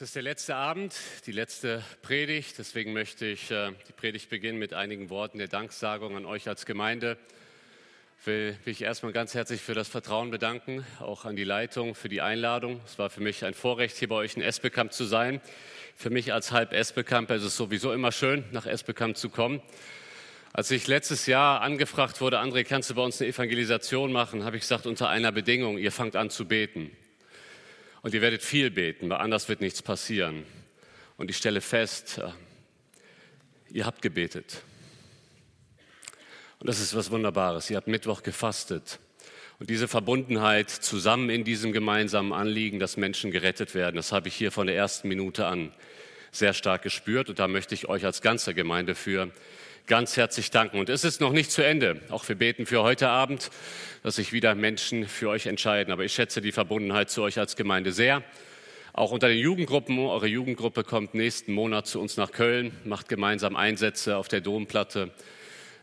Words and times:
Es 0.00 0.04
ist 0.04 0.16
der 0.16 0.22
letzte 0.22 0.56
Abend, 0.56 0.94
die 1.26 1.32
letzte 1.32 1.84
Predigt. 2.00 2.56
Deswegen 2.56 2.94
möchte 2.94 3.26
ich 3.26 3.50
äh, 3.50 3.72
die 3.86 3.92
Predigt 3.92 4.30
beginnen 4.30 4.58
mit 4.58 4.72
einigen 4.72 5.10
Worten 5.10 5.36
der 5.36 5.46
Danksagung 5.46 6.16
an 6.16 6.24
euch 6.24 6.48
als 6.48 6.64
Gemeinde. 6.64 7.18
Will 8.24 8.56
mich 8.64 8.80
erstmal 8.80 9.12
ganz 9.12 9.34
herzlich 9.34 9.60
für 9.60 9.74
das 9.74 9.88
Vertrauen 9.88 10.30
bedanken, 10.30 10.86
auch 11.00 11.26
an 11.26 11.36
die 11.36 11.44
Leitung 11.44 11.94
für 11.94 12.08
die 12.08 12.22
Einladung. 12.22 12.80
Es 12.86 12.98
war 12.98 13.10
für 13.10 13.20
mich 13.20 13.44
ein 13.44 13.52
Vorrecht, 13.52 13.94
hier 13.98 14.08
bei 14.08 14.14
euch 14.14 14.36
in 14.36 14.42
Esbekamp 14.42 14.94
zu 14.94 15.04
sein. 15.04 15.42
Für 15.96 16.08
mich 16.08 16.32
als 16.32 16.50
halb 16.50 16.72
Esbekamper 16.72 17.34
ist 17.34 17.44
es 17.44 17.54
sowieso 17.58 17.92
immer 17.92 18.10
schön, 18.10 18.44
nach 18.52 18.64
Esbekamp 18.64 19.18
zu 19.18 19.28
kommen. 19.28 19.60
Als 20.54 20.70
ich 20.70 20.86
letztes 20.86 21.26
Jahr 21.26 21.60
angefragt 21.60 22.22
wurde, 22.22 22.40
André, 22.40 22.64
kannst 22.64 22.88
du 22.88 22.94
bei 22.94 23.02
uns 23.02 23.20
eine 23.20 23.28
Evangelisation 23.28 24.12
machen, 24.12 24.44
habe 24.44 24.56
ich 24.56 24.62
gesagt, 24.62 24.86
unter 24.86 25.10
einer 25.10 25.30
Bedingung, 25.30 25.76
ihr 25.76 25.92
fangt 25.92 26.16
an 26.16 26.30
zu 26.30 26.46
beten. 26.46 26.90
Und 28.02 28.14
ihr 28.14 28.22
werdet 28.22 28.42
viel 28.42 28.70
beten, 28.70 29.10
weil 29.10 29.18
anders 29.18 29.48
wird 29.48 29.60
nichts 29.60 29.82
passieren. 29.82 30.44
Und 31.16 31.30
ich 31.30 31.36
stelle 31.36 31.60
fest, 31.60 32.18
äh, 32.18 32.30
ihr 33.70 33.84
habt 33.84 34.00
gebetet. 34.00 34.62
Und 36.58 36.68
das 36.68 36.80
ist 36.80 36.94
was 36.94 37.10
Wunderbares. 37.10 37.70
Ihr 37.70 37.76
habt 37.76 37.88
Mittwoch 37.88 38.22
gefastet. 38.22 38.98
Und 39.58 39.68
diese 39.68 39.88
Verbundenheit 39.88 40.70
zusammen 40.70 41.28
in 41.28 41.44
diesem 41.44 41.72
gemeinsamen 41.72 42.32
Anliegen, 42.32 42.78
dass 42.78 42.96
Menschen 42.96 43.30
gerettet 43.30 43.74
werden, 43.74 43.96
das 43.96 44.12
habe 44.12 44.28
ich 44.28 44.34
hier 44.34 44.52
von 44.52 44.66
der 44.66 44.76
ersten 44.76 45.08
Minute 45.08 45.46
an 45.46 45.72
sehr 46.32 46.54
stark 46.54 46.82
gespürt. 46.82 47.28
Und 47.28 47.38
da 47.38 47.48
möchte 47.48 47.74
ich 47.74 47.88
euch 47.88 48.06
als 48.06 48.22
ganze 48.22 48.54
Gemeinde 48.54 48.94
für 48.94 49.30
ganz 49.90 50.16
herzlich 50.16 50.52
danken. 50.52 50.78
Und 50.78 50.88
es 50.88 51.02
ist 51.02 51.20
noch 51.20 51.32
nicht 51.32 51.50
zu 51.50 51.62
Ende. 51.62 52.00
Auch 52.10 52.28
wir 52.28 52.36
beten 52.36 52.64
für 52.64 52.80
heute 52.84 53.08
Abend, 53.08 53.50
dass 54.04 54.16
sich 54.16 54.32
wieder 54.32 54.54
Menschen 54.54 55.08
für 55.08 55.28
euch 55.28 55.46
entscheiden. 55.46 55.92
Aber 55.92 56.04
ich 56.04 56.12
schätze 56.12 56.40
die 56.40 56.52
Verbundenheit 56.52 57.10
zu 57.10 57.22
euch 57.22 57.40
als 57.40 57.56
Gemeinde 57.56 57.90
sehr. 57.90 58.22
Auch 58.92 59.10
unter 59.10 59.26
den 59.26 59.38
Jugendgruppen. 59.38 59.98
Eure 59.98 60.28
Jugendgruppe 60.28 60.84
kommt 60.84 61.14
nächsten 61.14 61.52
Monat 61.52 61.88
zu 61.88 62.00
uns 62.00 62.16
nach 62.16 62.30
Köln, 62.30 62.70
macht 62.84 63.08
gemeinsam 63.08 63.56
Einsätze 63.56 64.16
auf 64.16 64.28
der 64.28 64.40
Domplatte. 64.40 65.10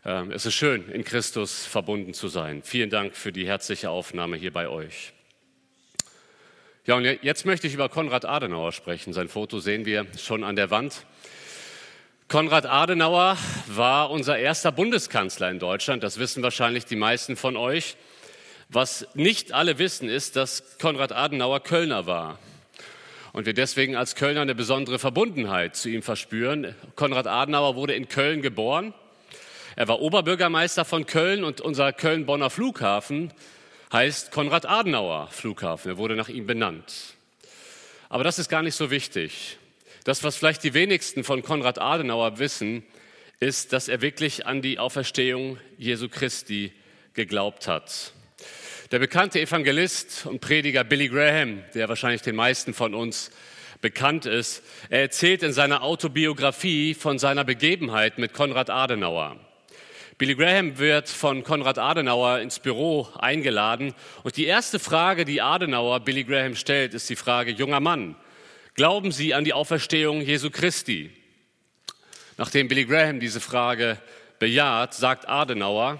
Ähm, 0.06 0.30
es 0.30 0.46
ist 0.46 0.54
schön, 0.54 0.88
in 0.88 1.04
Christus 1.04 1.66
verbunden 1.66 2.14
zu 2.14 2.28
sein. 2.28 2.62
Vielen 2.62 2.88
Dank 2.88 3.14
für 3.14 3.30
die 3.30 3.46
herzliche 3.46 3.90
Aufnahme 3.90 4.38
hier 4.38 4.54
bei 4.54 4.70
euch. 4.70 5.12
Ja, 6.86 6.94
und 6.94 7.04
jetzt 7.04 7.44
möchte 7.44 7.66
ich 7.66 7.74
über 7.74 7.90
Konrad 7.90 8.24
Adenauer 8.24 8.72
sprechen. 8.72 9.12
Sein 9.12 9.28
Foto 9.28 9.60
sehen 9.60 9.84
wir 9.84 10.06
schon 10.16 10.44
an 10.44 10.56
der 10.56 10.70
Wand. 10.70 11.04
Konrad 12.28 12.66
Adenauer 12.66 13.38
war 13.68 14.10
unser 14.10 14.36
erster 14.36 14.70
Bundeskanzler 14.70 15.50
in 15.50 15.58
Deutschland. 15.58 16.02
Das 16.02 16.18
wissen 16.18 16.42
wahrscheinlich 16.42 16.84
die 16.84 16.94
meisten 16.94 17.36
von 17.36 17.56
euch. 17.56 17.96
Was 18.68 19.06
nicht 19.14 19.52
alle 19.52 19.78
wissen, 19.78 20.10
ist, 20.10 20.36
dass 20.36 20.76
Konrad 20.78 21.12
Adenauer 21.12 21.60
Kölner 21.60 22.04
war. 22.04 22.38
Und 23.32 23.46
wir 23.46 23.54
deswegen 23.54 23.96
als 23.96 24.14
Kölner 24.14 24.42
eine 24.42 24.54
besondere 24.54 24.98
Verbundenheit 24.98 25.74
zu 25.74 25.88
ihm 25.88 26.02
verspüren. 26.02 26.74
Konrad 26.96 27.26
Adenauer 27.26 27.76
wurde 27.76 27.94
in 27.94 28.08
Köln 28.08 28.42
geboren. 28.42 28.92
Er 29.74 29.88
war 29.88 30.00
Oberbürgermeister 30.00 30.84
von 30.84 31.06
Köln 31.06 31.44
und 31.44 31.62
unser 31.62 31.94
Köln-Bonner 31.94 32.50
Flughafen 32.50 33.32
heißt 33.90 34.32
Konrad 34.32 34.66
Adenauer 34.66 35.28
Flughafen. 35.30 35.92
Er 35.92 35.96
wurde 35.96 36.14
nach 36.14 36.28
ihm 36.28 36.46
benannt. 36.46 37.14
Aber 38.10 38.22
das 38.22 38.38
ist 38.38 38.50
gar 38.50 38.62
nicht 38.62 38.74
so 38.74 38.90
wichtig. 38.90 39.56
Das, 40.08 40.24
was 40.24 40.36
vielleicht 40.36 40.64
die 40.64 40.72
wenigsten 40.72 41.22
von 41.22 41.42
Konrad 41.42 41.78
Adenauer 41.78 42.38
wissen, 42.38 42.82
ist, 43.40 43.74
dass 43.74 43.88
er 43.88 44.00
wirklich 44.00 44.46
an 44.46 44.62
die 44.62 44.78
Auferstehung 44.78 45.58
Jesu 45.76 46.08
Christi 46.08 46.72
geglaubt 47.12 47.68
hat. 47.68 48.14
Der 48.90 49.00
bekannte 49.00 49.38
Evangelist 49.38 50.24
und 50.24 50.40
Prediger 50.40 50.82
Billy 50.82 51.08
Graham, 51.08 51.62
der 51.74 51.90
wahrscheinlich 51.90 52.22
den 52.22 52.36
meisten 52.36 52.72
von 52.72 52.94
uns 52.94 53.30
bekannt 53.82 54.24
ist, 54.24 54.62
er 54.88 55.02
erzählt 55.02 55.42
in 55.42 55.52
seiner 55.52 55.82
Autobiografie 55.82 56.94
von 56.94 57.18
seiner 57.18 57.44
Begebenheit 57.44 58.16
mit 58.16 58.32
Konrad 58.32 58.70
Adenauer. 58.70 59.36
Billy 60.16 60.36
Graham 60.36 60.78
wird 60.78 61.10
von 61.10 61.44
Konrad 61.44 61.76
Adenauer 61.76 62.38
ins 62.38 62.60
Büro 62.60 63.08
eingeladen 63.18 63.92
und 64.22 64.38
die 64.38 64.46
erste 64.46 64.78
Frage, 64.78 65.26
die 65.26 65.42
Adenauer 65.42 66.00
Billy 66.00 66.24
Graham 66.24 66.56
stellt, 66.56 66.94
ist 66.94 67.10
die 67.10 67.14
Frage, 67.14 67.50
junger 67.50 67.80
Mann, 67.80 68.16
Glauben 68.78 69.10
Sie 69.10 69.34
an 69.34 69.42
die 69.42 69.54
Auferstehung 69.54 70.20
Jesu 70.20 70.50
Christi? 70.50 71.10
Nachdem 72.36 72.68
Billy 72.68 72.84
Graham 72.84 73.18
diese 73.18 73.40
Frage 73.40 74.00
bejaht, 74.38 74.94
sagt 74.94 75.28
Adenauer, 75.28 75.98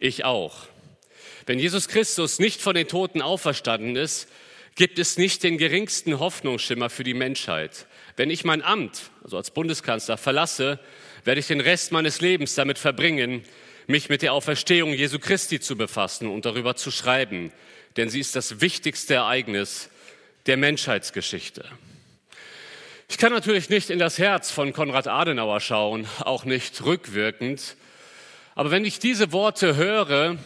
ich 0.00 0.24
auch. 0.24 0.66
Wenn 1.44 1.58
Jesus 1.58 1.86
Christus 1.86 2.38
nicht 2.38 2.62
von 2.62 2.74
den 2.74 2.88
Toten 2.88 3.20
auferstanden 3.20 3.94
ist, 3.94 4.26
gibt 4.74 4.98
es 4.98 5.18
nicht 5.18 5.42
den 5.42 5.58
geringsten 5.58 6.18
Hoffnungsschimmer 6.18 6.88
für 6.88 7.04
die 7.04 7.12
Menschheit. 7.12 7.84
Wenn 8.16 8.30
ich 8.30 8.42
mein 8.42 8.62
Amt, 8.62 9.10
also 9.22 9.36
als 9.36 9.50
Bundeskanzler, 9.50 10.16
verlasse, 10.16 10.80
werde 11.24 11.40
ich 11.40 11.46
den 11.48 11.60
Rest 11.60 11.92
meines 11.92 12.22
Lebens 12.22 12.54
damit 12.54 12.78
verbringen, 12.78 13.44
mich 13.86 14.08
mit 14.08 14.22
der 14.22 14.32
Auferstehung 14.32 14.94
Jesu 14.94 15.18
Christi 15.18 15.60
zu 15.60 15.76
befassen 15.76 16.28
und 16.28 16.46
darüber 16.46 16.74
zu 16.74 16.90
schreiben, 16.90 17.52
denn 17.98 18.08
sie 18.08 18.20
ist 18.20 18.34
das 18.34 18.62
wichtigste 18.62 19.12
Ereignis 19.12 19.90
der 20.46 20.56
Menschheitsgeschichte. 20.56 21.66
Ich 23.08 23.18
kann 23.18 23.32
natürlich 23.32 23.68
nicht 23.68 23.90
in 23.90 23.98
das 23.98 24.18
Herz 24.18 24.50
von 24.50 24.72
Konrad 24.72 25.08
Adenauer 25.08 25.60
schauen, 25.60 26.06
auch 26.20 26.44
nicht 26.44 26.84
rückwirkend. 26.84 27.76
Aber 28.54 28.70
wenn 28.70 28.84
ich 28.84 28.98
diese 28.98 29.32
Worte 29.32 29.76
höre, 29.76 30.38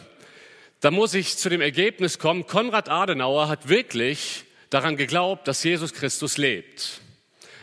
dann 0.81 0.93
muss 0.93 1.13
ich 1.13 1.37
zu 1.37 1.49
dem 1.49 1.61
Ergebnis 1.61 2.19
kommen, 2.19 2.47
Konrad 2.47 2.89
Adenauer 2.89 3.47
hat 3.47 3.69
wirklich 3.69 4.43
daran 4.69 4.97
geglaubt, 4.97 5.47
dass 5.47 5.63
Jesus 5.63 5.93
Christus 5.93 6.37
lebt. 6.37 7.01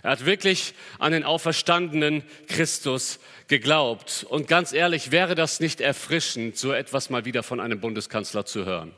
Er 0.02 0.12
hat 0.12 0.24
wirklich 0.24 0.72
an 0.98 1.12
den 1.12 1.24
auferstandenen 1.24 2.22
Christus 2.46 3.18
geglaubt. 3.48 4.24
Und 4.28 4.48
ganz 4.48 4.72
ehrlich, 4.72 5.10
wäre 5.10 5.34
das 5.34 5.60
nicht 5.60 5.80
erfrischend, 5.80 6.56
so 6.56 6.72
etwas 6.72 7.10
mal 7.10 7.24
wieder 7.24 7.42
von 7.42 7.60
einem 7.60 7.80
Bundeskanzler 7.80 8.46
zu 8.46 8.64
hören? 8.64 8.92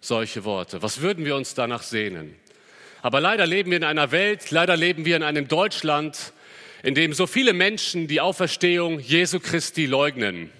Solche 0.00 0.44
Worte. 0.44 0.82
Was 0.82 1.00
würden 1.00 1.24
wir 1.24 1.36
uns 1.36 1.54
danach 1.54 1.82
sehnen? 1.82 2.36
Aber 3.06 3.20
leider 3.20 3.46
leben 3.46 3.70
wir 3.70 3.76
in 3.76 3.84
einer 3.84 4.10
Welt, 4.10 4.50
leider 4.50 4.76
leben 4.76 5.04
wir 5.04 5.14
in 5.14 5.22
einem 5.22 5.46
Deutschland, 5.46 6.32
in 6.82 6.96
dem 6.96 7.12
so 7.12 7.28
viele 7.28 7.52
Menschen 7.52 8.08
die 8.08 8.20
Auferstehung 8.20 8.98
Jesu 8.98 9.38
Christi 9.38 9.86
leugnen. 9.86 10.50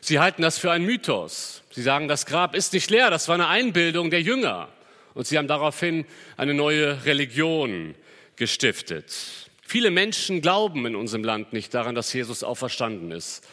Sie 0.00 0.20
halten 0.20 0.42
das 0.42 0.58
für 0.58 0.70
einen 0.70 0.86
Mythos. 0.86 1.64
Sie 1.72 1.82
sagen, 1.82 2.06
das 2.06 2.24
Grab 2.24 2.54
ist 2.54 2.72
nicht 2.72 2.88
leer, 2.88 3.10
das 3.10 3.26
war 3.26 3.34
eine 3.34 3.48
Einbildung 3.48 4.10
der 4.10 4.22
Jünger. 4.22 4.68
Und 5.14 5.26
sie 5.26 5.38
haben 5.38 5.48
daraufhin 5.48 6.06
eine 6.36 6.54
neue 6.54 7.04
Religion 7.04 7.96
gestiftet. 8.36 9.12
Viele 9.60 9.90
Menschen 9.90 10.42
glauben 10.42 10.86
in 10.86 10.94
unserem 10.94 11.24
Land 11.24 11.52
nicht 11.52 11.74
daran, 11.74 11.96
dass 11.96 12.12
Jesus 12.12 12.44
auferstanden 12.44 13.10
ist. 13.10 13.44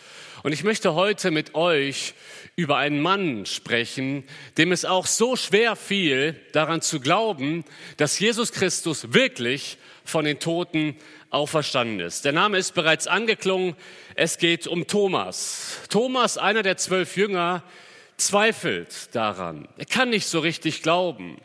Und 0.47 0.53
ich 0.53 0.63
möchte 0.63 0.93
heute 0.93 1.29
mit 1.29 1.55
euch 1.55 2.13
über 2.55 2.77
einen 2.77 3.01
Mann 3.01 3.45
sprechen, 3.45 4.23
dem 4.57 4.71
es 4.71 4.85
auch 4.85 5.05
so 5.05 5.35
schwer 5.35 5.75
fiel, 5.75 6.39
daran 6.53 6.81
zu 6.81 7.01
glauben, 7.01 7.65
dass 7.97 8.17
Jesus 8.17 8.53
Christus 8.53 9.11
wirklich 9.11 9.77
von 10.05 10.23
den 10.23 10.39
Toten 10.39 10.95
auferstanden 11.31 11.99
ist. 11.99 12.23
Der 12.23 12.31
Name 12.31 12.57
ist 12.57 12.75
bereits 12.75 13.07
angeklungen. 13.07 13.75
Es 14.15 14.37
geht 14.37 14.67
um 14.67 14.87
Thomas. 14.87 15.81
Thomas, 15.89 16.37
einer 16.37 16.63
der 16.63 16.77
zwölf 16.77 17.17
Jünger, 17.17 17.61
zweifelt 18.15 19.13
daran. 19.13 19.67
Er 19.77 19.85
kann 19.85 20.11
nicht 20.11 20.27
so 20.27 20.39
richtig 20.39 20.81
glauben, 20.81 21.41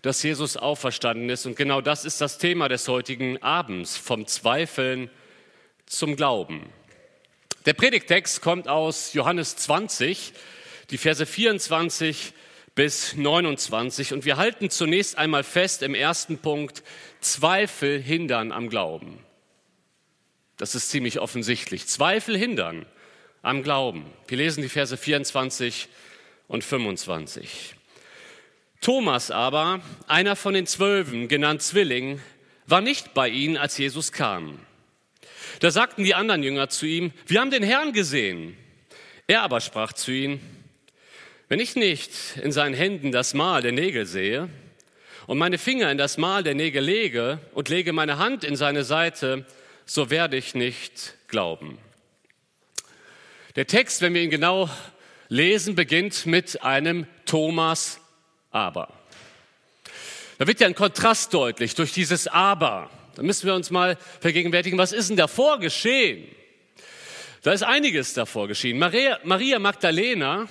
dass 0.00 0.22
Jesus 0.22 0.56
auferstanden 0.56 1.28
ist. 1.28 1.44
Und 1.44 1.56
genau 1.56 1.82
das 1.82 2.06
ist 2.06 2.22
das 2.22 2.38
Thema 2.38 2.70
des 2.70 2.88
heutigen 2.88 3.36
Abends, 3.42 3.98
vom 3.98 4.26
Zweifeln 4.26 5.10
zum 5.84 6.16
Glauben. 6.16 6.72
Der 7.66 7.74
Predigtext 7.74 8.42
kommt 8.42 8.68
aus 8.68 9.12
Johannes 9.12 9.56
20, 9.56 10.32
die 10.90 10.98
Verse 10.98 11.26
24 11.26 12.32
bis 12.76 13.16
29. 13.16 14.12
Und 14.12 14.24
wir 14.24 14.36
halten 14.36 14.70
zunächst 14.70 15.18
einmal 15.18 15.42
fest 15.42 15.82
im 15.82 15.96
ersten 15.96 16.38
Punkt, 16.38 16.84
Zweifel 17.20 18.00
hindern 18.00 18.52
am 18.52 18.68
Glauben. 18.68 19.18
Das 20.58 20.76
ist 20.76 20.90
ziemlich 20.90 21.18
offensichtlich. 21.18 21.88
Zweifel 21.88 22.38
hindern 22.38 22.86
am 23.42 23.64
Glauben. 23.64 24.06
Wir 24.28 24.38
lesen 24.38 24.62
die 24.62 24.68
Verse 24.68 24.96
24 24.96 25.88
und 26.46 26.62
25. 26.62 27.74
Thomas 28.80 29.32
aber, 29.32 29.80
einer 30.06 30.36
von 30.36 30.54
den 30.54 30.68
Zwölfen, 30.68 31.26
genannt 31.26 31.62
Zwilling, 31.62 32.20
war 32.68 32.80
nicht 32.80 33.12
bei 33.12 33.28
ihnen, 33.28 33.56
als 33.56 33.76
Jesus 33.76 34.12
kam. 34.12 34.60
Da 35.60 35.70
sagten 35.70 36.04
die 36.04 36.14
anderen 36.14 36.42
Jünger 36.42 36.68
zu 36.68 36.86
ihm, 36.86 37.12
wir 37.26 37.40
haben 37.40 37.50
den 37.50 37.62
Herrn 37.62 37.92
gesehen. 37.92 38.56
Er 39.26 39.42
aber 39.42 39.60
sprach 39.60 39.92
zu 39.92 40.12
ihnen, 40.12 40.40
wenn 41.48 41.60
ich 41.60 41.76
nicht 41.76 42.10
in 42.42 42.52
seinen 42.52 42.74
Händen 42.74 43.12
das 43.12 43.34
Mal 43.34 43.62
der 43.62 43.72
Nägel 43.72 44.06
sehe 44.06 44.48
und 45.26 45.38
meine 45.38 45.58
Finger 45.58 45.90
in 45.90 45.98
das 45.98 46.18
Mal 46.18 46.42
der 46.42 46.54
Nägel 46.54 46.82
lege 46.82 47.40
und 47.52 47.68
lege 47.68 47.92
meine 47.92 48.18
Hand 48.18 48.44
in 48.44 48.56
seine 48.56 48.84
Seite, 48.84 49.46
so 49.84 50.10
werde 50.10 50.36
ich 50.36 50.54
nicht 50.54 51.14
glauben. 51.28 51.78
Der 53.54 53.66
Text, 53.66 54.02
wenn 54.02 54.12
wir 54.14 54.22
ihn 54.22 54.30
genau 54.30 54.68
lesen, 55.28 55.74
beginnt 55.74 56.26
mit 56.26 56.62
einem 56.62 57.06
Thomas 57.24 58.00
aber. 58.50 58.92
Da 60.38 60.46
wird 60.46 60.60
ja 60.60 60.66
ein 60.66 60.74
Kontrast 60.74 61.32
deutlich 61.32 61.74
durch 61.74 61.92
dieses 61.92 62.26
Aber. 62.26 62.90
Da 63.16 63.22
müssen 63.22 63.46
wir 63.46 63.54
uns 63.54 63.70
mal 63.70 63.96
vergegenwärtigen, 64.20 64.78
was 64.78 64.92
ist 64.92 65.08
denn 65.08 65.16
davor 65.16 65.58
geschehen? 65.58 66.28
Da 67.42 67.52
ist 67.52 67.62
einiges 67.62 68.12
davor 68.12 68.46
geschehen. 68.46 68.78
Maria, 68.78 69.18
Maria 69.24 69.58
Magdalena 69.58 70.48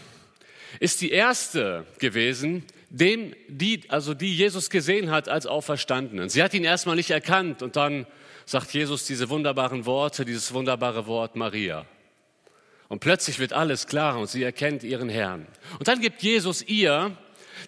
ist 0.80 1.02
die 1.02 1.12
erste 1.12 1.86
gewesen, 2.00 2.64
dem, 2.90 3.36
die, 3.48 3.84
also 3.90 4.14
die 4.14 4.36
Jesus 4.36 4.70
gesehen 4.70 5.12
hat 5.12 5.30
als 5.30 5.46
Auferstandenen. 5.46 6.30
Sie 6.30 6.42
hat 6.42 6.54
ihn 6.54 6.64
erstmal 6.64 6.96
nicht 6.96 7.12
erkannt 7.12 7.62
und 7.62 7.76
dann 7.76 8.08
sagt 8.46 8.74
Jesus 8.74 9.06
diese 9.06 9.30
wunderbaren 9.30 9.86
Worte, 9.86 10.26
dieses 10.26 10.54
wunderbare 10.54 11.06
Wort 11.06 11.36
Maria. 11.36 11.86
Und 12.88 13.00
plötzlich 13.00 13.40
wird 13.40 13.54
alles 13.54 13.88
klar 13.88 14.18
und 14.18 14.30
sie 14.30 14.44
erkennt 14.44 14.84
ihren 14.84 15.10
Herrn. 15.10 15.48
Und 15.78 15.88
dann 15.88 16.02
gibt 16.02 16.24
Jesus 16.24 16.62
ihr 16.64 17.16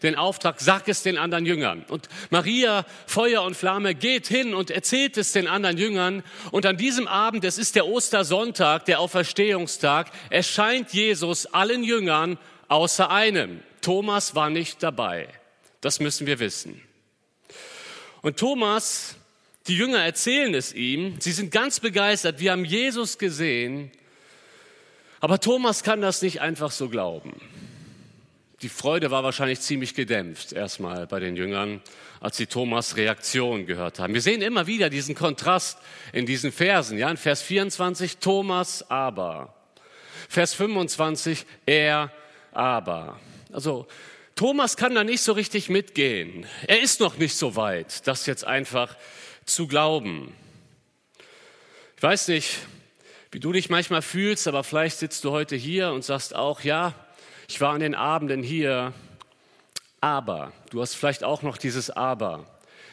den 0.04 0.16
Auftrag, 0.16 0.60
sag 0.60 0.88
es 0.88 1.04
den 1.04 1.18
anderen 1.18 1.46
Jüngern. 1.46 1.86
Und 1.90 2.10
Maria, 2.30 2.86
Feuer 3.06 3.44
und 3.44 3.56
Flamme, 3.56 3.96
geht 3.96 4.28
hin 4.28 4.54
und 4.54 4.72
erzählt 4.72 5.18
es 5.18 5.32
den 5.32 5.48
anderen 5.48 5.78
Jüngern. 5.78 6.24
Und 6.52 6.66
an 6.66 6.78
diesem 6.78 7.08
Abend, 7.08 7.44
es 7.44 7.58
ist 7.58 7.76
der 7.76 7.88
Ostersonntag, 7.88 8.86
der 8.86 9.00
Auferstehungstag, 9.00 10.12
erscheint 10.30 10.94
Jesus 10.94 11.46
allen 11.48 11.84
Jüngern 11.84 12.38
außer 12.68 13.10
einem. 13.10 13.62
Thomas 13.82 14.36
war 14.36 14.50
nicht 14.50 14.84
dabei. 14.84 15.28
Das 15.82 16.00
müssen 16.00 16.28
wir 16.28 16.40
wissen. 16.40 16.82
Und 18.22 18.38
Thomas, 18.38 19.16
die 19.68 19.78
Jünger 19.78 20.04
erzählen 20.04 20.54
es 20.54 20.74
ihm, 20.74 21.20
sie 21.20 21.32
sind 21.32 21.52
ganz 21.52 21.80
begeistert, 21.80 22.40
wir 22.40 22.52
haben 22.52 22.66
Jesus 22.66 23.18
gesehen, 23.18 23.92
aber 25.20 25.40
Thomas 25.40 25.84
kann 25.84 26.02
das 26.02 26.22
nicht 26.22 26.42
einfach 26.42 26.72
so 26.72 26.90
glauben 26.90 27.40
die 28.62 28.70
Freude 28.70 29.12
war 29.12 29.24
wahrscheinlich 29.24 29.62
ziemlich 29.62 29.94
gedämpft 29.94 30.52
erstmal 30.52 31.06
bei 31.06 31.20
den 31.20 31.36
Jüngern, 31.36 31.82
als 32.20 32.38
sie 32.38 32.48
Thomas 32.48 32.96
Reaktion 32.96 33.68
gehört 33.68 34.00
haben. 34.00 34.16
Wir 34.16 34.22
sehen 34.22 34.42
immer 34.42 34.66
wieder 34.66 34.90
diesen 34.90 35.14
Kontrast 35.14 35.78
in 36.12 36.26
diesen 36.26 36.52
Versen. 36.52 36.98
Ja, 36.98 37.12
in 37.12 37.18
Vers 37.18 37.44
24 37.44 38.18
Thomas 38.18 38.90
aber. 38.90 39.54
Vers 40.28 40.56
25 40.56 41.46
er 41.68 42.12
aber. 42.52 43.20
Also 43.54 43.88
Thomas 44.36 44.76
kann 44.76 44.96
da 44.96 45.04
nicht 45.04 45.22
so 45.22 45.34
richtig 45.34 45.70
mitgehen. 45.70 46.48
Er 46.66 46.82
ist 46.82 47.00
noch 47.00 47.18
nicht 47.18 47.36
so 47.36 47.56
weit, 47.56 48.08
das 48.08 48.26
jetzt 48.26 48.44
einfach 48.44 48.96
zu 49.46 49.68
glauben. 49.68 50.36
Ich 51.96 52.04
weiß 52.04 52.28
nicht, 52.30 52.58
wie 53.32 53.40
du 53.40 53.52
dich 53.52 53.70
manchmal 53.70 54.02
fühlst, 54.02 54.48
aber 54.48 54.64
vielleicht 54.64 54.98
sitzt 54.98 55.24
du 55.24 55.32
heute 55.32 55.56
hier 55.56 55.92
und 55.92 56.04
sagst 56.04 56.36
auch, 56.36 56.62
ja, 56.62 56.94
ich 57.48 57.62
war 57.62 57.74
an 57.74 57.80
den 57.80 57.96
Abenden 57.96 58.44
hier, 58.44 58.94
aber, 60.02 60.52
du 60.70 60.82
hast 60.82 60.96
vielleicht 60.96 61.24
auch 61.24 61.42
noch 61.42 61.58
dieses 61.58 61.90
Aber 61.90 62.46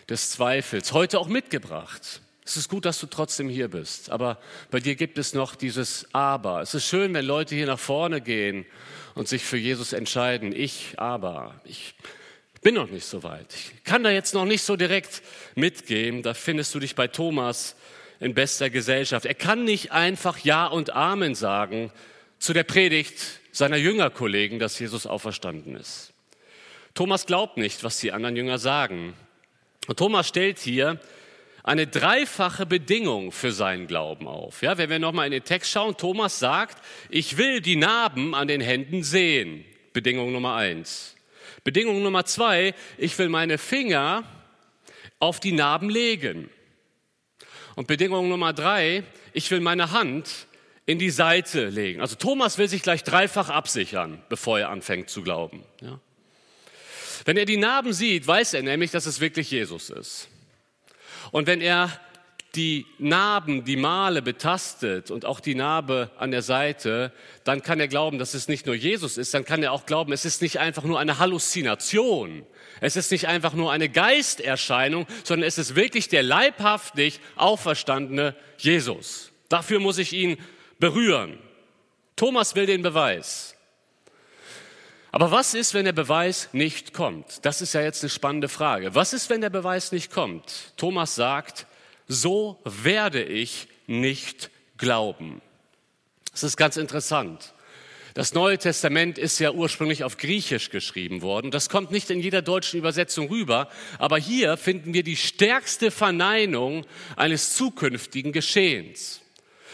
des 0.08 0.30
Zweifels 0.30 0.92
heute 0.92 1.18
auch 1.18 1.28
mitgebracht. 1.28 2.20
Es 2.46 2.56
ist 2.56 2.68
gut, 2.68 2.84
dass 2.84 3.00
du 3.00 3.06
trotzdem 3.06 3.48
hier 3.48 3.68
bist, 3.68 4.10
aber 4.10 4.38
bei 4.70 4.78
dir 4.78 4.94
gibt 4.94 5.18
es 5.18 5.34
noch 5.34 5.54
dieses 5.54 6.06
Aber. 6.12 6.60
Es 6.60 6.74
ist 6.74 6.86
schön, 6.86 7.12
wenn 7.14 7.24
Leute 7.24 7.54
hier 7.54 7.66
nach 7.66 7.78
vorne 7.78 8.20
gehen 8.20 8.64
und 9.14 9.28
sich 9.28 9.42
für 9.44 9.56
Jesus 9.56 9.92
entscheiden. 9.92 10.54
Ich 10.54 10.94
aber, 10.98 11.60
ich 11.64 11.94
bin 12.60 12.74
noch 12.74 12.90
nicht 12.90 13.06
so 13.06 13.22
weit. 13.22 13.52
Ich 13.54 13.84
kann 13.84 14.04
da 14.04 14.10
jetzt 14.10 14.34
noch 14.34 14.44
nicht 14.44 14.62
so 14.62 14.76
direkt 14.76 15.22
mitgehen. 15.54 16.22
Da 16.22 16.32
findest 16.32 16.74
du 16.74 16.78
dich 16.78 16.94
bei 16.94 17.08
Thomas 17.08 17.76
in 18.20 18.34
bester 18.34 18.70
Gesellschaft. 18.70 19.26
Er 19.26 19.34
kann 19.34 19.64
nicht 19.64 19.92
einfach 19.92 20.38
Ja 20.38 20.66
und 20.66 20.90
Amen 20.90 21.34
sagen 21.34 21.90
zu 22.38 22.52
der 22.52 22.64
Predigt 22.64 23.40
seiner 23.54 23.76
Jüngerkollegen, 23.76 24.58
dass 24.58 24.78
Jesus 24.78 25.06
auferstanden 25.06 25.76
ist. 25.76 26.12
Thomas 26.92 27.24
glaubt 27.24 27.56
nicht, 27.56 27.84
was 27.84 27.98
die 27.98 28.12
anderen 28.12 28.36
Jünger 28.36 28.58
sagen. 28.58 29.14
Und 29.86 29.98
Thomas 29.98 30.28
stellt 30.28 30.58
hier 30.58 31.00
eine 31.62 31.86
dreifache 31.86 32.66
Bedingung 32.66 33.32
für 33.32 33.52
seinen 33.52 33.86
Glauben 33.86 34.26
auf. 34.26 34.62
Ja, 34.62 34.76
wenn 34.76 34.90
wir 34.90 34.98
nochmal 34.98 35.26
in 35.26 35.32
den 35.32 35.44
Text 35.44 35.70
schauen, 35.70 35.96
Thomas 35.96 36.38
sagt, 36.38 36.84
ich 37.08 37.38
will 37.38 37.60
die 37.60 37.76
Narben 37.76 38.34
an 38.34 38.48
den 38.48 38.60
Händen 38.60 39.02
sehen. 39.02 39.64
Bedingung 39.92 40.32
Nummer 40.32 40.56
eins. 40.56 41.14
Bedingung 41.62 42.02
Nummer 42.02 42.24
zwei, 42.26 42.74
ich 42.98 43.16
will 43.18 43.28
meine 43.28 43.58
Finger 43.58 44.24
auf 45.20 45.40
die 45.40 45.52
Narben 45.52 45.90
legen. 45.90 46.50
Und 47.76 47.86
Bedingung 47.86 48.28
Nummer 48.28 48.52
drei, 48.52 49.04
ich 49.32 49.50
will 49.50 49.60
meine 49.60 49.92
Hand 49.92 50.48
in 50.86 50.98
die 50.98 51.10
Seite 51.10 51.68
legen. 51.68 52.00
Also 52.00 52.16
Thomas 52.16 52.58
will 52.58 52.68
sich 52.68 52.82
gleich 52.82 53.04
dreifach 53.04 53.48
absichern, 53.48 54.22
bevor 54.28 54.58
er 54.58 54.70
anfängt 54.70 55.08
zu 55.08 55.22
glauben. 55.22 55.64
Ja. 55.80 55.98
Wenn 57.24 57.36
er 57.36 57.46
die 57.46 57.56
Narben 57.56 57.92
sieht, 57.92 58.26
weiß 58.26 58.54
er 58.54 58.62
nämlich, 58.62 58.90
dass 58.90 59.06
es 59.06 59.20
wirklich 59.20 59.50
Jesus 59.50 59.88
ist. 59.90 60.28
Und 61.30 61.46
wenn 61.46 61.62
er 61.62 61.90
die 62.54 62.86
Narben, 62.98 63.64
die 63.64 63.76
Male 63.76 64.22
betastet 64.22 65.10
und 65.10 65.24
auch 65.24 65.40
die 65.40 65.54
Narbe 65.54 66.10
an 66.18 66.30
der 66.30 66.42
Seite, 66.42 67.12
dann 67.42 67.62
kann 67.62 67.80
er 67.80 67.88
glauben, 67.88 68.18
dass 68.18 68.34
es 68.34 68.46
nicht 68.46 68.66
nur 68.66 68.74
Jesus 68.74 69.16
ist, 69.16 69.34
dann 69.34 69.44
kann 69.44 69.62
er 69.62 69.72
auch 69.72 69.86
glauben, 69.86 70.12
es 70.12 70.24
ist 70.24 70.42
nicht 70.42 70.60
einfach 70.60 70.84
nur 70.84 71.00
eine 71.00 71.18
Halluzination. 71.18 72.46
Es 72.80 72.96
ist 72.96 73.10
nicht 73.10 73.26
einfach 73.26 73.54
nur 73.54 73.72
eine 73.72 73.88
Geisterscheinung, 73.88 75.06
sondern 75.24 75.48
es 75.48 75.58
ist 75.58 75.74
wirklich 75.74 76.08
der 76.08 76.22
leibhaftig 76.22 77.20
auferstandene 77.36 78.36
Jesus. 78.58 79.32
Dafür 79.48 79.80
muss 79.80 79.98
ich 79.98 80.12
ihn 80.12 80.36
berühren. 80.78 81.38
Thomas 82.16 82.54
will 82.54 82.66
den 82.66 82.82
Beweis. 82.82 83.54
Aber 85.10 85.30
was 85.30 85.54
ist, 85.54 85.74
wenn 85.74 85.84
der 85.84 85.92
Beweis 85.92 86.48
nicht 86.52 86.92
kommt? 86.92 87.44
Das 87.44 87.62
ist 87.62 87.72
ja 87.72 87.80
jetzt 87.80 88.02
eine 88.02 88.10
spannende 88.10 88.48
Frage. 88.48 88.94
Was 88.96 89.12
ist, 89.12 89.30
wenn 89.30 89.40
der 89.40 89.50
Beweis 89.50 89.92
nicht 89.92 90.10
kommt? 90.10 90.72
Thomas 90.76 91.14
sagt, 91.14 91.66
so 92.08 92.60
werde 92.64 93.22
ich 93.22 93.68
nicht 93.86 94.50
glauben. 94.76 95.40
Das 96.32 96.42
ist 96.42 96.56
ganz 96.56 96.76
interessant. 96.76 97.54
Das 98.14 98.32
Neue 98.32 98.58
Testament 98.58 99.18
ist 99.18 99.40
ja 99.40 99.50
ursprünglich 99.50 100.04
auf 100.04 100.16
Griechisch 100.16 100.70
geschrieben 100.70 101.22
worden. 101.22 101.50
Das 101.50 101.68
kommt 101.68 101.90
nicht 101.90 102.10
in 102.10 102.20
jeder 102.20 102.42
deutschen 102.42 102.78
Übersetzung 102.78 103.28
rüber, 103.28 103.68
aber 103.98 104.18
hier 104.18 104.56
finden 104.56 104.94
wir 104.94 105.02
die 105.02 105.16
stärkste 105.16 105.90
Verneinung 105.90 106.86
eines 107.16 107.54
zukünftigen 107.54 108.32
Geschehens. 108.32 109.20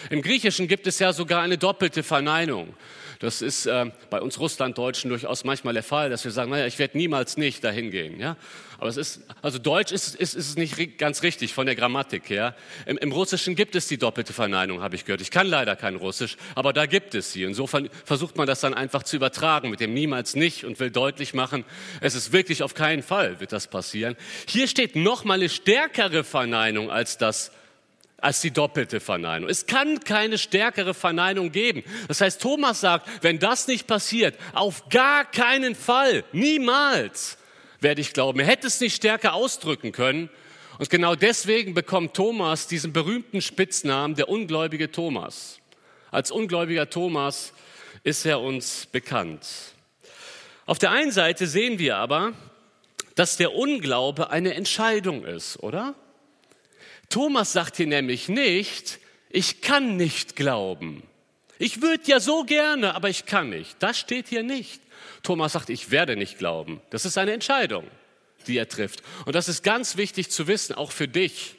Im 0.09 0.23
Griechischen 0.23 0.69
gibt 0.69 0.87
es 0.87 0.99
ja 0.99 1.13
sogar 1.13 1.43
eine 1.43 1.59
doppelte 1.59 2.03
Verneinung. 2.03 2.75
Das 3.21 3.43
ist 3.43 3.67
äh, 3.67 3.91
bei 4.09 4.23
uns 4.23 4.41
Russlanddeutschen 4.41 5.11
durchaus 5.11 5.45
manchmal 5.45 5.75
der 5.75 5.83
Fall, 5.83 6.09
dass 6.09 6.25
wir 6.25 6.31
sagen, 6.31 6.51
naja, 6.51 6.67
ich 6.67 6.79
werde 6.79 6.97
niemals 6.97 7.37
nicht 7.37 7.63
dahin 7.63 7.91
gehen. 7.91 8.19
Ja? 8.19 8.39
Aber 8.79 8.89
es 8.89 8.97
ist, 8.97 9.21
also 9.43 9.59
Deutsch 9.59 9.93
ist, 9.93 10.15
ist, 10.15 10.33
ist 10.33 10.57
nicht 10.57 10.97
ganz 10.97 11.23
richtig 11.23 11.53
von 11.53 11.67
der 11.67 11.77
Grammatik 11.77 12.31
her. 12.31 12.57
Im, 12.87 12.97
Im, 12.97 13.13
Russischen 13.13 13.57
gibt 13.57 13.77
es 13.77 13.89
die 13.89 13.99
doppelte 13.99 14.33
Verneinung, 14.33 14.81
habe 14.81 14.97
ich 14.97 15.05
gehört. 15.05 15.21
Ich 15.21 15.31
kann 15.31 15.47
leider 15.47 15.77
kein 15.77 15.97
Russisch, 15.97 16.39
aber 16.55 16.73
da 16.73 16.87
gibt 16.87 17.15
es 17.15 17.35
sie. 17.35 17.43
Insofern 17.43 17.91
versucht 18.07 18.39
man 18.39 18.47
das 18.47 18.61
dann 18.61 18.73
einfach 18.73 19.03
zu 19.03 19.17
übertragen 19.17 19.69
mit 19.69 19.81
dem 19.81 19.93
niemals 19.93 20.35
nicht 20.35 20.65
und 20.65 20.81
will 20.81 20.91
deutlich 20.91 21.35
machen, 21.35 21.67
es 22.01 22.15
ist 22.15 22.33
wirklich 22.33 22.63
auf 22.63 22.73
keinen 22.73 23.03
Fall 23.03 23.39
wird 23.39 23.53
das 23.53 23.67
passieren. 23.67 24.17
Hier 24.49 24.67
steht 24.67 24.97
noch 24.97 25.25
mal 25.25 25.35
eine 25.35 25.51
stärkere 25.51 26.25
Verneinung 26.25 26.91
als 26.91 27.19
das 27.19 27.53
als 28.21 28.41
die 28.41 28.51
doppelte 28.51 29.01
Verneinung. 29.01 29.49
Es 29.49 29.67
kann 29.67 30.01
keine 30.01 30.39
stärkere 30.39 30.95
Verneinung 30.95 31.53
geben. 31.53 31.83
Das 32.09 32.21
heißt, 32.21 32.41
Thomas 32.41 32.81
sagt, 32.81 33.09
wenn 33.23 33.39
das 33.39 33.67
nicht 33.67 33.87
passiert, 33.87 34.37
auf 34.53 34.89
gar 34.89 35.25
keinen 35.25 35.75
Fall, 35.75 36.25
niemals 36.33 37.39
werde 37.81 38.01
ich 38.01 38.13
glauben. 38.13 38.41
Er 38.41 38.47
hätte 38.47 38.67
es 38.67 38.81
nicht 38.81 38.97
stärker 38.97 39.35
ausdrücken 39.35 39.93
können. 39.93 40.29
Und 40.79 40.89
genau 40.89 41.15
deswegen 41.15 41.75
bekommt 41.75 42.15
Thomas 42.15 42.67
diesen 42.67 42.93
berühmten 42.93 43.43
Spitznamen, 43.43 44.15
der 44.17 44.29
ungläubige 44.29 44.91
Thomas. 44.91 45.59
Als 46.11 46.31
ungläubiger 46.31 46.89
Thomas 46.89 47.53
ist 48.03 48.25
er 48.25 48.41
uns 48.41 48.87
bekannt. 48.87 49.47
Auf 50.67 50.79
der 50.79 50.91
einen 50.91 51.13
Seite 51.13 51.47
sehen 51.47 51.79
wir 51.79 51.97
aber, 51.97 52.33
dass 53.15 53.37
der 53.37 53.55
Unglaube 53.55 54.31
eine 54.31 54.55
Entscheidung 54.55 55.25
ist, 55.25 55.63
oder? 55.63 55.95
Thomas 57.11 57.53
sagt 57.53 57.77
hier 57.77 57.89
nämlich 57.89 58.29
nicht, 58.29 59.01
ich 59.29 59.61
kann 59.61 59.97
nicht 59.97 60.37
glauben. 60.37 61.03
Ich 61.59 61.83
würde 61.83 62.05
ja 62.07 62.21
so 62.21 62.45
gerne, 62.45 62.95
aber 62.95 63.11
ich 63.11 63.27
kann 63.27 63.51
nicht. 63.51 63.77
Das 63.81 63.99
steht 63.99 64.29
hier 64.29 64.43
nicht. 64.43 64.81
Thomas 65.23 65.53
sagt, 65.53 65.69
ich 65.69 65.91
werde 65.91 66.17
nicht 66.17 66.39
glauben. 66.39 66.81
Das 66.91 67.05
ist 67.05 67.19
eine 67.19 67.33
Entscheidung, 67.33 67.85
die 68.47 68.57
er 68.57 68.69
trifft. 68.69 69.03
Und 69.27 69.35
das 69.35 69.49
ist 69.49 69.63
ganz 69.63 69.97
wichtig 69.97 70.31
zu 70.31 70.47
wissen, 70.47 70.75
auch 70.75 70.93
für 70.93 71.09
dich. 71.09 71.57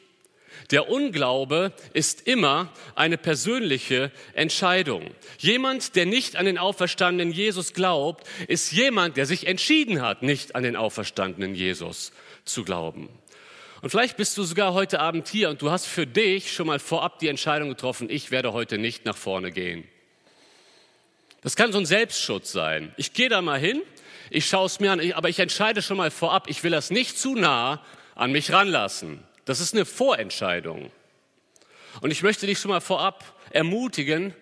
Der 0.71 0.89
Unglaube 0.89 1.73
ist 1.93 2.27
immer 2.27 2.71
eine 2.95 3.17
persönliche 3.17 4.11
Entscheidung. 4.33 5.11
Jemand, 5.37 5.95
der 5.95 6.05
nicht 6.05 6.35
an 6.35 6.45
den 6.45 6.57
auferstandenen 6.57 7.33
Jesus 7.33 7.73
glaubt, 7.73 8.25
ist 8.47 8.71
jemand, 8.71 9.17
der 9.17 9.25
sich 9.25 9.47
entschieden 9.47 10.01
hat, 10.01 10.23
nicht 10.23 10.55
an 10.55 10.63
den 10.63 10.75
auferstandenen 10.75 11.55
Jesus 11.55 12.13
zu 12.45 12.63
glauben. 12.63 13.09
Und 13.81 13.89
vielleicht 13.89 14.17
bist 14.17 14.37
du 14.37 14.43
sogar 14.43 14.73
heute 14.73 14.99
Abend 14.99 15.27
hier 15.27 15.49
und 15.49 15.61
du 15.61 15.71
hast 15.71 15.87
für 15.87 16.05
dich 16.05 16.53
schon 16.53 16.67
mal 16.67 16.79
vorab 16.79 17.19
die 17.19 17.27
Entscheidung 17.27 17.69
getroffen, 17.69 18.09
ich 18.09 18.29
werde 18.29 18.53
heute 18.53 18.77
nicht 18.77 19.05
nach 19.05 19.17
vorne 19.17 19.51
gehen. 19.51 19.87
Das 21.41 21.55
kann 21.55 21.71
so 21.71 21.79
ein 21.79 21.87
Selbstschutz 21.87 22.51
sein. 22.51 22.93
Ich 22.97 23.13
gehe 23.13 23.29
da 23.29 23.41
mal 23.41 23.59
hin, 23.59 23.81
Ich 24.33 24.47
schaue 24.47 24.67
es 24.67 24.79
mir 24.79 24.93
an, 24.93 25.11
aber 25.11 25.27
ich 25.27 25.39
entscheide 25.39 25.81
schon 25.81 25.97
mal 25.97 26.09
vorab, 26.09 26.49
ich 26.49 26.63
will 26.63 26.71
das 26.71 26.89
nicht 26.89 27.19
zu 27.19 27.35
nah 27.35 27.83
an 28.15 28.31
mich 28.31 28.53
ranlassen. 28.53 29.21
Das 29.43 29.59
ist 29.59 29.73
eine 29.73 29.83
Vorentscheidung. 29.83 30.89
Und 31.99 32.11
ich 32.11 32.23
möchte 32.23 32.45
dich 32.47 32.57
schon 32.57 32.71
mal 32.71 32.79
vorab 32.79 33.25
ermutigen, 33.49 34.33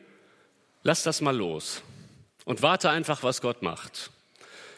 lass 0.84 1.01
das 1.01 1.22
mal 1.22 1.36
los 1.36 1.81
und 2.46 2.62
warte 2.62 2.91
einfach, 2.91 3.24
was 3.24 3.41
Gott 3.41 3.63
macht. 3.63 4.12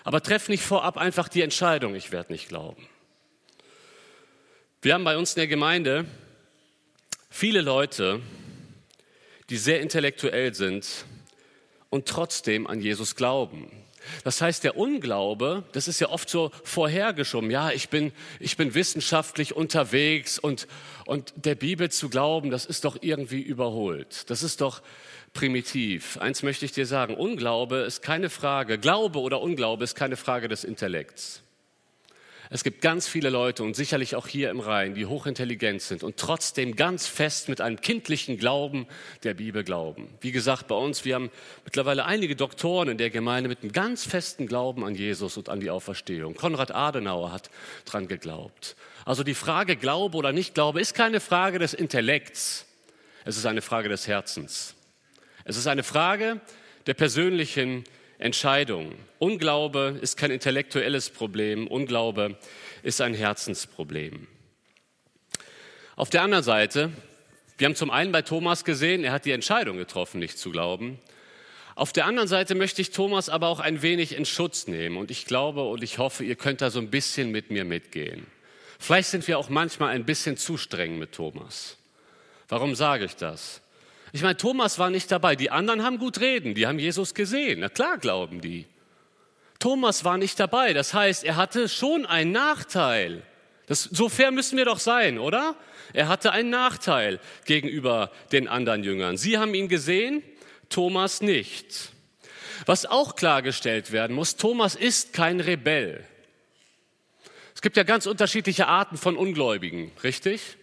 Aber 0.06 0.24
treff 0.24 0.48
nicht 0.48 0.63
vorab 0.63 0.98
einfach 0.98 1.27
die 1.27 1.41
Entscheidung, 1.41 1.94
ich 1.94 2.13
werde 2.13 2.32
nicht 2.32 2.48
glauben. 2.48 2.88
Wir 4.83 4.95
haben 4.95 5.03
bei 5.03 5.15
uns 5.15 5.33
in 5.33 5.41
der 5.41 5.47
Gemeinde 5.47 6.05
viele 7.29 7.61
Leute, 7.61 8.19
die 9.51 9.57
sehr 9.57 9.79
intellektuell 9.79 10.55
sind 10.55 11.05
und 11.91 12.07
trotzdem 12.07 12.65
an 12.65 12.81
Jesus 12.81 13.15
glauben. 13.15 13.69
Das 14.23 14.41
heißt, 14.41 14.63
der 14.63 14.77
Unglaube, 14.77 15.65
das 15.73 15.88
ist 15.88 16.00
ja 16.00 16.09
oft 16.09 16.31
so 16.31 16.50
vorhergeschoben. 16.63 17.51
Ja, 17.51 17.69
ich 17.69 17.89
bin, 17.89 18.11
ich 18.39 18.57
bin 18.57 18.73
wissenschaftlich 18.73 19.55
unterwegs 19.55 20.39
und, 20.39 20.67
und 21.05 21.31
der 21.35 21.53
Bibel 21.53 21.91
zu 21.91 22.09
glauben, 22.09 22.50
das 22.50 22.65
ist 22.65 22.83
doch 22.83 22.97
irgendwie 23.01 23.41
überholt. 23.41 24.31
Das 24.31 24.41
ist 24.41 24.61
doch 24.61 24.81
primitiv. 25.33 26.17
Eins 26.17 26.41
möchte 26.41 26.65
ich 26.65 26.71
dir 26.71 26.88
sagen, 26.88 27.13
Unglaube 27.13 27.75
ist 27.81 28.01
keine 28.01 28.31
Frage, 28.31 28.79
Glaube 28.79 29.19
oder 29.19 29.41
Unglaube 29.41 29.83
ist 29.83 29.93
keine 29.93 30.17
Frage 30.17 30.47
des 30.47 30.63
Intellekts. 30.63 31.43
Es 32.53 32.65
gibt 32.65 32.81
ganz 32.81 33.08
viele 33.08 33.29
Leute 33.29 33.63
und 33.63 33.77
sicherlich 33.77 34.17
auch 34.17 34.27
hier 34.27 34.50
im 34.50 34.60
Rhein, 34.60 34.93
die 34.93 35.05
hochintelligent 35.05 35.81
sind 35.81 36.03
und 36.03 36.17
trotzdem 36.17 36.75
ganz 36.75 37.08
fest 37.08 37.48
mit 37.48 37.62
einem 37.62 37.79
kindlichen 37.79 38.38
Glauben 38.38 38.88
der 39.24 39.36
Bibel 39.36 39.63
glauben. 39.63 40.10
Wie 40.20 40.34
gesagt, 40.34 40.67
bei 40.67 40.75
uns, 40.75 41.05
wir 41.05 41.15
haben 41.15 41.31
mittlerweile 41.63 42.03
einige 42.03 42.36
Doktoren 42.36 42.89
in 42.89 42.98
der 42.98 43.10
Gemeinde 43.10 43.48
mit 43.48 43.62
einem 43.62 43.72
ganz 43.72 44.03
festen 44.03 44.48
Glauben 44.48 44.84
an 44.84 44.96
Jesus 44.96 45.38
und 45.38 45.48
an 45.48 45.62
die 45.62 45.70
Auferstehung. 45.70 46.36
Konrad 46.36 46.75
Adenauer 46.75 47.31
hat 47.31 47.50
dran 47.86 48.10
geglaubt. 48.10 48.75
Also 49.05 49.24
die 49.24 49.34
Frage 49.34 49.77
Glaube 49.77 50.17
oder 50.17 50.34
nicht 50.34 50.53
Glaube 50.53 50.81
ist 50.81 50.93
keine 50.93 51.22
Frage 51.22 51.58
des 51.58 51.74
Intellekts. 51.74 52.65
Es 53.24 53.38
ist 53.38 53.46
eine 53.46 53.62
Frage 53.62 53.88
des 53.88 54.10
Herzens. 54.10 54.75
Es 55.46 55.55
ist 55.55 55.67
eine 55.67 55.84
Frage 55.84 56.41
der 56.86 56.96
persönlichen 56.96 57.86
Entscheidung. 58.22 58.94
Unglaube 59.18 59.98
ist 60.00 60.16
kein 60.16 60.30
intellektuelles 60.30 61.10
Problem, 61.10 61.66
Unglaube 61.68 62.38
ist 62.84 63.01
ein 63.01 63.16
Herzensproblem. 63.16 64.28
Auf 65.96 66.12
der 66.12 66.22
anderen 66.22 66.44
Seite, 66.44 66.92
wir 67.58 67.66
haben 67.66 67.75
zum 67.75 67.90
einen 67.90 68.12
bei 68.12 68.22
Thomas 68.22 68.63
gesehen, 68.63 69.04
er 69.04 69.12
hat 69.12 69.25
die 69.25 69.32
Entscheidung 69.32 69.78
getroffen, 69.78 70.20
nicht 70.20 70.38
zu 70.38 70.51
glauben. 70.51 71.00
Auf 71.74 71.94
der 71.94 72.06
anderen 72.06 72.28
Seite 72.28 72.54
möchte 72.54 72.82
ich 72.82 72.92
Thomas 72.92 73.28
aber 73.28 73.48
auch 73.48 73.60
ein 73.60 73.82
wenig 73.82 74.16
in 74.16 74.25
Schutz 74.25 74.68
nehmen 74.68 74.98
und 74.98 75.10
ich 75.10 75.25
glaube 75.25 75.63
und 75.63 75.82
ich 75.82 75.98
hoffe, 75.98 76.24
ihr 76.24 76.36
könnt 76.36 76.62
da 76.62 76.70
so 76.70 76.80
ein 76.80 76.92
bisschen 76.92 77.32
mit 77.32 77.50
mir 77.50 77.66
mitgehen. 77.66 78.28
Vielleicht 78.78 79.10
sind 79.10 79.28
wir 79.28 79.40
auch 79.40 79.50
manchmal 79.50 79.96
ein 79.96 80.06
bisschen 80.06 80.38
zu 80.38 80.58
streng 80.58 81.00
mit 81.00 81.13
Thomas. 81.13 81.78
Warum 82.50 82.75
sage 82.75 83.06
ich 83.06 83.16
das? 83.16 83.61
Ich 84.13 84.22
meine, 84.22 84.38
Thomas 84.38 84.77
war 84.77 84.89
nicht 84.89 85.12
dabei. 85.12 85.36
Die 85.36 85.51
anderen 85.51 85.84
haben 85.84 85.98
gut 85.98 86.20
reden. 86.20 86.53
Die 86.53 86.68
haben 86.68 86.80
Jesus 86.80 87.13
gesehen. 87.13 87.60
Na 87.62 87.70
klar 87.70 87.98
glauben 87.98 88.41
die. 88.41 88.65
Thomas 89.60 90.03
war 90.03 90.18
nicht 90.18 90.39
dabei. 90.39 90.74
Das 90.74 90.94
heißt, 90.94 91.24
er 91.24 91.36
hatte 91.36 91.70
schon 91.70 92.06
einen 92.06 92.32
Nachteil. 92.32 93.24
Das, 93.68 93.84
so 93.84 94.10
fair 94.10 94.32
müssen 94.32 94.58
wir 94.58 94.65
doch 94.65 94.80
sein, 94.80 95.18
oder? 95.18 95.56
Er 95.94 96.08
hatte 96.08 96.32
einen 96.32 96.50
Nachteil 96.50 97.20
gegenüber 97.46 98.12
den 98.32 98.48
anderen 98.48 98.84
Jüngern. 98.84 99.18
Sie 99.18 99.38
haben 99.38 99.53
ihn 99.53 99.70
gesehen, 99.70 100.24
Thomas 100.70 101.22
nicht. 101.22 101.91
Was 102.65 102.86
auch 102.86 103.15
klargestellt 103.15 103.91
werden 103.91 104.15
muss, 104.15 104.36
Thomas 104.36 104.75
ist 104.75 105.13
kein 105.13 105.39
Rebell. 105.39 106.06
Es 107.56 107.62
gibt 107.62 107.77
ja 107.77 107.84
ganz 107.84 108.08
unterschiedliche 108.08 108.68
Arten 108.68 108.98
von 108.98 109.15
Ungläubigen, 109.15 109.91
richtig? 110.03 110.58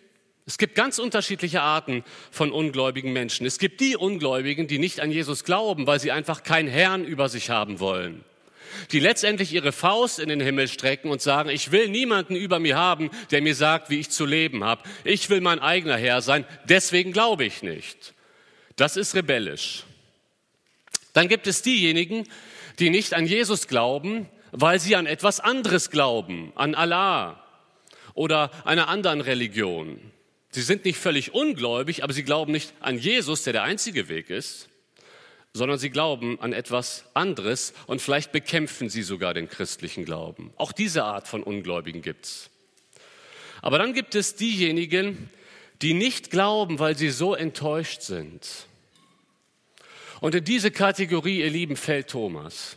Es 0.49 0.57
gibt 0.57 0.75
ganz 0.75 0.99
unterschiedliche 0.99 1.61
Arten 1.61 2.03
von 2.31 2.53
ungläubigen 2.53 3.13
Menschen. 3.13 3.45
Es 3.45 3.59
gibt 3.59 3.81
die 3.81 3.99
Ungläubigen, 3.99 4.67
die 4.67 4.79
nicht 4.79 5.01
an 5.01 5.11
Jesus 5.11 5.45
glauben, 5.45 5.87
weil 5.87 6.01
sie 6.01 6.11
einfach 6.11 6.43
keinen 6.43 6.69
Herrn 6.69 7.05
über 7.05 7.29
sich 7.29 7.51
haben 7.51 7.81
wollen. 7.81 8.25
Die 8.91 8.99
letztendlich 8.99 9.53
ihre 9.53 9.73
Faust 9.73 10.19
in 10.19 10.31
den 10.31 10.41
Himmel 10.41 10.67
strecken 10.67 11.11
und 11.11 11.21
sagen, 11.21 11.51
ich 11.51 11.71
will 11.71 11.91
niemanden 11.91 12.35
über 12.35 12.61
mir 12.61 12.79
haben, 12.79 13.11
der 13.31 13.43
mir 13.43 13.55
sagt, 13.55 13.91
wie 13.91 14.01
ich 14.01 14.09
zu 14.09 14.25
leben 14.25 14.65
habe. 14.65 14.89
Ich 15.05 15.29
will 15.29 15.43
mein 15.43 15.59
eigener 15.59 15.99
Herr 15.99 16.23
sein, 16.23 16.47
deswegen 16.65 17.13
glaube 17.13 17.45
ich 17.45 17.63
nicht. 17.63 18.15
Das 18.77 18.97
ist 18.97 19.15
rebellisch. 19.15 19.85
Dann 21.13 21.29
gibt 21.29 21.47
es 21.47 21.61
diejenigen, 21.61 22.25
die 22.79 22.89
nicht 22.89 23.13
an 23.13 23.27
Jesus 23.27 23.69
glauben, 23.69 24.31
weil 24.53 24.81
sie 24.81 24.97
an 24.97 25.05
etwas 25.05 25.41
anderes 25.41 25.91
glauben, 25.91 26.55
an 26.55 26.75
Allah 26.75 27.45
oder 28.15 28.51
einer 28.65 28.89
anderen 28.89 29.21
Religion. 29.21 30.01
Sie 30.59 30.65
sind 30.65 30.85
nicht 30.85 30.99
völlig 30.99 31.35
ungläubig, 31.35 32.03
aber 32.03 32.13
sie 32.13 32.25
glauben 32.25 32.51
nicht 32.51 32.75
an 32.81 32.99
Jesus, 32.99 33.45
der 33.45 33.53
der 33.53 33.63
einzige 33.63 34.09
Weg 34.09 34.29
ist, 34.29 34.69
sondern 35.53 35.79
sie 35.79 35.89
glauben 35.89 36.41
an 36.41 36.53
etwas 36.53 37.05
anderes 37.15 37.73
und 37.87 38.03
vielleicht 38.03 38.33
bekämpfen 38.33 38.91
sie 38.91 39.05
sogar 39.05 39.35
den 39.35 39.49
christlichen 39.49 40.05
Glauben. 40.05 40.53
Auch 40.57 40.73
diese 40.73 41.05
Art 41.05 41.29
von 41.29 41.45
Ungläubigen 41.45 42.03
gibt 42.03 42.25
es. 42.25 42.51
Aber 43.63 43.79
dann 43.79 43.95
gibt 43.95 44.17
es 44.17 44.35
diejenigen, 44.35 45.31
die 45.81 45.95
nicht 45.95 46.29
glauben, 46.33 46.81
weil 46.81 46.99
sie 46.99 47.11
so 47.11 47.37
enttäuscht 47.37 48.03
sind. 48.03 48.67
Und 50.19 50.35
in 50.35 50.43
diese 50.43 50.73
Kategorie, 50.73 51.39
ihr 51.39 51.51
Lieben, 51.51 51.77
fällt 51.77 52.09
Thomas. 52.09 52.77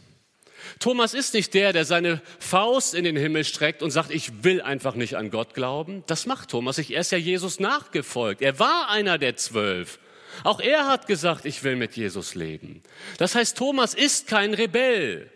Thomas 0.79 1.13
ist 1.13 1.33
nicht 1.33 1.53
der, 1.53 1.73
der 1.73 1.85
seine 1.85 2.21
Faust 2.39 2.93
in 2.93 3.03
den 3.03 3.15
Himmel 3.15 3.43
streckt 3.43 3.83
und 3.83 3.91
sagt, 3.91 4.11
ich 4.11 4.43
will 4.43 4.61
einfach 4.61 4.95
nicht 4.95 5.15
an 5.15 5.29
Gott 5.29 5.53
glauben. 5.53 6.03
Das 6.07 6.25
macht 6.25 6.49
Thomas. 6.49 6.77
Er 6.77 7.01
ist 7.01 7.11
ja 7.11 7.17
Jesus 7.17 7.59
nachgefolgt. 7.59 8.41
Er 8.41 8.59
war 8.59 8.89
einer 8.89 9.17
der 9.17 9.35
zwölf. 9.35 9.99
Auch 10.43 10.59
er 10.59 10.87
hat 10.87 11.07
gesagt, 11.07 11.45
ich 11.45 11.63
will 11.63 11.75
mit 11.75 11.95
Jesus 11.95 12.35
leben. 12.35 12.81
Das 13.17 13.35
heißt, 13.35 13.57
Thomas 13.57 13.93
ist 13.93 14.27
kein 14.27 14.53
Rebell. 14.53 15.29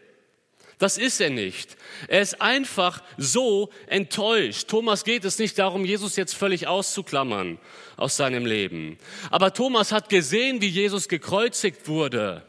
Das 0.78 0.98
ist 0.98 1.22
er 1.22 1.30
nicht. 1.30 1.78
Er 2.08 2.22
ist 2.22 2.42
einfach 2.42 3.02
so 3.18 3.70
enttäuscht. 3.88 4.68
Thomas 4.68 5.06
geht 5.06 5.24
es 5.24 5.40
nicht 5.40 5.58
darum, 5.58 5.86
Jesus 5.86 6.18
jetzt 6.18 6.36
völlig 6.36 6.68
auszuklammern 6.68 7.60
aus 7.96 8.18
seinem 8.18 8.46
Leben. 8.46 8.98
Aber 9.32 9.54
Thomas 9.54 9.94
hat 9.94 10.10
gesehen, 10.10 10.62
wie 10.62 10.68
Jesus 10.68 11.08
gekreuzigt 11.08 11.88
wurde. 11.88 12.44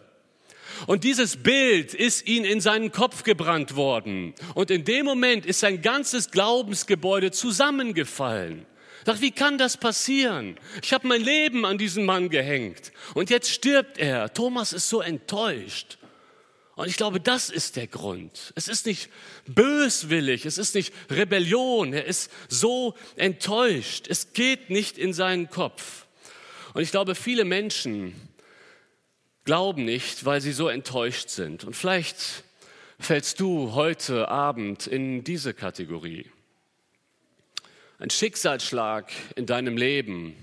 Und 0.86 1.04
dieses 1.04 1.36
Bild 1.36 1.94
ist 1.94 2.26
ihm 2.26 2.44
in 2.44 2.60
seinen 2.60 2.92
Kopf 2.92 3.22
gebrannt 3.22 3.76
worden. 3.76 4.34
Und 4.54 4.70
in 4.70 4.84
dem 4.84 5.06
Moment 5.06 5.46
ist 5.46 5.60
sein 5.60 5.82
ganzes 5.82 6.30
Glaubensgebäude 6.30 7.30
zusammengefallen. 7.30 8.66
Sag, 9.04 9.20
wie 9.20 9.30
kann 9.30 9.56
das 9.56 9.76
passieren? 9.76 10.58
Ich 10.82 10.92
habe 10.92 11.06
mein 11.06 11.22
Leben 11.22 11.64
an 11.64 11.78
diesen 11.78 12.04
Mann 12.04 12.28
gehängt 12.28 12.90
und 13.14 13.30
jetzt 13.30 13.50
stirbt 13.50 13.98
er. 13.98 14.34
Thomas 14.34 14.72
ist 14.72 14.88
so 14.88 15.00
enttäuscht. 15.00 15.98
Und 16.74 16.88
ich 16.88 16.96
glaube, 16.96 17.20
das 17.20 17.48
ist 17.48 17.76
der 17.76 17.86
Grund. 17.86 18.52
Es 18.54 18.68
ist 18.68 18.84
nicht 18.84 19.08
böswillig, 19.46 20.44
es 20.44 20.58
ist 20.58 20.74
nicht 20.74 20.92
Rebellion, 21.08 21.94
er 21.94 22.04
ist 22.04 22.30
so 22.48 22.94
enttäuscht. 23.14 24.08
Es 24.08 24.34
geht 24.34 24.70
nicht 24.70 24.98
in 24.98 25.14
seinen 25.14 25.48
Kopf. 25.48 26.06
Und 26.74 26.82
ich 26.82 26.90
glaube, 26.90 27.14
viele 27.14 27.44
Menschen 27.44 28.14
glauben 29.46 29.84
nicht, 29.84 30.24
weil 30.26 30.42
sie 30.42 30.52
so 30.52 30.68
enttäuscht 30.68 31.30
sind. 31.30 31.64
Und 31.64 31.74
vielleicht 31.74 32.44
fällst 32.98 33.40
du 33.40 33.72
heute 33.72 34.28
Abend 34.28 34.86
in 34.86 35.24
diese 35.24 35.54
Kategorie. 35.54 36.30
Ein 37.98 38.10
Schicksalsschlag 38.10 39.10
in 39.36 39.46
deinem 39.46 39.76
Leben 39.78 40.36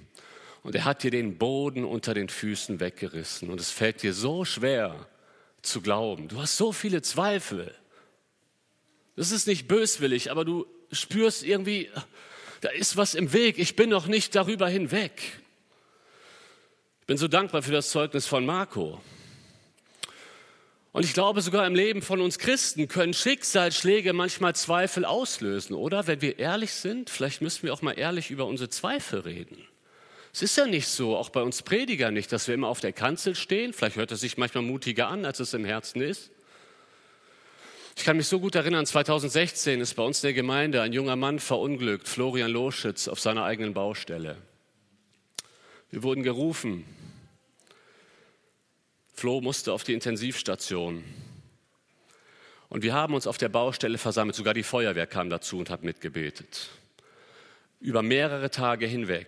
und 0.64 0.74
er 0.74 0.86
hat 0.86 1.04
dir 1.04 1.12
den 1.12 1.38
Boden 1.38 1.84
unter 1.84 2.14
den 2.14 2.30
Füßen 2.30 2.80
weggerissen 2.80 3.52
und 3.52 3.60
es 3.60 3.70
fällt 3.70 4.02
dir 4.02 4.14
so 4.14 4.46
schwer 4.46 5.08
zu 5.62 5.82
glauben. 5.82 6.30
Du 6.30 6.40
hast 6.40 6.58
so 6.58 6.72
viele 6.72 7.02
Zweifel. 7.02 7.76
Das 9.16 9.32
ist 9.32 9.48
nicht 9.48 9.68
böswillig, 9.68 10.32
aber 10.32 10.46
du 10.46 10.66
spürst 10.92 11.44
irgendwie, 11.44 11.90
da 12.62 12.70
ist 12.70 12.96
was 12.96 13.16
im 13.16 13.34
Weg, 13.34 13.60
ich 13.60 13.76
bin 13.76 13.90
noch 13.90 14.08
nicht 14.08 14.34
darüber 14.34 14.70
hinweg. 14.70 15.43
Ich 17.04 17.08
bin 17.08 17.18
so 17.18 17.28
dankbar 17.28 17.62
für 17.62 17.74
das 17.74 17.90
Zeugnis 17.90 18.28
von 18.28 18.46
Marco. 18.46 19.02
Und 20.94 21.04
ich 21.04 21.14
glaube, 21.14 21.42
sogar 21.42 21.68
im 21.68 21.76
Leben 21.76 22.02
von 22.02 22.22
uns 22.22 22.40
Christen 22.40 22.88
können 22.88 23.14
Schicksalsschläge 23.14 24.14
manchmal 24.14 24.56
Zweifel 24.56 25.04
auslösen, 25.04 25.74
oder? 25.74 26.08
Wenn 26.08 26.22
wir 26.22 26.40
ehrlich 26.40 26.72
sind, 26.72 27.10
vielleicht 27.10 27.42
müssen 27.42 27.64
wir 27.64 27.74
auch 27.74 27.82
mal 27.82 27.92
ehrlich 27.92 28.32
über 28.32 28.46
unsere 28.46 28.70
Zweifel 28.70 29.20
reden. 29.20 29.58
Es 30.32 30.44
ist 30.44 30.56
ja 30.56 30.66
nicht 30.66 30.88
so, 30.88 31.18
auch 31.18 31.28
bei 31.28 31.42
uns 31.42 31.62
Prediger 31.62 32.10
nicht, 32.10 32.32
dass 32.32 32.48
wir 32.48 32.56
immer 32.56 32.70
auf 32.70 32.80
der 32.80 32.94
Kanzel 32.94 33.36
stehen. 33.36 33.74
Vielleicht 33.74 33.98
hört 33.98 34.14
es 34.14 34.22
sich 34.22 34.38
manchmal 34.38 34.64
mutiger 34.64 35.10
an, 35.10 35.26
als 35.26 35.42
es 35.42 35.54
im 35.54 35.66
Herzen 35.66 36.02
ist. 36.02 36.32
Ich 37.98 38.06
kann 38.06 38.16
mich 38.16 38.28
so 38.28 38.40
gut 38.40 38.56
erinnern, 38.56 38.86
2016 38.86 39.82
ist 39.82 39.96
bei 39.96 40.04
uns 40.04 40.24
in 40.24 40.28
der 40.28 40.34
Gemeinde 40.36 40.82
ein 40.82 40.94
junger 40.94 41.18
Mann 41.18 41.40
verunglückt, 41.40 42.08
Florian 42.08 42.50
Loschitz, 42.50 43.10
auf 43.10 43.20
seiner 43.20 43.44
eigenen 43.44 43.74
Baustelle. 43.74 44.38
Wir 45.94 46.02
wurden 46.02 46.24
gerufen. 46.24 46.86
Flo 49.14 49.42
musste 49.42 49.72
auf 49.74 49.84
die 49.84 49.94
Intensivstation. 49.94 51.04
Und 52.68 52.82
wir 52.82 52.96
haben 52.96 53.14
uns 53.14 53.28
auf 53.28 53.38
der 53.38 53.50
Baustelle 53.50 54.00
versammelt, 54.00 54.36
sogar 54.36 54.56
die 54.56 54.64
Feuerwehr 54.64 55.06
kam 55.06 55.30
dazu 55.30 55.60
und 55.60 55.70
hat 55.70 55.84
mitgebetet. 55.84 56.72
Über 57.80 58.02
mehrere 58.02 58.50
Tage 58.50 58.88
hinweg 58.88 59.28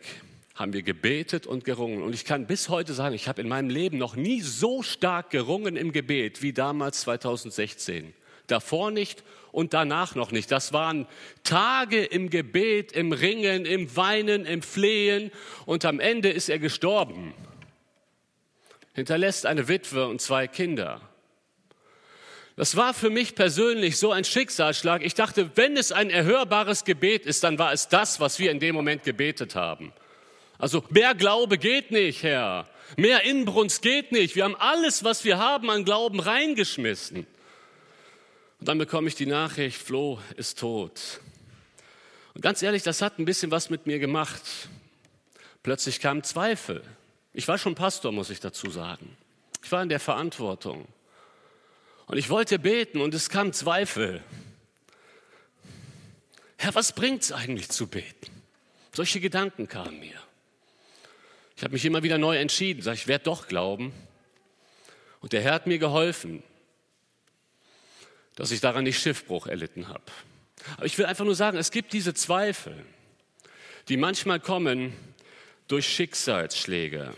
haben 0.56 0.74
wir 0.74 0.82
gebetet 0.82 1.46
und 1.46 1.66
gerungen. 1.66 2.02
Und 2.02 2.16
ich 2.16 2.26
kann 2.26 2.48
bis 2.48 2.68
heute 2.68 2.96
sagen, 2.96 3.14
ich 3.14 3.28
habe 3.28 3.44
in 3.44 3.48
meinem 3.48 3.70
Leben 3.70 4.00
noch 4.00 4.16
nie 4.16 4.42
so 4.42 4.82
stark 4.82 5.30
gerungen 5.30 5.76
im 5.78 5.92
Gebet 5.92 6.42
wie 6.42 6.52
damals 6.52 7.02
2016. 7.02 8.16
Davor 8.48 8.92
nicht 8.92 9.24
und 9.52 9.74
danach 9.74 10.16
noch 10.16 10.32
nicht. 10.32 10.52
Das 10.52 10.74
waren 10.74 11.08
Tage 11.44 12.04
im 12.04 12.30
Gebet, 12.30 12.92
im 12.92 13.12
Ringen, 13.12 13.66
im 13.66 13.96
Weinen, 13.96 14.46
im 14.46 14.62
Flehen 14.62 15.32
und 15.66 15.86
am 15.86 16.00
Ende 16.00 16.30
ist 16.30 16.50
er 16.50 16.60
gestorben. 16.60 17.34
Hinterlässt 18.94 19.46
eine 19.46 19.68
Witwe 19.68 20.08
und 20.08 20.22
zwei 20.22 20.48
Kinder. 20.48 21.02
Das 22.58 22.78
war 22.78 22.94
für 22.94 23.10
mich 23.10 23.36
persönlich 23.36 23.98
so 23.98 24.12
ein 24.12 24.24
Schicksalsschlag. 24.24 25.04
Ich 25.04 25.14
dachte, 25.14 25.52
wenn 25.56 25.76
es 25.76 25.92
ein 25.92 26.10
erhörbares 26.10 26.86
Gebet 26.86 27.26
ist, 27.26 27.44
dann 27.44 27.60
war 27.60 27.74
es 27.74 27.90
das, 27.90 28.22
was 28.22 28.40
wir 28.40 28.52
in 28.52 28.60
dem 28.60 28.76
Moment 28.76 29.04
gebetet 29.04 29.56
haben. 29.56 29.92
Also 30.58 30.84
mehr 30.90 31.16
Glaube 31.16 31.58
geht 31.58 31.92
nicht, 31.92 32.24
Herr. 32.24 32.68
Mehr 32.96 33.24
Inbrunst 33.24 33.82
geht 33.82 34.14
nicht. 34.14 34.38
Wir 34.38 34.46
haben 34.46 34.56
alles, 34.56 35.04
was 35.04 35.26
wir 35.26 35.38
haben 35.38 35.70
an 35.70 35.84
Glauben 35.84 36.22
reingeschmissen. 36.22 37.28
Und 38.60 38.68
dann 38.68 38.78
bekomme 38.78 39.08
ich 39.08 39.16
die 39.16 39.26
Nachricht, 39.26 39.82
Flo 39.82 40.20
ist 40.38 40.60
tot. 40.60 41.20
Und 42.34 42.42
ganz 42.42 42.62
ehrlich, 42.62 42.84
das 42.84 43.02
hat 43.02 43.20
ein 43.20 43.26
bisschen 43.26 43.52
was 43.52 43.70
mit 43.70 43.88
mir 43.88 44.00
gemacht. 44.00 44.42
Plötzlich 45.64 46.00
kam 46.00 46.24
Zweifel. 46.24 46.84
Ich 47.34 47.48
war 47.48 47.58
schon 47.58 47.76
Pastor, 47.76 48.12
muss 48.12 48.30
ich 48.30 48.40
dazu 48.40 48.70
sagen. 48.70 49.18
Ich 49.64 49.72
war 49.72 49.82
in 49.82 49.90
der 49.90 50.00
Verantwortung. 50.00 50.88
Und 52.08 52.18
ich 52.18 52.30
wollte 52.30 52.60
beten 52.60 53.02
und 53.02 53.14
es 53.14 53.30
kam 53.30 53.52
Zweifel. 53.52 54.24
Herr, 56.58 56.76
was 56.76 56.94
bringt 56.94 57.24
es 57.24 57.32
eigentlich 57.32 57.70
zu 57.70 57.88
beten? 57.88 58.32
Solche 58.94 59.20
Gedanken 59.20 59.68
kamen 59.68 60.00
mir. 60.00 60.20
Ich 61.58 61.64
habe 61.64 61.74
mich 61.74 61.86
immer 61.86 62.04
wieder 62.04 62.18
neu 62.18 62.38
entschieden, 62.38 62.82
sag 62.82 62.96
ich 62.96 63.08
werde 63.08 63.26
doch 63.26 63.48
glauben. 63.48 63.94
Und 65.20 65.34
der 65.34 65.42
Herr 65.42 65.54
hat 65.54 65.68
mir 65.68 65.80
geholfen, 65.80 66.44
dass 68.36 68.52
ich 68.52 68.62
daran 68.62 68.84
nicht 68.84 69.00
Schiffbruch 69.00 69.48
erlitten 69.48 69.88
habe. 69.88 70.04
Aber 70.78 70.86
ich 70.86 70.98
will 70.98 71.06
einfach 71.06 71.26
nur 71.26 71.36
sagen, 71.36 71.58
es 71.58 71.72
gibt 71.72 71.94
diese 71.94 72.14
Zweifel, 72.14 72.86
die 73.88 73.98
manchmal 73.98 74.40
kommen 74.40 74.94
durch 75.68 75.88
Schicksalsschläge. 75.88 77.14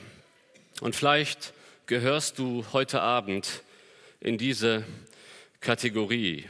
Und 0.82 0.96
vielleicht 0.96 1.54
gehörst 1.86 2.40
du 2.40 2.66
heute 2.74 3.02
Abend 3.02 3.64
in 4.20 4.38
diese 4.38 4.86
Kategorie. 5.60 6.46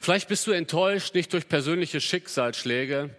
Vielleicht 0.00 0.28
bist 0.28 0.46
du 0.46 0.52
enttäuscht, 0.52 1.14
nicht 1.14 1.32
durch 1.32 1.48
persönliche 1.48 2.00
Schicksalsschläge, 2.00 3.10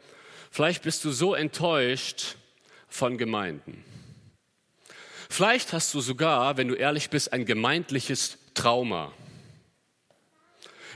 vielleicht 0.52 0.84
bist 0.84 1.06
du 1.06 1.12
so 1.12 1.36
enttäuscht, 1.36 2.36
von 2.90 3.18
Gemeinden. 3.18 3.86
Vielleicht 5.30 5.74
hast 5.74 5.94
du 5.94 6.02
sogar, 6.02 6.58
wenn 6.58 6.68
du 6.68 6.74
ehrlich 6.74 7.10
bist, 7.10 7.32
ein 7.32 7.46
gemeindliches 7.46 8.40
Trauma. 8.56 9.14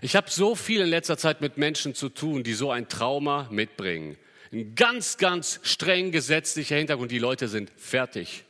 Ich 0.03 0.17
habe 0.17 0.29
so 0.29 0.53
viel 0.53 0.81
in 0.81 0.89
letzter 0.89 1.17
Zeit 1.17 1.39
mit 1.39 1.57
Menschen 1.57 1.95
zu 1.95 2.09
tun, 2.09 2.43
die 2.43 2.55
so 2.55 2.71
ein 2.71 2.89
Trauma 2.89 3.47
mitbringen. 3.51 4.17
Ein 4.51 4.75
ganz, 4.75 5.17
ganz 5.17 5.61
streng 5.63 6.11
gesetzlicher 6.11 6.75
Hintergrund. 6.75 7.09
Die 7.09 7.19
Leute 7.19 7.47
sind 7.47 7.71
fertig. 7.77 8.43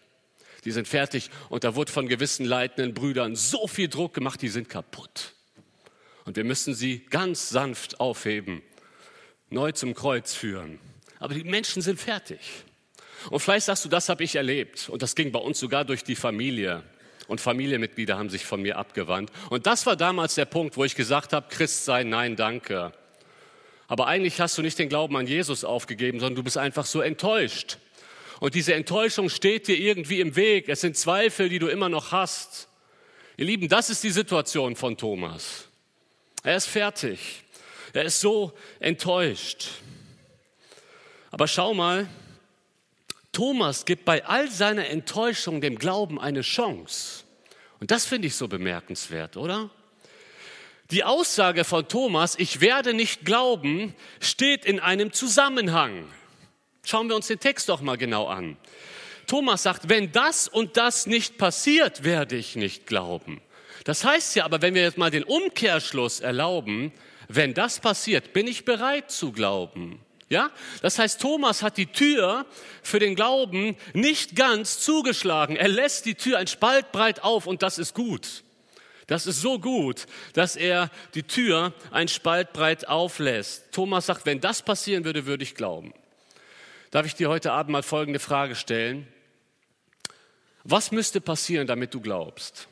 Die 0.65 0.71
sind 0.71 0.87
fertig 0.87 1.29
und 1.49 1.63
da 1.63 1.75
wurde 1.75 1.91
von 1.91 2.07
gewissen 2.07 2.43
leitenden 2.43 2.95
Brüdern 2.95 3.35
so 3.35 3.67
viel 3.67 3.87
Druck 3.87 4.15
gemacht, 4.15 4.41
die 4.41 4.49
sind 4.49 4.67
kaputt. 4.67 5.35
Und 6.25 6.37
wir 6.37 6.43
müssen 6.43 6.73
sie 6.73 7.05
ganz 7.11 7.49
sanft 7.49 7.99
aufheben, 7.99 8.63
neu 9.51 9.73
zum 9.73 9.93
Kreuz 9.93 10.33
führen. 10.33 10.79
Aber 11.19 11.35
die 11.35 11.43
Menschen 11.43 11.83
sind 11.83 11.99
fertig. 11.99 12.39
Und 13.29 13.41
vielleicht 13.41 13.67
sagst 13.67 13.85
du, 13.85 13.89
das 13.89 14.09
habe 14.09 14.23
ich 14.23 14.37
erlebt. 14.37 14.89
Und 14.89 15.03
das 15.03 15.13
ging 15.13 15.31
bei 15.31 15.39
uns 15.39 15.59
sogar 15.59 15.85
durch 15.85 16.03
die 16.03 16.15
Familie. 16.15 16.81
Und 17.27 17.41
Familienmitglieder 17.41 18.17
haben 18.17 18.29
sich 18.29 18.45
von 18.45 18.61
mir 18.61 18.77
abgewandt. 18.77 19.31
Und 19.49 19.65
das 19.65 19.85
war 19.85 19.95
damals 19.95 20.35
der 20.35 20.45
Punkt, 20.45 20.77
wo 20.77 20.83
ich 20.83 20.95
gesagt 20.95 21.33
habe, 21.33 21.47
Christ 21.49 21.85
sein, 21.85 22.09
nein, 22.09 22.35
danke. 22.35 22.91
Aber 23.87 24.07
eigentlich 24.07 24.39
hast 24.41 24.57
du 24.57 24.61
nicht 24.61 24.79
den 24.79 24.89
Glauben 24.89 25.15
an 25.17 25.27
Jesus 25.27 25.63
aufgegeben, 25.63 26.19
sondern 26.19 26.35
du 26.35 26.43
bist 26.43 26.57
einfach 26.57 26.85
so 26.85 27.01
enttäuscht. 27.01 27.77
Und 28.39 28.55
diese 28.55 28.73
Enttäuschung 28.73 29.29
steht 29.29 29.67
dir 29.67 29.77
irgendwie 29.77 30.19
im 30.19 30.35
Weg. 30.35 30.67
Es 30.67 30.81
sind 30.81 30.97
Zweifel, 30.97 31.49
die 31.49 31.59
du 31.59 31.67
immer 31.67 31.89
noch 31.89 32.11
hast. 32.11 32.67
Ihr 33.37 33.45
Lieben, 33.45 33.69
das 33.69 33.89
ist 33.89 34.03
die 34.03 34.09
Situation 34.09 34.75
von 34.75 34.97
Thomas. 34.97 35.67
Er 36.43 36.57
ist 36.57 36.67
fertig. 36.67 37.43
Er 37.93 38.03
ist 38.03 38.19
so 38.19 38.53
enttäuscht. 38.79 39.69
Aber 41.31 41.47
schau 41.47 41.73
mal, 41.73 42.07
Thomas 43.33 43.85
gibt 43.85 44.05
bei 44.05 44.23
all 44.25 44.49
seiner 44.49 44.87
Enttäuschung 44.87 45.59
dem 45.59 45.77
Glauben 45.77 46.19
eine 46.19 46.41
Chance. 46.41 47.23
Und 47.79 47.91
das 47.91 48.05
finde 48.05 48.27
ich 48.27 48.35
so 48.35 48.47
bemerkenswert, 48.47 49.35
oder? 49.35 49.69
Die 50.91 51.03
Aussage 51.03 51.63
von 51.63 51.87
Thomas, 51.87 52.35
ich 52.37 52.61
werde 52.61 52.93
nicht 52.93 53.25
glauben, 53.25 53.95
steht 54.19 54.63
in 54.63 54.79
einem 54.79 55.11
Zusammenhang. 55.11 56.07
Schauen 56.85 57.09
wir 57.09 57.15
uns 57.15 57.27
den 57.27 57.39
Text 57.39 57.69
doch 57.69 57.81
mal 57.81 57.97
genau 57.97 58.27
an. 58.27 58.57
Thomas 59.25 59.63
sagt, 59.63 59.89
wenn 59.89 60.11
das 60.11 60.47
und 60.47 60.77
das 60.77 61.07
nicht 61.07 61.37
passiert, 61.39 62.03
werde 62.03 62.35
ich 62.35 62.55
nicht 62.55 62.85
glauben. 62.85 63.41
Das 63.83 64.05
heißt 64.05 64.35
ja 64.35 64.45
aber, 64.45 64.61
wenn 64.61 64.75
wir 64.75 64.83
jetzt 64.83 64.99
mal 64.99 65.09
den 65.09 65.23
Umkehrschluss 65.23 66.19
erlauben, 66.19 66.93
wenn 67.29 67.55
das 67.55 67.79
passiert, 67.79 68.33
bin 68.33 68.45
ich 68.45 68.63
bereit 68.63 69.09
zu 69.09 69.31
glauben. 69.31 70.02
Ja? 70.33 70.49
Das 70.81 70.97
heißt, 70.97 71.21
Thomas 71.21 71.61
hat 71.61 71.77
die 71.77 71.85
Tür 71.85 72.47
für 72.81 72.97
den 72.97 73.13
Glauben 73.13 73.77
nicht 73.93 74.35
ganz 74.35 74.79
zugeschlagen. 74.79 75.55
Er 75.55 75.67
lässt 75.67 76.07
die 76.07 76.15
Tür 76.15 76.39
ein 76.39 76.47
Spalt 76.47 76.91
breit 76.91 77.23
auf 77.23 77.45
und 77.45 77.61
das 77.61 77.77
ist 77.77 77.93
gut. 77.93 78.43
Das 79.05 79.27
ist 79.27 79.41
so 79.41 79.59
gut, 79.59 80.07
dass 80.33 80.55
er 80.55 80.89
die 81.13 81.21
Tür 81.21 81.71
ein 81.91 82.07
Spalt 82.07 82.51
breit 82.51 82.87
auflässt. 82.87 83.71
Thomas 83.71 84.07
sagt, 84.07 84.25
wenn 84.25 84.41
das 84.41 84.63
passieren 84.63 85.05
würde, 85.05 85.27
würde 85.27 85.43
ich 85.43 85.53
glauben. 85.53 85.93
Darf 86.89 87.05
ich 87.05 87.13
dir 87.13 87.29
heute 87.29 87.51
Abend 87.51 87.71
mal 87.71 87.83
folgende 87.83 88.19
Frage 88.19 88.55
stellen? 88.55 89.07
Was 90.63 90.91
müsste 90.91 91.21
passieren, 91.21 91.67
damit 91.67 91.93
du 91.93 92.01
glaubst? 92.01 92.67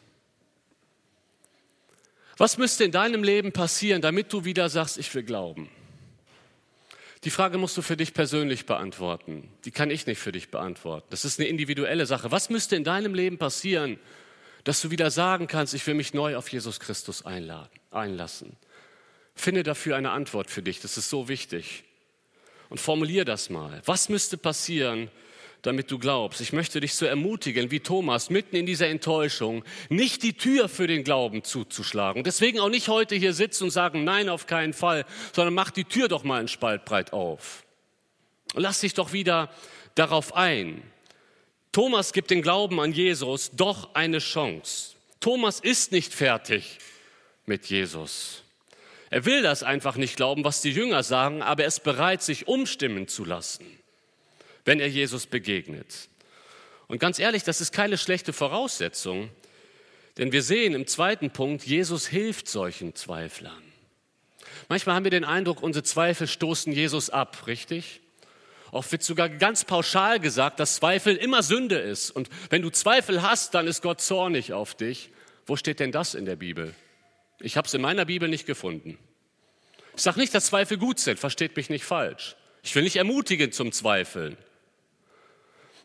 Was 2.37 2.57
müsste 2.57 2.85
in 2.85 2.91
deinem 2.91 3.23
Leben 3.23 3.51
passieren, 3.51 4.01
damit 4.01 4.33
du 4.33 4.45
wieder 4.45 4.67
sagst, 4.67 4.97
ich 4.97 5.13
will 5.13 5.21
glauben? 5.21 5.69
Die 7.23 7.29
Frage 7.29 7.57
musst 7.59 7.77
du 7.77 7.83
für 7.83 7.97
dich 7.97 8.13
persönlich 8.13 8.65
beantworten. 8.65 9.47
Die 9.65 9.71
kann 9.71 9.91
ich 9.91 10.07
nicht 10.07 10.19
für 10.19 10.31
dich 10.31 10.49
beantworten. 10.49 11.07
Das 11.11 11.23
ist 11.23 11.39
eine 11.39 11.47
individuelle 11.47 12.07
Sache. 12.07 12.31
Was 12.31 12.49
müsste 12.49 12.75
in 12.75 12.83
deinem 12.83 13.13
Leben 13.13 13.37
passieren, 13.37 13.99
dass 14.63 14.81
du 14.81 14.89
wieder 14.89 15.11
sagen 15.11 15.47
kannst, 15.47 15.73
ich 15.75 15.85
will 15.85 15.93
mich 15.93 16.13
neu 16.13 16.35
auf 16.35 16.47
Jesus 16.49 16.79
Christus 16.79 17.23
einladen, 17.23 17.69
einlassen? 17.91 18.57
Finde 19.35 19.61
dafür 19.61 19.97
eine 19.97 20.11
Antwort 20.11 20.49
für 20.49 20.63
dich. 20.63 20.81
Das 20.81 20.97
ist 20.97 21.09
so 21.09 21.27
wichtig. 21.27 21.83
Und 22.69 22.79
formulier 22.79 23.23
das 23.23 23.49
mal. 23.49 23.81
Was 23.85 24.09
müsste 24.09 24.37
passieren, 24.37 25.11
damit 25.61 25.91
du 25.91 25.99
glaubst. 25.99 26.41
Ich 26.41 26.53
möchte 26.53 26.79
dich 26.79 26.95
so 26.95 27.05
ermutigen, 27.05 27.71
wie 27.71 27.79
Thomas, 27.79 28.29
mitten 28.29 28.55
in 28.55 28.65
dieser 28.65 28.87
Enttäuschung, 28.87 29.63
nicht 29.89 30.23
die 30.23 30.33
Tür 30.33 30.69
für 30.69 30.87
den 30.87 31.03
Glauben 31.03 31.43
zuzuschlagen. 31.43 32.23
Deswegen 32.23 32.59
auch 32.59 32.69
nicht 32.69 32.87
heute 32.87 33.15
hier 33.15 33.33
sitzen 33.33 33.65
und 33.65 33.69
sagen, 33.71 34.03
nein, 34.03 34.29
auf 34.29 34.47
keinen 34.47 34.73
Fall, 34.73 35.05
sondern 35.33 35.53
mach 35.53 35.71
die 35.71 35.85
Tür 35.85 36.07
doch 36.07 36.23
mal 36.23 36.39
einen 36.39 36.47
Spalt 36.47 36.85
breit 36.85 37.13
auf. 37.13 37.63
Lass 38.53 38.81
dich 38.81 38.93
doch 38.93 39.13
wieder 39.13 39.49
darauf 39.95 40.35
ein. 40.35 40.81
Thomas 41.71 42.11
gibt 42.11 42.31
den 42.31 42.41
Glauben 42.41 42.79
an 42.79 42.91
Jesus 42.91 43.51
doch 43.51 43.93
eine 43.93 44.19
Chance. 44.19 44.95
Thomas 45.19 45.59
ist 45.59 45.91
nicht 45.91 46.13
fertig 46.13 46.79
mit 47.45 47.67
Jesus. 47.67 48.43
Er 49.09 49.25
will 49.25 49.41
das 49.41 49.61
einfach 49.61 49.95
nicht 49.95 50.15
glauben, 50.15 50.43
was 50.43 50.61
die 50.61 50.71
Jünger 50.71 51.03
sagen, 51.03 51.41
aber 51.41 51.63
er 51.63 51.67
ist 51.67 51.83
bereit, 51.83 52.23
sich 52.23 52.47
umstimmen 52.47 53.07
zu 53.07 53.23
lassen 53.23 53.80
wenn 54.65 54.79
er 54.79 54.87
Jesus 54.87 55.25
begegnet. 55.25 56.09
Und 56.87 56.99
ganz 56.99 57.19
ehrlich, 57.19 57.43
das 57.43 57.61
ist 57.61 57.71
keine 57.71 57.97
schlechte 57.97 58.33
Voraussetzung, 58.33 59.29
denn 60.17 60.31
wir 60.31 60.43
sehen 60.43 60.73
im 60.73 60.87
zweiten 60.87 61.31
Punkt, 61.31 61.65
Jesus 61.65 62.07
hilft 62.07 62.47
solchen 62.47 62.95
Zweiflern. 62.95 63.63
Manchmal 64.67 64.95
haben 64.95 65.03
wir 65.03 65.11
den 65.11 65.23
Eindruck, 65.23 65.63
unsere 65.63 65.83
Zweifel 65.83 66.27
stoßen 66.27 66.73
Jesus 66.73 67.09
ab, 67.09 67.47
richtig? 67.47 68.01
Oft 68.71 68.91
wird 68.91 69.03
sogar 69.03 69.29
ganz 69.29 69.65
pauschal 69.65 70.19
gesagt, 70.19 70.59
dass 70.59 70.75
Zweifel 70.75 71.15
immer 71.15 71.43
Sünde 71.43 71.77
ist. 71.77 72.09
Und 72.11 72.29
wenn 72.49 72.61
du 72.61 72.69
Zweifel 72.69 73.21
hast, 73.21 73.53
dann 73.53 73.67
ist 73.67 73.81
Gott 73.81 73.99
zornig 73.99 74.53
auf 74.53 74.75
dich. 74.75 75.09
Wo 75.45 75.57
steht 75.57 75.81
denn 75.81 75.91
das 75.91 76.13
in 76.13 76.25
der 76.25 76.37
Bibel? 76.37 76.73
Ich 77.41 77.57
habe 77.57 77.67
es 77.67 77.73
in 77.73 77.81
meiner 77.81 78.05
Bibel 78.05 78.29
nicht 78.29 78.45
gefunden. 78.45 78.97
Ich 79.95 80.03
sage 80.03 80.19
nicht, 80.19 80.33
dass 80.33 80.45
Zweifel 80.45 80.77
gut 80.77 80.99
sind, 80.99 81.19
versteht 81.19 81.57
mich 81.57 81.69
nicht 81.69 81.83
falsch. 81.83 82.35
Ich 82.63 82.73
will 82.75 82.83
nicht 82.83 82.95
ermutigen 82.95 83.51
zum 83.51 83.71
Zweifeln. 83.73 84.37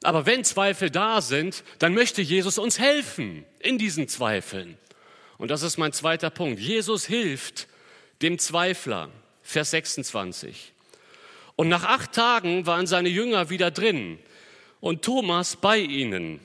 Aber 0.07 0.25
wenn 0.25 0.45
Zweifel 0.45 0.89
da 0.89 1.21
sind, 1.21 1.65
dann 1.81 1.93
möchte 1.93 2.23
Jesus 2.23 2.59
uns 2.59 2.79
helfen 2.79 3.45
in 3.59 3.77
diesen 3.77 4.07
Zweifeln. 4.07 4.79
Und 5.37 5.51
das 5.51 5.63
ist 5.65 5.79
mein 5.79 5.93
zweiter 5.93 6.31
Punkt. 6.31 6.61
Jesus 6.61 7.07
hilft 7.07 7.67
dem 8.23 8.39
Zweifler. 8.39 9.11
Vers 9.43 9.73
26. 9.73 10.73
Und 11.57 11.69
nach 11.69 11.83
acht 11.83 12.13
Tagen 12.13 12.67
waren 12.67 12.87
seine 12.87 13.09
Jünger 13.09 13.51
wieder 13.51 13.73
drin 13.73 14.21
und 14.79 15.03
Thomas 15.05 15.57
bei 15.57 15.79
ihnen. 15.79 16.39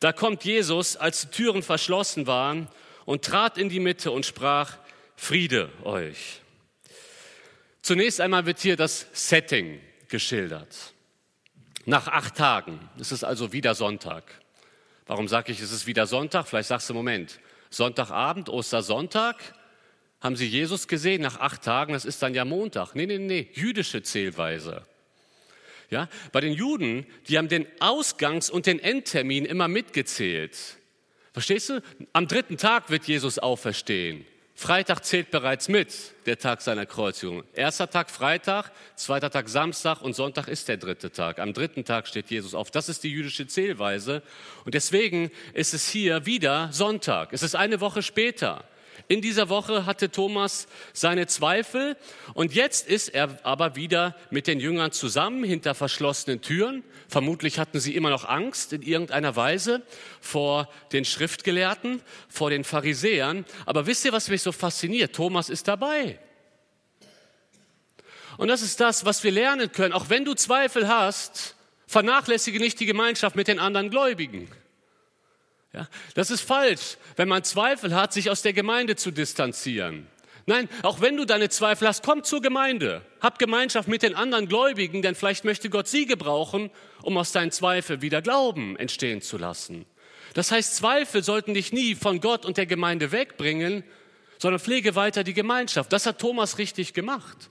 Da 0.00 0.12
kommt 0.12 0.44
Jesus, 0.44 0.94
als 0.94 1.22
die 1.22 1.28
Türen 1.28 1.62
verschlossen 1.62 2.26
waren, 2.26 2.68
und 3.06 3.24
trat 3.24 3.56
in 3.56 3.70
die 3.70 3.80
Mitte 3.80 4.10
und 4.10 4.26
sprach, 4.26 4.76
Friede 5.16 5.70
euch. 5.84 6.42
Zunächst 7.80 8.20
einmal 8.20 8.44
wird 8.44 8.60
hier 8.60 8.76
das 8.76 9.06
Setting 9.14 9.80
geschildert. 10.08 10.93
Nach 11.86 12.08
acht 12.08 12.36
Tagen, 12.36 12.78
es 12.98 13.12
ist 13.12 13.24
also 13.24 13.52
wieder 13.52 13.74
Sonntag. 13.74 14.24
Warum 15.06 15.28
sage 15.28 15.52
ich, 15.52 15.60
es 15.60 15.70
ist 15.70 15.86
wieder 15.86 16.06
Sonntag? 16.06 16.48
Vielleicht 16.48 16.68
sagst 16.68 16.88
du, 16.88 16.94
Moment, 16.94 17.40
Sonntagabend, 17.68 18.48
Ostersonntag, 18.48 19.36
haben 20.20 20.36
sie 20.36 20.46
Jesus 20.46 20.88
gesehen 20.88 21.20
nach 21.20 21.40
acht 21.40 21.62
Tagen, 21.62 21.92
das 21.92 22.06
ist 22.06 22.22
dann 22.22 22.32
ja 22.32 22.46
Montag. 22.46 22.94
Nee, 22.94 23.04
nee, 23.04 23.18
nee, 23.18 23.50
jüdische 23.52 24.02
Zählweise. 24.02 24.82
Ja, 25.90 26.08
bei 26.32 26.40
den 26.40 26.54
Juden, 26.54 27.06
die 27.28 27.36
haben 27.36 27.48
den 27.48 27.66
Ausgangs- 27.80 28.48
und 28.48 28.64
den 28.64 28.78
Endtermin 28.78 29.44
immer 29.44 29.68
mitgezählt. 29.68 30.78
Verstehst 31.34 31.68
du? 31.68 31.82
Am 32.14 32.26
dritten 32.26 32.56
Tag 32.56 32.88
wird 32.88 33.04
Jesus 33.04 33.38
auferstehen. 33.38 34.24
Freitag 34.56 35.04
zählt 35.04 35.30
bereits 35.32 35.68
mit, 35.68 36.14
der 36.26 36.38
Tag 36.38 36.62
seiner 36.62 36.86
Kreuzigung. 36.86 37.42
Erster 37.54 37.90
Tag 37.90 38.08
Freitag, 38.08 38.70
zweiter 38.94 39.28
Tag 39.28 39.48
Samstag 39.48 40.00
und 40.00 40.14
Sonntag 40.14 40.46
ist 40.46 40.68
der 40.68 40.76
dritte 40.76 41.10
Tag. 41.10 41.40
Am 41.40 41.52
dritten 41.52 41.84
Tag 41.84 42.06
steht 42.06 42.30
Jesus 42.30 42.54
auf. 42.54 42.70
Das 42.70 42.88
ist 42.88 43.02
die 43.02 43.10
jüdische 43.10 43.48
Zählweise. 43.48 44.22
Und 44.64 44.74
deswegen 44.74 45.32
ist 45.54 45.74
es 45.74 45.88
hier 45.88 46.24
wieder 46.24 46.68
Sonntag. 46.72 47.32
Es 47.32 47.42
ist 47.42 47.56
eine 47.56 47.80
Woche 47.80 48.02
später. 48.02 48.64
In 49.06 49.20
dieser 49.20 49.50
Woche 49.50 49.84
hatte 49.84 50.10
Thomas 50.10 50.66
seine 50.94 51.26
Zweifel 51.26 51.96
und 52.32 52.54
jetzt 52.54 52.88
ist 52.88 53.08
er 53.08 53.38
aber 53.42 53.76
wieder 53.76 54.16
mit 54.30 54.46
den 54.46 54.60
Jüngern 54.60 54.92
zusammen 54.92 55.44
hinter 55.44 55.74
verschlossenen 55.74 56.40
Türen. 56.40 56.82
Vermutlich 57.08 57.58
hatten 57.58 57.80
sie 57.80 57.94
immer 57.94 58.08
noch 58.08 58.24
Angst 58.24 58.72
in 58.72 58.80
irgendeiner 58.80 59.36
Weise 59.36 59.82
vor 60.22 60.70
den 60.92 61.04
Schriftgelehrten, 61.04 62.00
vor 62.28 62.48
den 62.48 62.64
Pharisäern. 62.64 63.44
Aber 63.66 63.86
wisst 63.86 64.06
ihr, 64.06 64.12
was 64.12 64.28
mich 64.28 64.40
so 64.40 64.52
fasziniert? 64.52 65.14
Thomas 65.14 65.50
ist 65.50 65.68
dabei. 65.68 66.18
Und 68.38 68.48
das 68.48 68.62
ist 68.62 68.80
das, 68.80 69.04
was 69.04 69.22
wir 69.22 69.32
lernen 69.32 69.70
können. 69.70 69.92
Auch 69.92 70.08
wenn 70.08 70.24
du 70.24 70.34
Zweifel 70.34 70.88
hast, 70.88 71.56
vernachlässige 71.86 72.58
nicht 72.58 72.80
die 72.80 72.86
Gemeinschaft 72.86 73.36
mit 73.36 73.48
den 73.48 73.58
anderen 73.58 73.90
Gläubigen. 73.90 74.50
Ja, 75.74 75.88
das 76.14 76.30
ist 76.30 76.42
falsch, 76.42 76.96
wenn 77.16 77.28
man 77.28 77.42
Zweifel 77.42 77.94
hat, 77.94 78.12
sich 78.12 78.30
aus 78.30 78.42
der 78.42 78.52
Gemeinde 78.52 78.94
zu 78.94 79.10
distanzieren. 79.10 80.06
Nein, 80.46 80.68
auch 80.82 81.00
wenn 81.00 81.16
du 81.16 81.24
deine 81.24 81.48
Zweifel 81.48 81.88
hast, 81.88 82.04
komm 82.04 82.22
zur 82.22 82.40
Gemeinde. 82.40 83.02
Hab 83.20 83.38
Gemeinschaft 83.38 83.88
mit 83.88 84.02
den 84.02 84.14
anderen 84.14 84.46
Gläubigen, 84.46 85.02
denn 85.02 85.14
vielleicht 85.16 85.44
möchte 85.44 85.70
Gott 85.70 85.88
sie 85.88 86.06
gebrauchen, 86.06 86.70
um 87.02 87.16
aus 87.16 87.32
deinen 87.32 87.50
Zweifeln 87.50 88.02
wieder 88.02 88.22
Glauben 88.22 88.76
entstehen 88.76 89.20
zu 89.20 89.36
lassen. 89.36 89.84
Das 90.34 90.52
heißt, 90.52 90.76
Zweifel 90.76 91.24
sollten 91.24 91.54
dich 91.54 91.72
nie 91.72 91.94
von 91.94 92.20
Gott 92.20 92.44
und 92.44 92.56
der 92.56 92.66
Gemeinde 92.66 93.10
wegbringen, 93.10 93.82
sondern 94.38 94.60
pflege 94.60 94.94
weiter 94.94 95.24
die 95.24 95.34
Gemeinschaft. 95.34 95.92
Das 95.92 96.06
hat 96.06 96.20
Thomas 96.20 96.58
richtig 96.58 96.92
gemacht. 96.92 97.50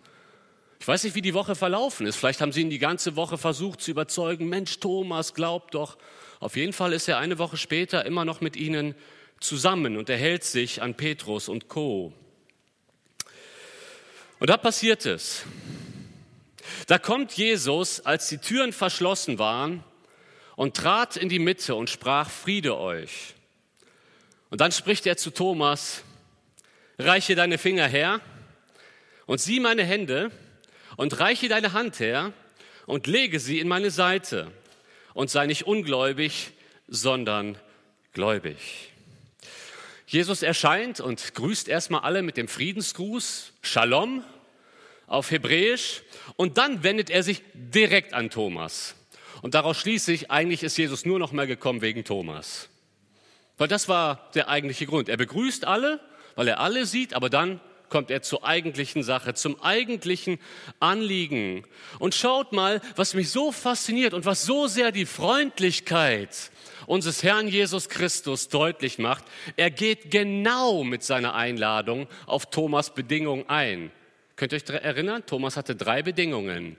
Ich 0.79 0.87
weiß 0.87 1.03
nicht, 1.03 1.15
wie 1.15 1.21
die 1.21 1.33
Woche 1.33 1.55
verlaufen 1.55 2.05
ist. 2.05 2.17
Vielleicht 2.17 2.41
haben 2.41 2.51
sie 2.51 2.61
ihn 2.61 2.69
die 2.69 2.79
ganze 2.79 3.15
Woche 3.15 3.37
versucht 3.37 3.81
zu 3.81 3.91
überzeugen, 3.91 4.47
Mensch, 4.49 4.79
Thomas, 4.79 5.33
glaub 5.33 5.71
doch. 5.71 5.97
Auf 6.43 6.57
jeden 6.57 6.73
Fall 6.73 6.91
ist 6.91 7.07
er 7.07 7.19
eine 7.19 7.37
Woche 7.37 7.55
später 7.55 8.05
immer 8.05 8.25
noch 8.25 8.41
mit 8.41 8.57
ihnen 8.57 8.95
zusammen 9.39 9.95
und 9.95 10.09
erhält 10.09 10.43
sich 10.43 10.81
an 10.81 10.93
Petrus 10.93 11.47
und 11.47 11.69
Co. 11.69 12.11
Und 14.39 14.49
da 14.49 14.57
passiert 14.57 15.05
es. 15.05 15.45
Da 16.87 16.99
kommt 16.99 17.31
Jesus, 17.31 18.01
als 18.01 18.27
die 18.27 18.39
Türen 18.39 18.73
verschlossen 18.73 19.39
waren, 19.39 19.85
und 20.57 20.75
trat 20.75 21.15
in 21.15 21.29
die 21.29 21.39
Mitte 21.39 21.75
und 21.75 21.89
sprach, 21.89 22.29
Friede 22.29 22.77
euch. 22.77 23.35
Und 24.49 24.59
dann 24.59 24.73
spricht 24.73 25.05
er 25.05 25.15
zu 25.15 25.31
Thomas, 25.31 26.03
reiche 26.99 27.35
deine 27.35 27.57
Finger 27.57 27.87
her 27.87 28.19
und 29.27 29.39
sieh 29.39 29.61
meine 29.61 29.85
Hände 29.85 30.29
und 30.97 31.21
reiche 31.21 31.47
deine 31.47 31.71
Hand 31.71 32.01
her 32.01 32.33
und 32.85 33.07
lege 33.07 33.39
sie 33.39 33.61
in 33.61 33.69
meine 33.69 33.91
Seite 33.91 34.51
und 35.13 35.29
sei 35.29 35.45
nicht 35.45 35.63
ungläubig, 35.63 36.51
sondern 36.87 37.57
gläubig. 38.13 38.91
Jesus 40.05 40.43
erscheint 40.43 40.99
und 40.99 41.33
grüßt 41.33 41.67
erstmal 41.67 42.01
alle 42.01 42.21
mit 42.21 42.37
dem 42.37 42.47
Friedensgruß, 42.47 43.53
Shalom 43.61 44.23
auf 45.07 45.31
Hebräisch, 45.31 46.03
und 46.35 46.57
dann 46.57 46.83
wendet 46.83 47.09
er 47.09 47.23
sich 47.23 47.41
direkt 47.53 48.13
an 48.13 48.29
Thomas. 48.29 48.95
Und 49.41 49.55
daraus 49.55 49.77
schließe 49.77 50.13
ich, 50.13 50.31
eigentlich 50.31 50.63
ist 50.63 50.77
Jesus 50.77 51.05
nur 51.05 51.19
noch 51.19 51.31
mal 51.31 51.47
gekommen 51.47 51.81
wegen 51.81 52.03
Thomas. 52.03 52.69
Weil 53.57 53.67
das 53.67 53.87
war 53.87 54.31
der 54.35 54.49
eigentliche 54.49 54.85
Grund. 54.85 55.09
Er 55.09 55.17
begrüßt 55.17 55.65
alle, 55.65 55.99
weil 56.35 56.47
er 56.47 56.59
alle 56.59 56.85
sieht, 56.85 57.13
aber 57.13 57.29
dann 57.29 57.59
kommt 57.93 58.09
er 58.09 58.23
zur 58.23 58.43
eigentlichen 58.43 59.03
Sache, 59.03 59.35
zum 59.35 59.61
eigentlichen 59.61 60.39
Anliegen. 60.79 61.63
Und 61.99 62.15
schaut 62.15 62.51
mal, 62.51 62.81
was 62.95 63.13
mich 63.13 63.29
so 63.29 63.51
fasziniert 63.51 64.15
und 64.15 64.25
was 64.25 64.45
so 64.45 64.65
sehr 64.65 64.91
die 64.91 65.05
Freundlichkeit 65.05 66.49
unseres 66.87 67.21
Herrn 67.21 67.47
Jesus 67.47 67.89
Christus 67.89 68.49
deutlich 68.49 68.97
macht. 68.97 69.23
Er 69.57 69.69
geht 69.69 70.09
genau 70.09 70.83
mit 70.83 71.03
seiner 71.03 71.35
Einladung 71.35 72.07
auf 72.25 72.47
Thomas 72.47 72.95
Bedingung 72.95 73.47
ein. 73.47 73.91
Könnt 74.37 74.53
ihr 74.53 74.55
euch 74.57 74.67
erinnern? 74.67 75.23
Thomas 75.27 75.55
hatte 75.55 75.75
drei 75.75 76.01
Bedingungen. 76.01 76.77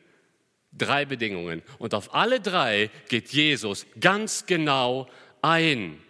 Drei 0.73 1.05
Bedingungen. 1.05 1.63
Und 1.79 1.95
auf 1.95 2.13
alle 2.13 2.41
drei 2.41 2.91
geht 3.09 3.29
Jesus 3.29 3.87
ganz 4.01 4.47
genau 4.47 5.07
ein. 5.43 6.03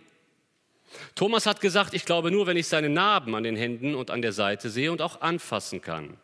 Thomas 1.14 1.46
hat 1.46 1.61
gesagt, 1.61 1.94
ich 1.94 2.04
glaube 2.04 2.30
nur, 2.30 2.46
wenn 2.46 2.57
ich 2.57 2.66
seine 2.66 2.88
Narben 2.88 3.35
an 3.35 3.44
den 3.44 3.57
Händen 3.57 3.94
und 3.94 4.11
an 4.11 4.22
der 4.22 4.33
Seite 4.33 4.70
sehe 4.70 4.90
und 4.92 5.02
auch 5.02 5.20
anfassen 5.20 5.80
kann. 5.80 6.16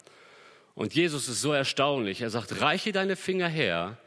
Und 0.74 0.94
Jesus 0.94 1.28
ist 1.28 1.40
so 1.40 1.52
erstaunlich. 1.52 2.20
Er 2.22 2.30
sagt, 2.30 2.60
reiche 2.60 2.92
deine 2.92 3.16
Finger 3.16 3.48
her 3.48 3.98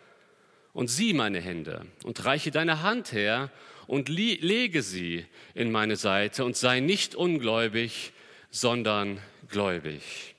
und 0.73 0.89
sieh 0.89 1.13
meine 1.13 1.39
Hände 1.39 1.85
und 2.03 2.23
reiche 2.25 2.51
deine 2.51 2.81
Hand 2.81 3.11
her 3.11 3.51
und 3.87 4.09
lege 4.09 4.81
sie 4.81 5.25
in 5.53 5.71
meine 5.71 5.95
Seite 5.95 6.45
und 6.45 6.57
sei 6.57 6.79
nicht 6.79 7.15
ungläubig, 7.15 8.13
sondern 8.49 9.19
gläubig. 9.49 10.35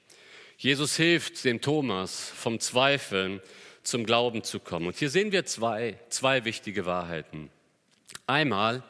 Jesus 0.57 0.97
hilft 0.97 1.45
dem 1.45 1.61
Thomas 1.61 2.33
vom 2.35 2.59
Zweifeln 2.59 3.41
zum 3.83 4.07
Glauben 4.07 4.43
zu 4.43 4.61
kommen. 4.61 4.87
Und 4.87 4.97
hier 4.97 5.11
sehen 5.11 5.31
wir 5.31 5.45
zwei, 5.45 5.99
zwei 6.09 6.45
wichtige 6.45 6.87
Wahrheiten. 6.87 7.51
Einmal, 8.27 8.83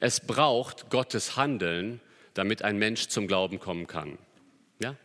es 0.00 0.20
braucht 0.20 0.90
Gottes 0.90 1.36
Handeln, 1.36 2.00
damit 2.34 2.62
ein 2.62 2.78
Mensch 2.78 3.08
zum 3.08 3.28
Glauben 3.28 3.60
kommen 3.60 3.86
kann. 3.86 4.18
Ja? 4.80 4.96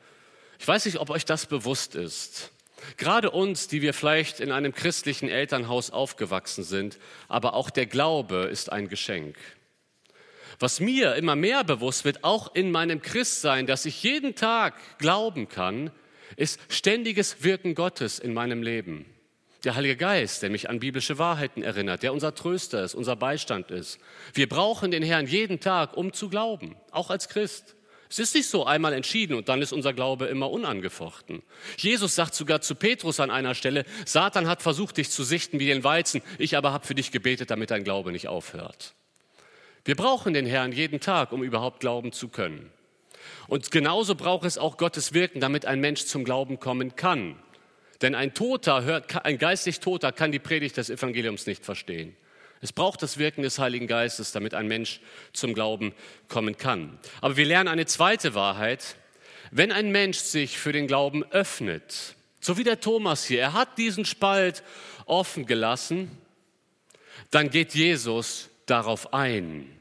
Ich 0.57 0.67
weiß 0.67 0.85
nicht, 0.85 0.99
ob 0.99 1.09
euch 1.09 1.25
das 1.25 1.45
bewusst 1.45 1.95
ist. 1.95 2.51
Gerade 2.97 3.31
uns, 3.31 3.67
die 3.67 3.81
wir 3.81 3.93
vielleicht 3.93 4.39
in 4.39 4.51
einem 4.51 4.73
christlichen 4.73 5.27
Elternhaus 5.27 5.91
aufgewachsen 5.91 6.63
sind, 6.63 6.97
aber 7.27 7.53
auch 7.55 7.69
der 7.69 7.87
Glaube 7.87 8.47
ist 8.51 8.71
ein 8.71 8.87
Geschenk. 8.87 9.35
Was 10.59 10.79
mir 10.79 11.15
immer 11.15 11.35
mehr 11.35 11.63
bewusst 11.63 12.05
wird, 12.05 12.23
auch 12.23 12.55
in 12.55 12.71
meinem 12.71 13.01
Christsein, 13.01 13.67
dass 13.67 13.85
ich 13.85 14.01
jeden 14.03 14.35
Tag 14.35 14.75
glauben 14.97 15.49
kann, 15.49 15.91
ist 16.37 16.59
ständiges 16.69 17.43
Wirken 17.43 17.75
Gottes 17.75 18.19
in 18.19 18.33
meinem 18.33 18.63
Leben 18.63 19.05
der 19.65 19.75
Heilige 19.75 19.97
Geist, 19.97 20.41
der 20.41 20.49
mich 20.49 20.69
an 20.69 20.79
biblische 20.79 21.17
Wahrheiten 21.17 21.63
erinnert, 21.63 22.03
der 22.03 22.13
unser 22.13 22.35
Tröster 22.35 22.83
ist, 22.83 22.95
unser 22.95 23.15
Beistand 23.15 23.71
ist. 23.71 23.99
Wir 24.33 24.47
brauchen 24.47 24.91
den 24.91 25.03
Herrn 25.03 25.27
jeden 25.27 25.59
Tag, 25.59 25.97
um 25.97 26.13
zu 26.13 26.29
glauben, 26.29 26.75
auch 26.91 27.09
als 27.09 27.27
Christ. 27.27 27.75
Es 28.07 28.19
ist 28.19 28.35
nicht 28.35 28.47
so 28.47 28.65
einmal 28.65 28.93
entschieden 28.93 29.35
und 29.35 29.49
dann 29.49 29.61
ist 29.61 29.73
unser 29.73 29.91
Glaube 29.91 30.27
immer 30.27 30.51
unangefochten. 30.51 31.41
Jesus 31.77 32.15
sagt 32.15 32.35
sogar 32.35 32.61
zu 32.61 32.75
Petrus 32.75 33.19
an 33.19 33.31
einer 33.31 33.55
Stelle, 33.55 33.83
Satan 34.05 34.47
hat 34.47 34.61
versucht, 34.61 34.97
dich 34.97 35.09
zu 35.09 35.23
sichten 35.23 35.59
wie 35.59 35.65
den 35.65 35.83
Weizen, 35.83 36.21
ich 36.37 36.55
aber 36.55 36.71
habe 36.71 36.85
für 36.85 36.95
dich 36.95 37.11
gebetet, 37.11 37.49
damit 37.49 37.71
dein 37.71 37.83
Glaube 37.83 38.11
nicht 38.11 38.27
aufhört. 38.27 38.93
Wir 39.83 39.95
brauchen 39.95 40.33
den 40.33 40.45
Herrn 40.45 40.71
jeden 40.71 40.99
Tag, 40.99 41.31
um 41.31 41.43
überhaupt 41.43 41.79
glauben 41.79 42.11
zu 42.11 42.29
können. 42.29 42.71
Und 43.47 43.71
genauso 43.71 44.15
braucht 44.15 44.45
es 44.45 44.57
auch 44.57 44.77
Gottes 44.77 45.13
Wirken, 45.13 45.39
damit 45.39 45.65
ein 45.65 45.79
Mensch 45.79 46.05
zum 46.05 46.23
Glauben 46.23 46.59
kommen 46.59 46.95
kann. 46.95 47.35
Denn 48.01 48.15
ein 48.15 48.33
Toter 48.33 49.03
ein 49.23 49.37
geistig 49.37 49.79
Toter 49.79 50.11
kann 50.11 50.31
die 50.31 50.39
Predigt 50.39 50.77
des 50.77 50.89
Evangeliums 50.89 51.45
nicht 51.47 51.63
verstehen. 51.63 52.15
Es 52.61 52.71
braucht 52.71 53.01
das 53.03 53.17
Wirken 53.17 53.43
des 53.43 53.59
Heiligen 53.59 53.87
Geistes, 53.87 54.31
damit 54.31 54.53
ein 54.53 54.67
Mensch 54.67 54.99
zum 55.33 55.53
Glauben 55.53 55.93
kommen 56.27 56.57
kann. 56.57 56.97
Aber 57.21 57.37
wir 57.37 57.45
lernen 57.45 57.67
eine 57.67 57.85
zweite 57.85 58.33
Wahrheit. 58.33 58.95
Wenn 59.51 59.71
ein 59.71 59.91
Mensch 59.91 60.17
sich 60.17 60.57
für 60.57 60.71
den 60.71 60.87
Glauben 60.87 61.23
öffnet, 61.31 62.15
so 62.39 62.57
wie 62.57 62.63
der 62.63 62.79
Thomas 62.79 63.25
hier, 63.25 63.41
er 63.41 63.53
hat 63.53 63.77
diesen 63.77 64.05
Spalt 64.05 64.63
offen 65.05 65.45
gelassen, 65.45 66.09
dann 67.31 67.49
geht 67.49 67.75
Jesus 67.75 68.49
darauf 68.65 69.13
ein. 69.13 69.74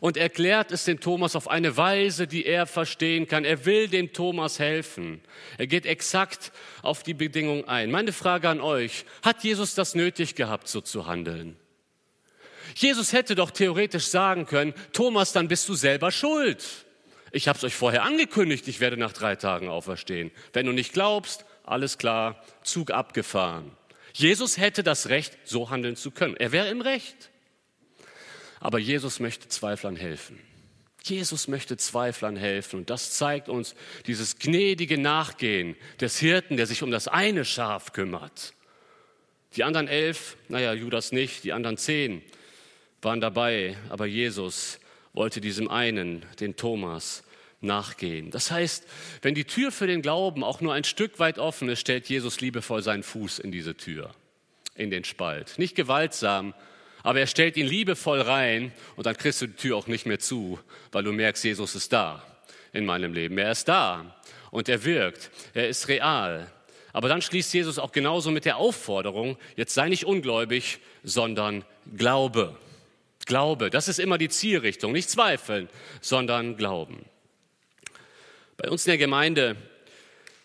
Und 0.00 0.16
erklärt 0.16 0.72
es 0.72 0.84
dem 0.84 1.00
Thomas 1.00 1.36
auf 1.36 1.48
eine 1.48 1.76
Weise, 1.76 2.26
die 2.26 2.46
er 2.46 2.66
verstehen 2.66 3.26
kann. 3.26 3.44
Er 3.44 3.64
will 3.64 3.88
dem 3.88 4.12
Thomas 4.12 4.58
helfen. 4.58 5.20
Er 5.58 5.66
geht 5.66 5.86
exakt 5.86 6.52
auf 6.82 7.02
die 7.02 7.14
Bedingung 7.14 7.66
ein. 7.68 7.90
Meine 7.90 8.12
Frage 8.12 8.48
an 8.48 8.60
euch, 8.60 9.04
hat 9.22 9.44
Jesus 9.44 9.74
das 9.74 9.94
nötig 9.94 10.34
gehabt, 10.34 10.68
so 10.68 10.80
zu 10.80 11.06
handeln? 11.06 11.56
Jesus 12.74 13.12
hätte 13.12 13.34
doch 13.34 13.50
theoretisch 13.50 14.06
sagen 14.06 14.46
können, 14.46 14.74
Thomas, 14.92 15.32
dann 15.32 15.48
bist 15.48 15.68
du 15.68 15.74
selber 15.74 16.12
schuld. 16.12 16.64
Ich 17.32 17.48
habe 17.48 17.56
es 17.56 17.64
euch 17.64 17.74
vorher 17.74 18.04
angekündigt, 18.04 18.66
ich 18.68 18.80
werde 18.80 18.96
nach 18.96 19.12
drei 19.12 19.36
Tagen 19.36 19.68
auferstehen. 19.68 20.30
Wenn 20.52 20.66
du 20.66 20.72
nicht 20.72 20.92
glaubst, 20.92 21.44
alles 21.64 21.98
klar, 21.98 22.42
Zug 22.62 22.90
abgefahren. 22.90 23.70
Jesus 24.12 24.58
hätte 24.58 24.82
das 24.82 25.08
Recht, 25.08 25.38
so 25.44 25.70
handeln 25.70 25.96
zu 25.96 26.10
können. 26.10 26.36
Er 26.36 26.52
wäre 26.52 26.68
im 26.68 26.80
Recht. 26.80 27.29
Aber 28.60 28.78
Jesus 28.78 29.18
möchte 29.18 29.48
Zweiflern 29.48 29.96
helfen. 29.96 30.38
Jesus 31.02 31.48
möchte 31.48 31.76
Zweiflern 31.76 32.36
helfen. 32.36 32.80
Und 32.80 32.90
das 32.90 33.12
zeigt 33.12 33.48
uns 33.48 33.74
dieses 34.06 34.38
gnädige 34.38 34.98
Nachgehen 34.98 35.76
des 36.00 36.18
Hirten, 36.18 36.56
der 36.56 36.66
sich 36.66 36.82
um 36.82 36.90
das 36.90 37.08
eine 37.08 37.44
Schaf 37.44 37.92
kümmert. 37.92 38.52
Die 39.56 39.64
anderen 39.64 39.88
elf, 39.88 40.36
naja, 40.48 40.74
Judas 40.74 41.10
nicht, 41.10 41.42
die 41.42 41.52
anderen 41.52 41.76
zehn 41.76 42.22
waren 43.02 43.20
dabei, 43.20 43.76
aber 43.88 44.06
Jesus 44.06 44.78
wollte 45.12 45.40
diesem 45.40 45.68
einen, 45.68 46.24
den 46.38 46.54
Thomas, 46.54 47.24
nachgehen. 47.62 48.30
Das 48.30 48.50
heißt, 48.50 48.86
wenn 49.22 49.34
die 49.34 49.44
Tür 49.44 49.72
für 49.72 49.86
den 49.86 50.02
Glauben 50.02 50.44
auch 50.44 50.60
nur 50.60 50.72
ein 50.72 50.84
Stück 50.84 51.18
weit 51.18 51.38
offen 51.38 51.68
ist, 51.68 51.80
stellt 51.80 52.08
Jesus 52.08 52.40
liebevoll 52.40 52.82
seinen 52.82 53.02
Fuß 53.02 53.38
in 53.38 53.52
diese 53.52 53.76
Tür, 53.76 54.10
in 54.74 54.90
den 54.90 55.04
Spalt. 55.04 55.58
Nicht 55.58 55.74
gewaltsam, 55.74 56.54
aber 57.02 57.20
er 57.20 57.26
stellt 57.26 57.56
ihn 57.56 57.66
liebevoll 57.66 58.20
rein 58.20 58.72
und 58.96 59.06
dann 59.06 59.16
kriegst 59.16 59.42
du 59.42 59.46
die 59.46 59.54
Tür 59.54 59.76
auch 59.76 59.86
nicht 59.86 60.06
mehr 60.06 60.18
zu, 60.18 60.58
weil 60.92 61.04
du 61.04 61.12
merkst, 61.12 61.44
Jesus 61.44 61.74
ist 61.74 61.92
da 61.92 62.22
in 62.72 62.84
meinem 62.84 63.12
Leben. 63.12 63.38
Er 63.38 63.52
ist 63.52 63.68
da 63.68 64.16
und 64.50 64.68
er 64.68 64.84
wirkt. 64.84 65.30
Er 65.54 65.68
ist 65.68 65.88
real. 65.88 66.50
Aber 66.92 67.08
dann 67.08 67.22
schließt 67.22 67.54
Jesus 67.54 67.78
auch 67.78 67.92
genauso 67.92 68.30
mit 68.30 68.44
der 68.44 68.56
Aufforderung, 68.56 69.38
jetzt 69.56 69.74
sei 69.74 69.88
nicht 69.88 70.04
ungläubig, 70.04 70.78
sondern 71.02 71.64
glaube. 71.96 72.56
Glaube, 73.26 73.70
das 73.70 73.86
ist 73.86 74.00
immer 74.00 74.18
die 74.18 74.28
Zielrichtung. 74.28 74.92
Nicht 74.92 75.10
zweifeln, 75.10 75.68
sondern 76.00 76.56
glauben. 76.56 77.04
Bei 78.56 78.68
uns 78.68 78.86
in 78.86 78.90
der 78.90 78.98
Gemeinde 78.98 79.56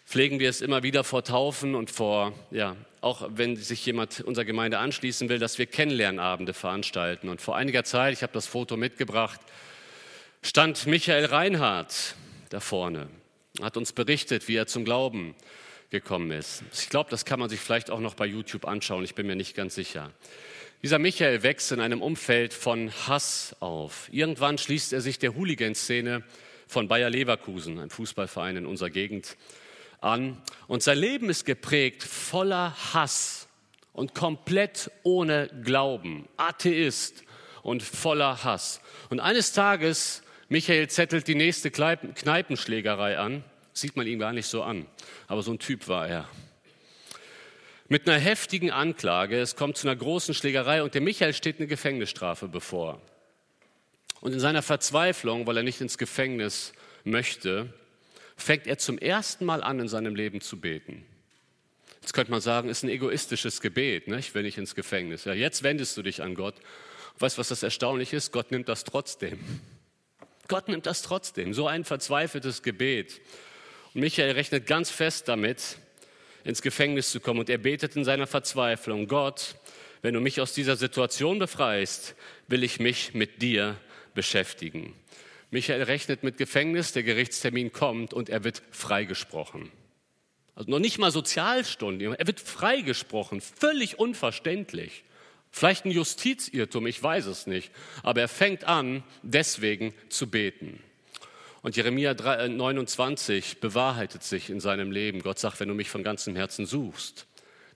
pflegen 0.06 0.40
wir 0.40 0.50
es 0.50 0.62
immer 0.62 0.84
wieder 0.84 1.04
vor 1.04 1.24
Taufen 1.24 1.74
und 1.74 1.90
vor, 1.90 2.34
ja, 2.52 2.76
auch 3.06 3.30
wenn 3.36 3.56
sich 3.56 3.86
jemand 3.86 4.22
unserer 4.22 4.46
Gemeinde 4.46 4.80
anschließen 4.80 5.30
will, 5.30 5.38
dass 5.38 5.60
wir 5.60 5.68
Kennenlernabende 5.68 6.56
veranstalten. 6.56 7.30
Und 7.30 7.40
vor 7.40 7.56
einiger 7.56 7.84
Zeit, 7.84 8.14
ich 8.14 8.24
habe 8.24 8.34
das 8.34 8.48
Foto 8.48 8.78
mitgebracht, 8.78 9.40
stand 10.42 10.88
Michael 10.88 11.26
Reinhardt 11.26 12.16
da 12.50 12.60
vorne, 12.60 13.08
hat 13.62 13.78
uns 13.78 13.94
berichtet, 13.94 14.48
wie 14.48 14.56
er 14.56 14.66
zum 14.66 14.86
Glauben 14.86 15.36
gekommen 15.92 16.32
ist. 16.32 16.64
Ich 16.74 16.90
glaube, 16.90 17.12
das 17.12 17.26
kann 17.26 17.40
man 17.40 17.48
sich 17.48 17.60
vielleicht 17.60 17.92
auch 17.92 18.00
noch 18.00 18.16
bei 18.16 18.26
YouTube 18.26 18.66
anschauen, 18.66 19.04
ich 19.04 19.14
bin 19.14 19.28
mir 19.28 19.36
nicht 19.36 19.56
ganz 19.56 19.76
sicher. 19.76 20.12
Dieser 20.82 20.98
Michael 20.98 21.44
wächst 21.44 21.72
in 21.72 21.82
einem 21.82 22.02
Umfeld 22.02 22.56
von 22.56 22.92
Hass 23.08 23.56
auf. 23.60 24.10
Irgendwann 24.12 24.58
schließt 24.58 24.94
er 24.94 25.02
sich 25.02 25.20
der 25.20 25.36
Hooligan-Szene 25.36 26.24
von 26.68 26.88
Bayer 26.88 27.12
Leverkusen, 27.12 27.78
ein 27.78 27.92
Fußballverein 27.92 28.58
in 28.58 28.66
unserer 28.66 28.90
Gegend, 28.90 29.38
an. 30.02 30.42
Und 30.68 30.84
sein 30.84 30.98
Leben 30.98 31.30
ist 31.30 31.46
geprägt 31.46 32.04
voller 32.04 32.76
Hass 32.94 33.48
und 33.94 34.14
komplett 34.14 34.92
ohne 35.04 35.50
Glauben. 35.64 36.28
Atheist 36.38 37.24
und 37.64 37.84
voller 37.84 38.44
Hass. 38.44 38.82
Und 39.10 39.20
eines 39.20 39.54
Tages, 39.54 40.22
Michael 40.50 40.90
zettelt 40.90 41.28
die 41.28 41.36
nächste 41.36 41.72
Kneipenschlägerei 41.72 43.18
an. 43.18 43.44
Sieht 43.74 43.96
man 43.96 44.08
ihn 44.08 44.20
gar 44.20 44.34
nicht 44.34 44.48
so 44.48 44.64
an. 44.64 44.86
Aber 45.28 45.42
so 45.42 45.52
ein 45.52 45.60
Typ 45.60 45.88
war 45.88 46.08
er 46.08 46.30
mit 47.88 48.08
einer 48.08 48.20
heftigen 48.20 48.72
Anklage. 48.72 49.40
Es 49.40 49.56
kommt 49.56 49.78
zu 49.78 49.88
einer 49.88 49.96
großen 49.96 50.34
Schlägerei 50.34 50.82
und 50.82 50.96
dem 50.96 51.04
Michael 51.04 51.34
steht 51.34 51.60
eine 51.60 51.68
Gefängnisstrafe 51.68 52.48
bevor. 52.48 53.02
Und 54.22 54.34
in 54.34 54.40
seiner 54.40 54.62
Verzweiflung, 54.62 55.46
weil 55.46 55.58
er 55.58 55.64
nicht 55.64 55.82
ins 55.82 55.98
Gefängnis 55.98 56.74
möchte, 57.04 57.72
fängt 58.36 58.68
er 58.68 58.78
zum 58.78 58.98
ersten 58.98 59.46
Mal 59.46 59.64
an, 59.64 59.80
in 59.80 59.88
seinem 59.88 60.16
Leben 60.16 60.42
zu 60.42 60.60
beten. 60.60 61.06
Jetzt 62.02 62.14
könnte 62.14 62.32
man 62.32 62.42
sagen, 62.42 62.70
ist 62.70 62.84
ein 62.84 62.90
egoistisches 62.90 63.62
Gebet, 63.62 64.08
ne? 64.08 64.20
ich 64.20 64.36
will 64.36 64.44
nicht 64.44 64.58
ins 64.58 64.76
Gefängnis. 64.76 65.26
Ja, 65.26 65.34
jetzt 65.34 65.64
wendest 65.64 65.98
du 65.98 66.04
dich 66.04 66.22
an 66.22 66.36
Gott. 66.36 66.56
Weißt 67.18 67.38
du, 67.38 67.40
was 67.40 67.48
das 67.48 67.64
Erstaunliche 67.64 68.18
ist? 68.18 68.32
Gott 68.32 68.52
nimmt 68.52 68.70
das 68.70 68.84
trotzdem. 68.84 69.40
Gott 70.48 70.68
nimmt 70.68 70.86
das 70.86 71.02
trotzdem. 71.02 71.54
So 71.54 71.68
ein 71.68 71.84
verzweifeltes 71.84 72.62
Gebet. 72.62 73.22
Und 73.94 74.02
Michael 74.02 74.32
rechnet 74.32 74.68
ganz 74.68 74.92
fest 74.92 75.28
damit, 75.28 75.78
ins 76.44 76.62
Gefängnis 76.62 77.10
zu 77.10 77.20
kommen. 77.20 77.40
Und 77.40 77.50
er 77.50 77.58
betet 77.58 77.96
in 77.96 78.04
seiner 78.04 78.28
Verzweiflung, 78.28 79.08
Gott, 79.08 79.56
wenn 80.02 80.14
du 80.14 80.20
mich 80.20 80.40
aus 80.40 80.54
dieser 80.54 80.76
Situation 80.76 81.40
befreist, 81.40 82.16
will 82.48 82.64
ich 82.64 82.80
mich 82.80 83.16
mit 83.16 83.42
dir 83.42 83.78
beschäftigen. 84.14 84.94
Michael 85.56 85.84
rechnet 85.84 86.22
mit 86.22 86.38
Gefängnis, 86.38 86.92
der 86.92 87.04
Gerichtstermin 87.04 87.72
kommt 87.72 88.14
und 88.14 88.28
er 88.28 88.44
wird 88.44 88.62
freigesprochen. 88.72 89.72
Also 90.54 90.70
noch 90.70 90.80
nicht 90.80 90.98
mal 90.98 91.12
Sozialstunden, 91.12 92.14
er 92.14 92.28
wird 92.28 92.42
freigesprochen, 92.42 93.40
völlig 93.40 93.98
unverständlich. 93.98 95.06
Vielleicht 95.52 95.86
ein 95.86 95.92
Justizirrtum, 95.92 96.86
ich 96.88 97.02
weiß 97.02 97.28
es 97.28 97.48
nicht. 97.48 97.72
Aber 98.04 98.20
er 98.20 98.28
fängt 98.28 98.66
an, 98.66 99.02
deswegen 99.24 99.94
zu 100.10 100.30
beten. 100.30 100.84
Und 101.62 101.78
Jeremia 101.78 102.14
29 102.14 103.54
äh, 103.54 103.56
bewahrheitet 103.62 104.24
sich 104.24 104.50
in 104.50 104.60
seinem 104.60 104.92
Leben. 104.92 105.22
Gott 105.22 105.40
sagt, 105.40 105.62
wenn 105.62 105.70
du 105.70 105.74
mich 105.74 105.90
von 105.90 106.04
ganzem 106.04 106.36
Herzen 106.36 106.66
suchst, 106.66 107.28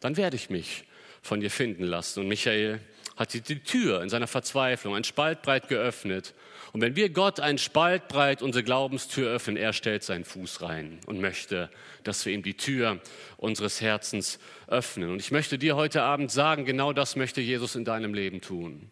dann 0.01 0.17
werde 0.17 0.35
ich 0.35 0.49
mich 0.49 0.83
von 1.21 1.39
dir 1.39 1.49
finden 1.49 1.85
lassen. 1.85 2.19
Und 2.19 2.27
Michael 2.27 2.81
hat 3.19 3.34
die 3.34 3.41
Tür 3.41 4.01
in 4.01 4.08
seiner 4.08 4.27
Verzweiflung 4.27 4.95
ein 4.95 5.03
Spaltbreit 5.03 5.67
geöffnet. 5.67 6.34
Und 6.71 6.79
wenn 6.79 6.95
wir 6.95 7.10
Gott 7.10 7.41
ein 7.41 7.58
Spaltbreit 7.58 8.41
unsere 8.41 8.63
Glaubenstür 8.63 9.29
öffnen, 9.29 9.58
er 9.58 9.73
stellt 9.73 10.03
seinen 10.03 10.23
Fuß 10.23 10.62
rein 10.62 10.99
und 11.05 11.19
möchte, 11.19 11.69
dass 12.05 12.25
wir 12.25 12.32
ihm 12.32 12.43
die 12.43 12.55
Tür 12.55 13.01
unseres 13.36 13.82
Herzens 13.82 14.39
öffnen. 14.67 15.12
Und 15.12 15.19
ich 15.19 15.32
möchte 15.32 15.58
dir 15.58 15.75
heute 15.75 16.01
Abend 16.01 16.32
sagen, 16.32 16.63
genau 16.63 16.93
das 16.93 17.17
möchte 17.17 17.41
Jesus 17.41 17.75
in 17.75 17.84
deinem 17.84 18.13
Leben 18.13 18.39
tun. 18.39 18.89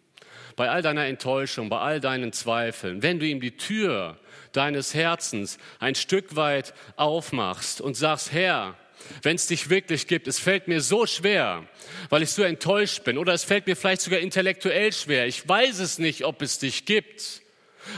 Bei 0.56 0.68
all 0.68 0.82
deiner 0.82 1.06
Enttäuschung, 1.06 1.70
bei 1.70 1.78
all 1.78 2.00
deinen 2.00 2.32
Zweifeln, 2.32 3.02
wenn 3.02 3.18
du 3.18 3.26
ihm 3.26 3.40
die 3.40 3.56
Tür 3.56 4.18
deines 4.52 4.92
Herzens 4.92 5.56
ein 5.78 5.94
Stück 5.94 6.36
weit 6.36 6.74
aufmachst 6.96 7.80
und 7.80 7.94
sagst, 7.94 8.32
Herr, 8.32 8.76
wenn 9.22 9.36
es 9.36 9.46
dich 9.46 9.70
wirklich 9.70 10.06
gibt, 10.06 10.28
es 10.28 10.38
fällt 10.38 10.68
mir 10.68 10.80
so 10.80 11.06
schwer, 11.06 11.64
weil 12.10 12.22
ich 12.22 12.30
so 12.30 12.42
enttäuscht 12.42 13.04
bin 13.04 13.18
oder 13.18 13.32
es 13.32 13.44
fällt 13.44 13.66
mir 13.66 13.76
vielleicht 13.76 14.02
sogar 14.02 14.20
intellektuell 14.20 14.92
schwer. 14.92 15.26
Ich 15.26 15.48
weiß 15.48 15.78
es 15.78 15.98
nicht, 15.98 16.24
ob 16.24 16.42
es 16.42 16.58
dich 16.58 16.84
gibt. 16.84 17.42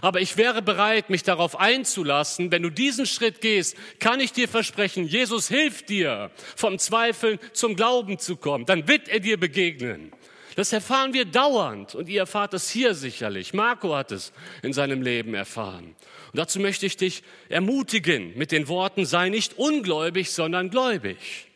Aber 0.02 0.20
ich 0.20 0.36
wäre 0.36 0.62
bereit, 0.62 1.10
mich 1.10 1.24
darauf 1.24 1.58
einzulassen. 1.58 2.52
Wenn 2.52 2.62
du 2.62 2.70
diesen 2.70 3.06
Schritt 3.06 3.40
gehst, 3.40 3.76
kann 3.98 4.20
ich 4.20 4.32
dir 4.32 4.48
versprechen, 4.48 5.06
Jesus 5.06 5.48
hilft 5.48 5.88
dir, 5.88 6.30
vom 6.56 6.78
Zweifeln 6.78 7.38
zum 7.52 7.76
Glauben 7.76 8.18
zu 8.18 8.36
kommen. 8.36 8.66
Dann 8.66 8.86
wird 8.86 9.08
er 9.08 9.20
dir 9.20 9.38
begegnen. 9.38 10.12
Das 10.56 10.72
erfahren 10.72 11.14
wir 11.14 11.24
dauernd 11.24 11.94
und 11.94 12.08
ihr 12.08 12.20
erfahrt 12.20 12.54
es 12.54 12.70
hier 12.70 12.94
sicherlich. 12.94 13.54
Marco 13.54 13.94
hat 13.94 14.12
es 14.12 14.32
in 14.62 14.72
seinem 14.72 15.02
Leben 15.02 15.34
erfahren. 15.34 15.94
Und 16.32 16.38
dazu 16.38 16.60
möchte 16.60 16.86
ich 16.86 16.96
dich 16.96 17.22
ermutigen 17.48 18.36
mit 18.36 18.52
den 18.52 18.68
Worten, 18.68 19.04
sei 19.04 19.28
nicht 19.30 19.58
ungläubig, 19.58 20.30
sondern 20.30 20.70
gläubig. 20.70 21.48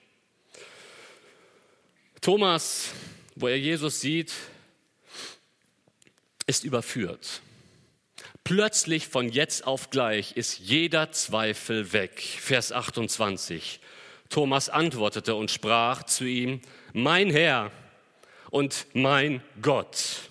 Thomas, 2.20 2.90
wo 3.36 3.46
er 3.46 3.58
Jesus 3.58 4.00
sieht, 4.00 4.32
ist 6.46 6.64
überführt. 6.64 7.42
Plötzlich 8.42 9.06
von 9.06 9.30
jetzt 9.30 9.66
auf 9.66 9.90
gleich 9.90 10.36
ist 10.36 10.58
jeder 10.58 11.12
Zweifel 11.12 11.92
weg. 11.92 12.20
Vers 12.20 12.72
28. 12.72 13.80
Thomas 14.28 14.68
antwortete 14.68 15.34
und 15.34 15.50
sprach 15.50 16.02
zu 16.02 16.24
ihm, 16.24 16.60
mein 16.92 17.30
Herr 17.30 17.70
und 18.50 18.86
mein 18.92 19.42
Gott. 19.62 20.28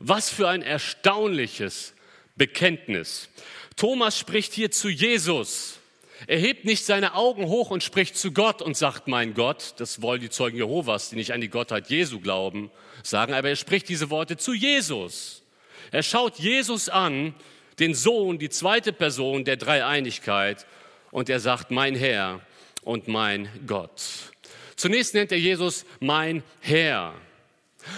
Was 0.00 0.28
für 0.28 0.48
ein 0.48 0.62
erstaunliches 0.62 1.93
Bekenntnis. 2.36 3.28
Thomas 3.76 4.18
spricht 4.18 4.52
hier 4.52 4.70
zu 4.70 4.88
Jesus. 4.88 5.78
Er 6.26 6.38
hebt 6.38 6.64
nicht 6.64 6.84
seine 6.84 7.14
Augen 7.14 7.46
hoch 7.46 7.70
und 7.70 7.82
spricht 7.82 8.16
zu 8.16 8.32
Gott 8.32 8.62
und 8.62 8.76
sagt, 8.76 9.08
mein 9.08 9.34
Gott, 9.34 9.74
das 9.78 10.00
wollen 10.00 10.20
die 10.20 10.30
Zeugen 10.30 10.56
Jehovas, 10.56 11.10
die 11.10 11.16
nicht 11.16 11.32
an 11.32 11.40
die 11.40 11.48
Gottheit 11.48 11.90
Jesu 11.90 12.20
glauben, 12.20 12.70
sagen, 13.02 13.34
aber 13.34 13.50
er 13.50 13.56
spricht 13.56 13.88
diese 13.88 14.10
Worte 14.10 14.36
zu 14.36 14.54
Jesus. 14.54 15.42
Er 15.90 16.02
schaut 16.02 16.38
Jesus 16.38 16.88
an, 16.88 17.34
den 17.78 17.94
Sohn, 17.94 18.38
die 18.38 18.48
zweite 18.48 18.92
Person 18.92 19.44
der 19.44 19.56
Dreieinigkeit, 19.56 20.66
und 21.10 21.28
er 21.28 21.40
sagt, 21.40 21.70
mein 21.70 21.94
Herr 21.94 22.40
und 22.82 23.06
mein 23.06 23.48
Gott. 23.66 24.02
Zunächst 24.76 25.14
nennt 25.14 25.30
er 25.30 25.38
Jesus 25.38 25.84
mein 26.00 26.42
Herr. 26.60 27.14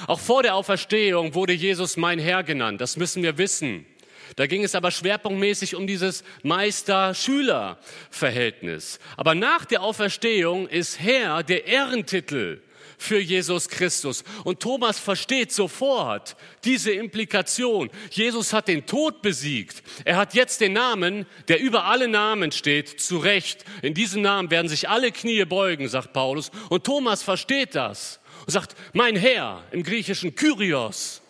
Auch 0.06 0.20
vor 0.20 0.42
der 0.42 0.54
Auferstehung 0.54 1.34
wurde 1.34 1.52
Jesus 1.52 1.96
mein 1.96 2.18
Herr 2.18 2.42
genannt. 2.42 2.80
Das 2.80 2.96
müssen 2.96 3.22
wir 3.22 3.38
wissen. 3.38 3.86
Da 4.34 4.46
ging 4.46 4.64
es 4.64 4.74
aber 4.74 4.90
schwerpunktmäßig 4.90 5.76
um 5.76 5.86
dieses 5.86 6.24
Meister-Schüler-Verhältnis. 6.42 8.98
Aber 9.16 9.34
nach 9.34 9.64
der 9.64 9.82
Auferstehung 9.82 10.68
ist 10.68 11.00
Herr 11.00 11.44
der 11.44 11.66
Ehrentitel 11.66 12.60
für 12.98 13.18
Jesus 13.18 13.68
Christus. 13.68 14.24
Und 14.44 14.60
Thomas 14.60 14.98
versteht 14.98 15.52
sofort 15.52 16.36
diese 16.64 16.92
Implikation. 16.92 17.90
Jesus 18.10 18.52
hat 18.52 18.68
den 18.68 18.86
Tod 18.86 19.22
besiegt. 19.22 19.82
Er 20.04 20.16
hat 20.16 20.34
jetzt 20.34 20.60
den 20.60 20.72
Namen, 20.72 21.26
der 21.48 21.60
über 21.60 21.84
alle 21.84 22.08
Namen 22.08 22.52
steht, 22.52 23.00
zurecht. 23.00 23.64
In 23.82 23.94
diesem 23.94 24.22
Namen 24.22 24.50
werden 24.50 24.68
sich 24.68 24.88
alle 24.88 25.12
Knie 25.12 25.44
beugen, 25.44 25.88
sagt 25.88 26.12
Paulus. 26.12 26.50
Und 26.68 26.84
Thomas 26.84 27.22
versteht 27.22 27.74
das 27.74 28.20
und 28.40 28.52
sagt, 28.52 28.74
mein 28.92 29.16
Herr, 29.16 29.62
im 29.72 29.82
Griechischen 29.82 30.34
Kyrios, 30.34 31.22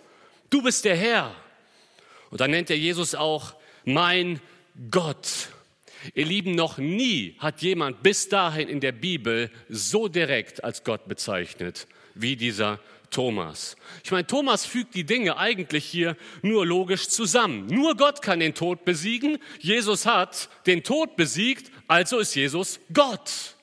du 0.50 0.62
bist 0.62 0.84
der 0.84 0.96
Herr. 0.96 1.34
Und 2.36 2.42
dann 2.42 2.50
nennt 2.50 2.68
er 2.68 2.76
Jesus 2.76 3.14
auch 3.14 3.54
mein 3.86 4.42
Gott. 4.90 5.48
Ihr 6.12 6.26
Lieben, 6.26 6.54
noch 6.54 6.76
nie 6.76 7.34
hat 7.38 7.62
jemand 7.62 8.02
bis 8.02 8.28
dahin 8.28 8.68
in 8.68 8.80
der 8.80 8.92
Bibel 8.92 9.50
so 9.70 10.06
direkt 10.06 10.62
als 10.62 10.84
Gott 10.84 11.08
bezeichnet 11.08 11.86
wie 12.14 12.36
dieser 12.36 12.78
Thomas. 13.10 13.78
Ich 14.04 14.10
meine, 14.10 14.26
Thomas 14.26 14.66
fügt 14.66 14.94
die 14.96 15.04
Dinge 15.04 15.38
eigentlich 15.38 15.86
hier 15.86 16.14
nur 16.42 16.66
logisch 16.66 17.08
zusammen. 17.08 17.68
Nur 17.68 17.96
Gott 17.96 18.20
kann 18.20 18.40
den 18.40 18.52
Tod 18.52 18.84
besiegen. 18.84 19.38
Jesus 19.58 20.04
hat 20.04 20.50
den 20.66 20.82
Tod 20.82 21.16
besiegt, 21.16 21.72
also 21.88 22.18
ist 22.18 22.34
Jesus 22.34 22.80
Gott. 22.92 23.56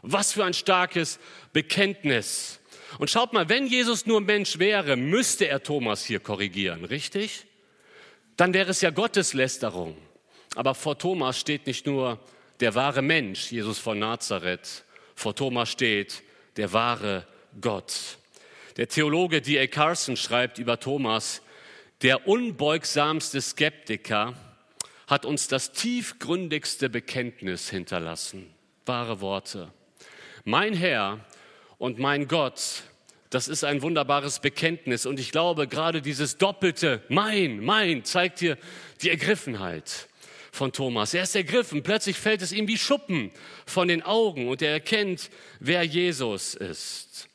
Was 0.00 0.32
für 0.32 0.44
ein 0.44 0.54
starkes 0.54 1.20
Bekenntnis. 1.52 2.58
Und 2.98 3.10
schaut 3.10 3.32
mal, 3.32 3.48
wenn 3.48 3.68
Jesus 3.68 4.06
nur 4.06 4.20
Mensch 4.20 4.58
wäre, 4.58 4.96
müsste 4.96 5.46
er 5.46 5.62
Thomas 5.62 6.04
hier 6.04 6.18
korrigieren, 6.18 6.84
richtig? 6.84 7.46
Dann 8.42 8.54
wäre 8.54 8.72
es 8.72 8.80
ja 8.80 8.90
Gotteslästerung. 8.90 9.96
Aber 10.56 10.74
vor 10.74 10.98
Thomas 10.98 11.38
steht 11.38 11.64
nicht 11.68 11.86
nur 11.86 12.18
der 12.58 12.74
wahre 12.74 13.00
Mensch, 13.00 13.52
Jesus 13.52 13.78
von 13.78 14.00
Nazareth, 14.00 14.82
vor 15.14 15.36
Thomas 15.36 15.70
steht 15.70 16.24
der 16.56 16.72
wahre 16.72 17.24
Gott. 17.60 18.18
Der 18.76 18.88
Theologe 18.88 19.42
D.A. 19.42 19.68
Carson 19.68 20.16
schreibt 20.16 20.58
über 20.58 20.80
Thomas, 20.80 21.40
der 22.02 22.26
unbeugsamste 22.26 23.40
Skeptiker 23.40 24.34
hat 25.06 25.24
uns 25.24 25.46
das 25.46 25.70
tiefgründigste 25.70 26.90
Bekenntnis 26.90 27.70
hinterlassen. 27.70 28.52
Wahre 28.86 29.20
Worte. 29.20 29.72
Mein 30.42 30.74
Herr 30.74 31.20
und 31.78 32.00
mein 32.00 32.26
Gott, 32.26 32.82
das 33.34 33.48
ist 33.48 33.64
ein 33.64 33.80
wunderbares 33.80 34.40
Bekenntnis. 34.40 35.06
Und 35.06 35.18
ich 35.18 35.32
glaube, 35.32 35.66
gerade 35.66 36.02
dieses 36.02 36.36
doppelte 36.36 37.02
Mein, 37.08 37.64
mein 37.64 38.04
zeigt 38.04 38.40
hier 38.40 38.58
die 39.00 39.08
Ergriffenheit 39.08 40.08
von 40.52 40.70
Thomas. 40.72 41.14
Er 41.14 41.22
ist 41.22 41.34
ergriffen, 41.34 41.82
plötzlich 41.82 42.18
fällt 42.18 42.42
es 42.42 42.52
ihm 42.52 42.68
wie 42.68 42.76
Schuppen 42.76 43.30
von 43.64 43.88
den 43.88 44.02
Augen 44.02 44.48
und 44.48 44.60
er 44.60 44.72
erkennt, 44.72 45.30
wer 45.60 45.82
Jesus 45.82 46.54
ist. 46.54 47.28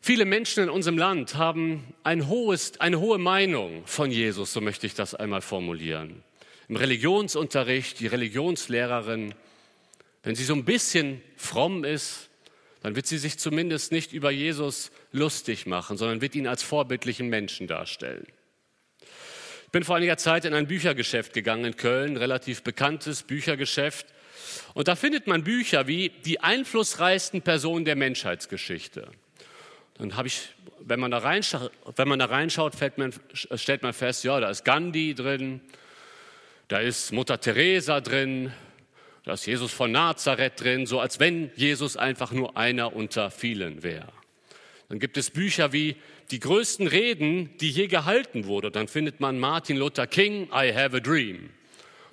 Viele 0.00 0.24
Menschen 0.24 0.62
in 0.62 0.70
unserem 0.70 0.96
Land 0.96 1.34
haben 1.34 1.92
ein 2.02 2.28
hohes, 2.28 2.80
eine 2.80 2.98
hohe 2.98 3.18
Meinung 3.18 3.82
von 3.84 4.10
Jesus, 4.10 4.54
so 4.54 4.62
möchte 4.62 4.86
ich 4.86 4.94
das 4.94 5.14
einmal 5.14 5.42
formulieren. 5.42 6.22
Im 6.68 6.76
Religionsunterricht, 6.76 8.00
die 8.00 8.06
Religionslehrerin, 8.06 9.34
wenn 10.22 10.34
sie 10.34 10.44
so 10.44 10.54
ein 10.54 10.64
bisschen 10.64 11.20
fromm 11.36 11.84
ist, 11.84 12.25
dann 12.86 12.94
wird 12.94 13.08
sie 13.08 13.18
sich 13.18 13.36
zumindest 13.36 13.90
nicht 13.90 14.12
über 14.12 14.30
Jesus 14.30 14.92
lustig 15.10 15.66
machen, 15.66 15.96
sondern 15.96 16.20
wird 16.20 16.36
ihn 16.36 16.46
als 16.46 16.62
vorbildlichen 16.62 17.26
Menschen 17.26 17.66
darstellen. 17.66 18.24
Ich 19.00 19.72
bin 19.72 19.82
vor 19.82 19.96
einiger 19.96 20.16
Zeit 20.18 20.44
in 20.44 20.54
ein 20.54 20.68
Büchergeschäft 20.68 21.32
gegangen 21.32 21.64
in 21.64 21.76
Köln, 21.76 22.16
relativ 22.16 22.62
bekanntes 22.62 23.24
Büchergeschäft. 23.24 24.06
Und 24.74 24.86
da 24.86 24.94
findet 24.94 25.26
man 25.26 25.42
Bücher 25.42 25.88
wie 25.88 26.10
die 26.10 26.38
einflussreichsten 26.38 27.42
Personen 27.42 27.84
der 27.84 27.96
Menschheitsgeschichte. 27.96 29.08
Dann 29.98 30.14
habe 30.16 30.28
ich, 30.28 30.50
wenn 30.78 31.00
man 31.00 31.10
da 31.10 31.18
reinschaut, 31.18 31.72
wenn 31.96 32.06
man 32.06 32.20
da 32.20 32.26
reinschaut 32.26 32.74
man, 32.98 33.12
stellt 33.32 33.82
man 33.82 33.94
fest, 33.94 34.22
ja, 34.22 34.38
da 34.38 34.48
ist 34.48 34.64
Gandhi 34.64 35.16
drin, 35.16 35.60
da 36.68 36.78
ist 36.78 37.10
Mutter 37.10 37.40
Teresa 37.40 38.00
drin, 38.00 38.52
da 39.26 39.32
ist 39.32 39.44
Jesus 39.44 39.72
von 39.72 39.90
Nazareth 39.90 40.60
drin, 40.60 40.86
so 40.86 41.00
als 41.00 41.18
wenn 41.18 41.50
Jesus 41.56 41.96
einfach 41.96 42.30
nur 42.30 42.56
einer 42.56 42.94
unter 42.94 43.32
vielen 43.32 43.82
wäre. 43.82 44.12
Dann 44.88 45.00
gibt 45.00 45.16
es 45.16 45.30
Bücher 45.30 45.72
wie 45.72 45.96
die 46.30 46.38
größten 46.38 46.86
Reden, 46.86 47.50
die 47.58 47.70
je 47.70 47.88
gehalten 47.88 48.46
wurden. 48.46 48.72
Dann 48.72 48.86
findet 48.86 49.18
man 49.18 49.40
Martin 49.40 49.78
Luther 49.78 50.06
King, 50.06 50.44
I 50.54 50.72
have 50.72 50.96
a 50.96 51.00
dream. 51.00 51.50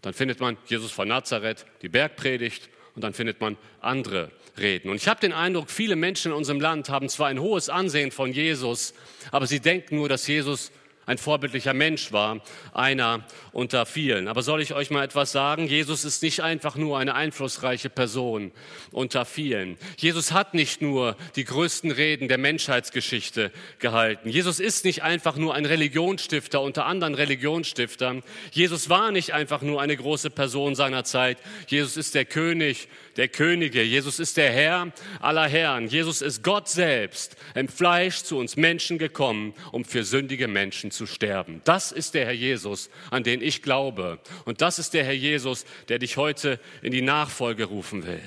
Dann 0.02 0.14
findet 0.14 0.40
man 0.40 0.58
Jesus 0.66 0.92
von 0.92 1.08
Nazareth, 1.08 1.68
die 1.84 1.90
Bergpredigt. 1.90 2.68
Und 2.96 3.04
dann 3.04 3.14
findet 3.14 3.40
man 3.40 3.58
andere 3.80 4.32
Reden. 4.58 4.90
Und 4.90 4.96
ich 4.96 5.08
habe 5.08 5.20
den 5.20 5.34
Eindruck, 5.34 5.70
viele 5.70 5.96
Menschen 5.96 6.32
in 6.32 6.38
unserem 6.38 6.60
Land 6.60 6.90
haben 6.90 7.10
zwar 7.10 7.28
ein 7.28 7.40
hohes 7.40 7.70
Ansehen 7.70 8.10
von 8.10 8.34
Jesus, 8.34 8.96
aber 9.30 9.46
sie 9.46 9.60
denken 9.60 9.98
nur, 9.98 10.10
dass 10.10 10.26
Jesus 10.26 10.72
ein 11.06 11.18
vorbildlicher 11.18 11.74
Mensch 11.74 12.12
war, 12.12 12.42
einer 12.74 13.24
unter 13.52 13.86
vielen. 13.86 14.28
Aber 14.28 14.42
soll 14.42 14.62
ich 14.62 14.74
euch 14.74 14.90
mal 14.90 15.04
etwas 15.04 15.32
sagen? 15.32 15.68
Jesus 15.68 16.06
ist 16.06 16.24
nicht 16.24 16.42
einfach 16.42 16.76
nur 16.76 16.98
eine 16.98 17.16
einflussreiche 17.16 17.90
Person 17.90 18.52
unter 18.92 19.26
vielen. 19.26 19.78
Jesus 19.98 20.32
hat 20.32 20.54
nicht 20.54 20.82
nur 20.82 21.16
die 21.36 21.44
größten 21.44 21.92
Reden 21.92 22.28
der 22.28 22.38
Menschheitsgeschichte 22.38 23.52
gehalten. 23.80 24.30
Jesus 24.30 24.60
ist 24.60 24.86
nicht 24.86 25.04
einfach 25.04 25.36
nur 25.36 25.54
ein 25.56 25.66
Religionsstifter 25.66 26.62
unter 26.62 26.86
anderen 26.86 27.16
Religionsstiftern. 27.16 28.24
Jesus 28.52 28.90
war 28.90 29.12
nicht 29.12 29.34
einfach 29.34 29.62
nur 29.62 29.82
eine 29.82 29.98
große 29.98 30.30
Person 30.30 30.76
seiner 30.76 31.04
Zeit. 31.04 31.38
Jesus 31.68 31.98
ist 31.98 32.16
der 32.16 32.26
König 32.26 32.88
der 33.18 33.28
Könige. 33.28 33.84
Jesus 33.84 34.20
ist 34.20 34.38
der 34.38 34.52
Herr 34.52 34.92
aller 35.20 35.48
Herren. 35.48 35.88
Jesus 35.88 36.22
ist 36.22 36.44
Gott 36.44 36.68
selbst 36.68 37.36
im 37.56 37.68
Fleisch 37.68 38.24
zu 38.24 38.38
uns 38.38 38.56
Menschen 38.56 38.98
gekommen, 38.98 39.54
um 39.72 39.86
für 39.86 40.04
sündige 40.04 40.48
Menschen 40.48 40.92
zu 40.92 41.06
sterben. 41.06 41.62
Das 41.64 41.92
ist 41.92 42.14
der 42.14 42.26
Herr 42.26 42.34
Jesus, 42.34 42.90
an 43.12 43.24
den 43.24 43.42
ich 43.42 43.62
glaube. 43.62 44.20
Und 44.46 44.62
das 44.62 44.80
ist 44.80 44.94
der 44.94 45.04
Herr 45.04 45.14
Jesus, 45.14 45.66
der 45.90 46.00
dich 46.00 46.18
heute 46.18 46.60
in 46.82 46.92
die 46.92 47.02
Nachfolge 47.02 47.66
rufen 47.66 48.06
will. 48.06 48.22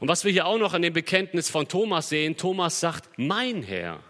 Und 0.00 0.08
was 0.08 0.24
wir 0.24 0.32
hier 0.32 0.46
auch 0.46 0.58
noch 0.58 0.74
an 0.74 0.82
dem 0.82 0.92
Bekenntnis 0.92 1.48
von 1.48 1.68
Thomas 1.68 2.08
sehen, 2.08 2.36
Thomas 2.36 2.80
sagt, 2.80 3.08
mein 3.16 3.62
Herr 3.62 4.00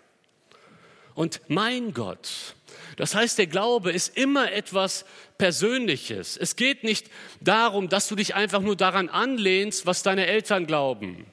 und 1.14 1.40
mein 1.48 1.92
Gott. 1.94 2.55
Das 2.96 3.14
heißt, 3.14 3.38
der 3.38 3.46
Glaube 3.46 3.92
ist 3.92 4.16
immer 4.16 4.50
etwas 4.52 5.04
Persönliches. 5.38 6.36
Es 6.36 6.56
geht 6.56 6.82
nicht 6.82 7.10
darum, 7.40 7.88
dass 7.88 8.08
du 8.08 8.16
dich 8.16 8.34
einfach 8.34 8.60
nur 8.60 8.76
daran 8.76 9.08
anlehnst, 9.08 9.86
was 9.86 10.02
deine 10.02 10.26
Eltern 10.26 10.66
glauben. 10.66 11.26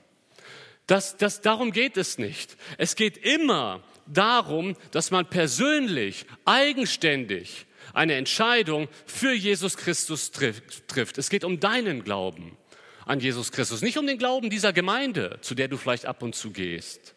Das, 0.88 1.16
das, 1.16 1.42
darum 1.42 1.72
geht 1.72 1.96
es 1.96 2.18
nicht. 2.18 2.58
Es 2.78 2.96
geht 2.96 3.18
immer 3.18 3.82
darum, 4.06 4.76
dass 4.92 5.12
man 5.12 5.30
persönlich, 5.30 6.26
eigenständig 6.44 7.66
eine 7.94 8.16
Entscheidung 8.16 8.90
für 9.06 9.34
Jesus 9.34 9.78
Christus 9.78 10.32
trifft. 10.32 11.18
Es 11.18 11.30
geht 11.30 11.46
um 11.46 11.60
deinen 11.60 12.04
Glauben 12.04 12.58
an 13.06 13.20
Jesus 13.20 13.52
Christus, 13.52 13.82
nicht 13.82 13.98
um 13.98 14.08
den 14.08 14.18
Glauben 14.18 14.50
dieser 14.50 14.74
Gemeinde, 14.74 15.38
zu 15.42 15.56
der 15.56 15.68
du 15.68 15.78
vielleicht 15.78 16.06
ab 16.06 16.24
und 16.24 16.36
zu 16.36 16.52
gehst, 16.52 17.13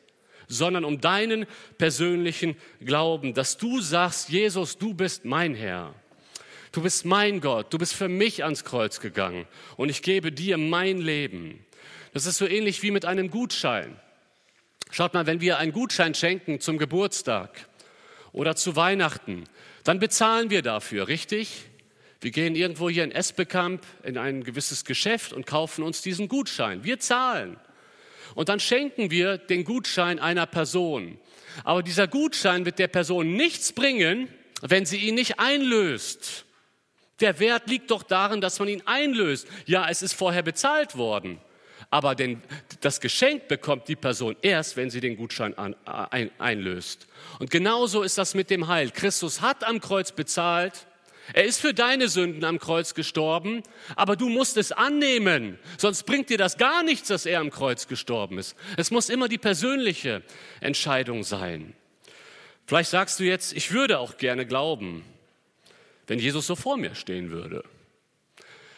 sondern 0.48 0.84
um 0.84 1.00
deinen 1.00 1.46
persönlichen 1.78 2.56
Glauben, 2.84 3.34
dass 3.34 3.56
du 3.56 3.80
sagst, 3.80 4.28
Jesus, 4.28 4.78
du 4.78 4.94
bist 4.94 5.24
mein 5.24 5.54
Herr. 5.54 5.94
Du 6.72 6.82
bist 6.82 7.04
mein 7.04 7.40
Gott, 7.40 7.72
du 7.72 7.78
bist 7.78 7.94
für 7.94 8.08
mich 8.08 8.44
ans 8.44 8.64
Kreuz 8.64 9.00
gegangen 9.00 9.46
und 9.76 9.88
ich 9.88 10.02
gebe 10.02 10.30
dir 10.30 10.58
mein 10.58 10.98
Leben. 10.98 11.64
Das 12.12 12.26
ist 12.26 12.36
so 12.36 12.46
ähnlich 12.46 12.82
wie 12.82 12.90
mit 12.90 13.04
einem 13.04 13.30
Gutschein. 13.30 13.96
Schaut 14.90 15.14
mal, 15.14 15.26
wenn 15.26 15.40
wir 15.40 15.58
einen 15.58 15.72
Gutschein 15.72 16.14
schenken 16.14 16.60
zum 16.60 16.78
Geburtstag 16.78 17.66
oder 18.32 18.56
zu 18.56 18.76
Weihnachten, 18.76 19.44
dann 19.84 19.98
bezahlen 19.98 20.50
wir 20.50 20.62
dafür, 20.62 21.08
richtig? 21.08 21.64
Wir 22.20 22.30
gehen 22.30 22.56
irgendwo 22.56 22.88
hier 22.88 23.04
in 23.04 23.12
Esbekamp 23.12 23.82
in 24.02 24.18
ein 24.18 24.44
gewisses 24.44 24.84
Geschäft 24.84 25.32
und 25.32 25.46
kaufen 25.46 25.84
uns 25.84 26.02
diesen 26.02 26.28
Gutschein. 26.28 26.84
Wir 26.84 26.98
zahlen. 26.98 27.56
Und 28.36 28.50
dann 28.50 28.60
schenken 28.60 29.10
wir 29.10 29.38
den 29.38 29.64
Gutschein 29.64 30.18
einer 30.18 30.46
Person. 30.46 31.18
Aber 31.64 31.82
dieser 31.82 32.06
Gutschein 32.06 32.66
wird 32.66 32.78
der 32.78 32.86
Person 32.86 33.32
nichts 33.32 33.72
bringen, 33.72 34.28
wenn 34.60 34.84
sie 34.84 34.98
ihn 34.98 35.14
nicht 35.14 35.40
einlöst. 35.40 36.44
Der 37.20 37.40
Wert 37.40 37.68
liegt 37.68 37.90
doch 37.90 38.02
darin, 38.02 38.42
dass 38.42 38.58
man 38.58 38.68
ihn 38.68 38.82
einlöst. 38.84 39.48
Ja, 39.64 39.88
es 39.88 40.02
ist 40.02 40.12
vorher 40.12 40.42
bezahlt 40.42 40.96
worden. 40.98 41.40
Aber 41.88 42.14
den, 42.14 42.42
das 42.82 43.00
Geschenk 43.00 43.48
bekommt 43.48 43.88
die 43.88 43.96
Person 43.96 44.36
erst, 44.42 44.76
wenn 44.76 44.90
sie 44.90 45.00
den 45.00 45.16
Gutschein 45.16 45.56
an, 45.56 45.74
ein, 45.86 46.30
einlöst. 46.38 47.06
Und 47.38 47.50
genauso 47.50 48.02
ist 48.02 48.18
das 48.18 48.34
mit 48.34 48.50
dem 48.50 48.68
Heil. 48.68 48.90
Christus 48.90 49.40
hat 49.40 49.64
am 49.64 49.80
Kreuz 49.80 50.12
bezahlt. 50.12 50.86
Er 51.32 51.44
ist 51.44 51.60
für 51.60 51.74
deine 51.74 52.08
Sünden 52.08 52.44
am 52.44 52.58
Kreuz 52.58 52.94
gestorben, 52.94 53.62
aber 53.96 54.16
du 54.16 54.28
musst 54.28 54.56
es 54.56 54.72
annehmen, 54.72 55.58
sonst 55.78 56.04
bringt 56.04 56.30
dir 56.30 56.38
das 56.38 56.56
gar 56.56 56.82
nichts, 56.82 57.08
dass 57.08 57.26
er 57.26 57.40
am 57.40 57.50
Kreuz 57.50 57.88
gestorben 57.88 58.38
ist. 58.38 58.56
Es 58.76 58.90
muss 58.90 59.08
immer 59.08 59.28
die 59.28 59.38
persönliche 59.38 60.22
Entscheidung 60.60 61.24
sein. 61.24 61.74
Vielleicht 62.66 62.90
sagst 62.90 63.20
du 63.20 63.24
jetzt, 63.24 63.52
ich 63.52 63.72
würde 63.72 63.98
auch 63.98 64.16
gerne 64.16 64.46
glauben, 64.46 65.04
wenn 66.06 66.18
Jesus 66.18 66.46
so 66.46 66.56
vor 66.56 66.76
mir 66.76 66.94
stehen 66.94 67.30
würde. 67.30 67.64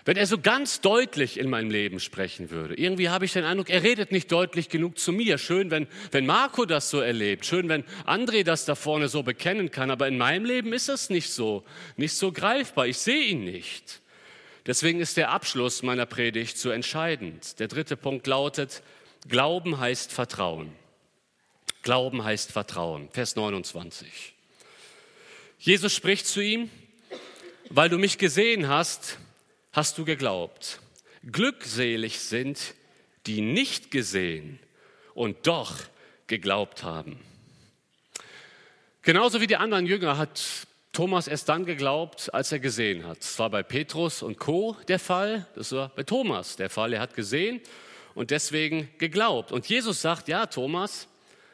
Wenn 0.09 0.17
er 0.17 0.27
so 0.27 0.39
ganz 0.39 0.81
deutlich 0.81 1.39
in 1.39 1.51
meinem 1.51 1.71
Leben 1.71 2.01
sprechen 2.01 2.49
würde. 2.51 2.75
Irgendwie 2.77 3.11
habe 3.11 3.27
ich 3.27 3.35
den 3.35 3.45
Eindruck, 3.45 3.69
er 3.69 3.83
redet 3.83 4.11
nicht 4.11 4.33
deutlich 4.33 4.71
genug 4.71 4.99
zu 4.99 5.13
mir. 5.13 5.37
Schön, 5.37 5.71
wenn, 5.71 5.87
wenn 6.13 6.25
Marco 6.25 6.65
das 6.65 6.89
so 6.89 7.01
erlebt. 7.01 7.45
Schön, 7.45 7.69
wenn 7.69 7.85
André 8.07 8.43
das 8.43 8.65
da 8.65 8.75
vorne 8.75 9.09
so 9.11 9.23
bekennen 9.23 9.71
kann. 9.71 9.91
Aber 9.91 10.09
in 10.09 10.17
meinem 10.17 10.47
Leben 10.47 10.73
ist 10.73 10.89
das 10.89 11.11
nicht 11.11 11.29
so, 11.29 11.63
nicht 11.99 12.15
so 12.15 12.33
greifbar. 12.33 12.87
Ich 12.87 12.97
sehe 12.97 13.23
ihn 13.23 13.45
nicht. 13.45 14.01
Deswegen 14.65 14.99
ist 15.01 15.19
der 15.19 15.29
Abschluss 15.31 15.83
meiner 15.83 16.07
Predigt 16.07 16.57
so 16.57 16.71
entscheidend. 16.71 17.61
Der 17.61 17.69
dritte 17.69 17.99
Punkt 17.99 18.27
lautet, 18.27 18.83
Glauben 19.29 19.79
heißt 19.79 20.11
Vertrauen. 20.11 20.73
Glauben 21.83 22.25
heißt 22.25 22.51
Vertrauen. 22.51 23.11
Vers 23.13 23.37
29. 23.37 24.09
Jesus 25.59 25.95
spricht 25.95 26.27
zu 26.27 26.41
ihm, 26.41 26.71
weil 27.69 27.91
du 27.91 27.99
mich 27.99 28.17
gesehen 28.17 28.69
hast, 28.69 29.19
hast 29.79 29.97
du 29.97 30.05
geglaubt. 30.05 30.81
Glückselig 31.31 32.19
sind, 32.19 32.75
die 33.29 33.41
nicht 33.41 33.93
gesehen 33.93 34.59
und 35.15 35.47
doch 35.47 35.73
geglaubt 36.27 36.83
haben. 36.83 37.21
Genauso 39.03 39.41
wie 39.41 39.47
die 39.47 39.55
anderen 39.55 39.87
Jünger 39.87 40.19
hat 40.19 40.67
Thomas 40.93 41.29
erst 41.29 41.49
dann 41.49 41.65
geglaubt, 41.65 42.35
als 42.35 42.51
er 42.51 42.59
gesehen 42.59 43.07
hat. 43.07 43.19
Das 43.19 43.39
war 43.39 43.51
bei 43.51 43.63
Petrus 43.63 44.21
und 44.25 44.41
Co. 44.41 44.77
der 44.89 44.99
Fall, 44.99 45.47
das 45.55 45.71
war 45.71 45.91
bei 45.91 46.03
Thomas 46.03 46.57
der 46.57 46.71
Fall. 46.71 46.93
Er 46.93 47.01
hat 47.01 47.15
gesehen 47.15 47.61
und 48.17 48.33
deswegen 48.33 48.91
geglaubt. 48.99 49.53
Und 49.53 49.69
Jesus 49.69 50.03
sagt, 50.03 50.27
ja, 50.27 50.47
Thomas, 50.47 51.07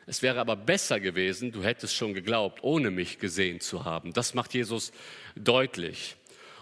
es 0.06 0.22
wäre 0.22 0.40
aber 0.40 0.56
besser 0.56 0.98
gewesen, 0.98 1.52
du 1.52 1.62
hättest 1.62 1.94
schon 1.94 2.14
geglaubt, 2.14 2.60
ohne 2.62 2.90
mich 2.90 3.18
gesehen 3.18 3.60
zu 3.60 3.84
haben. 3.84 4.14
Das 4.14 4.32
macht 4.32 4.54
Jesus 4.54 4.92
deutlich. 5.36 6.16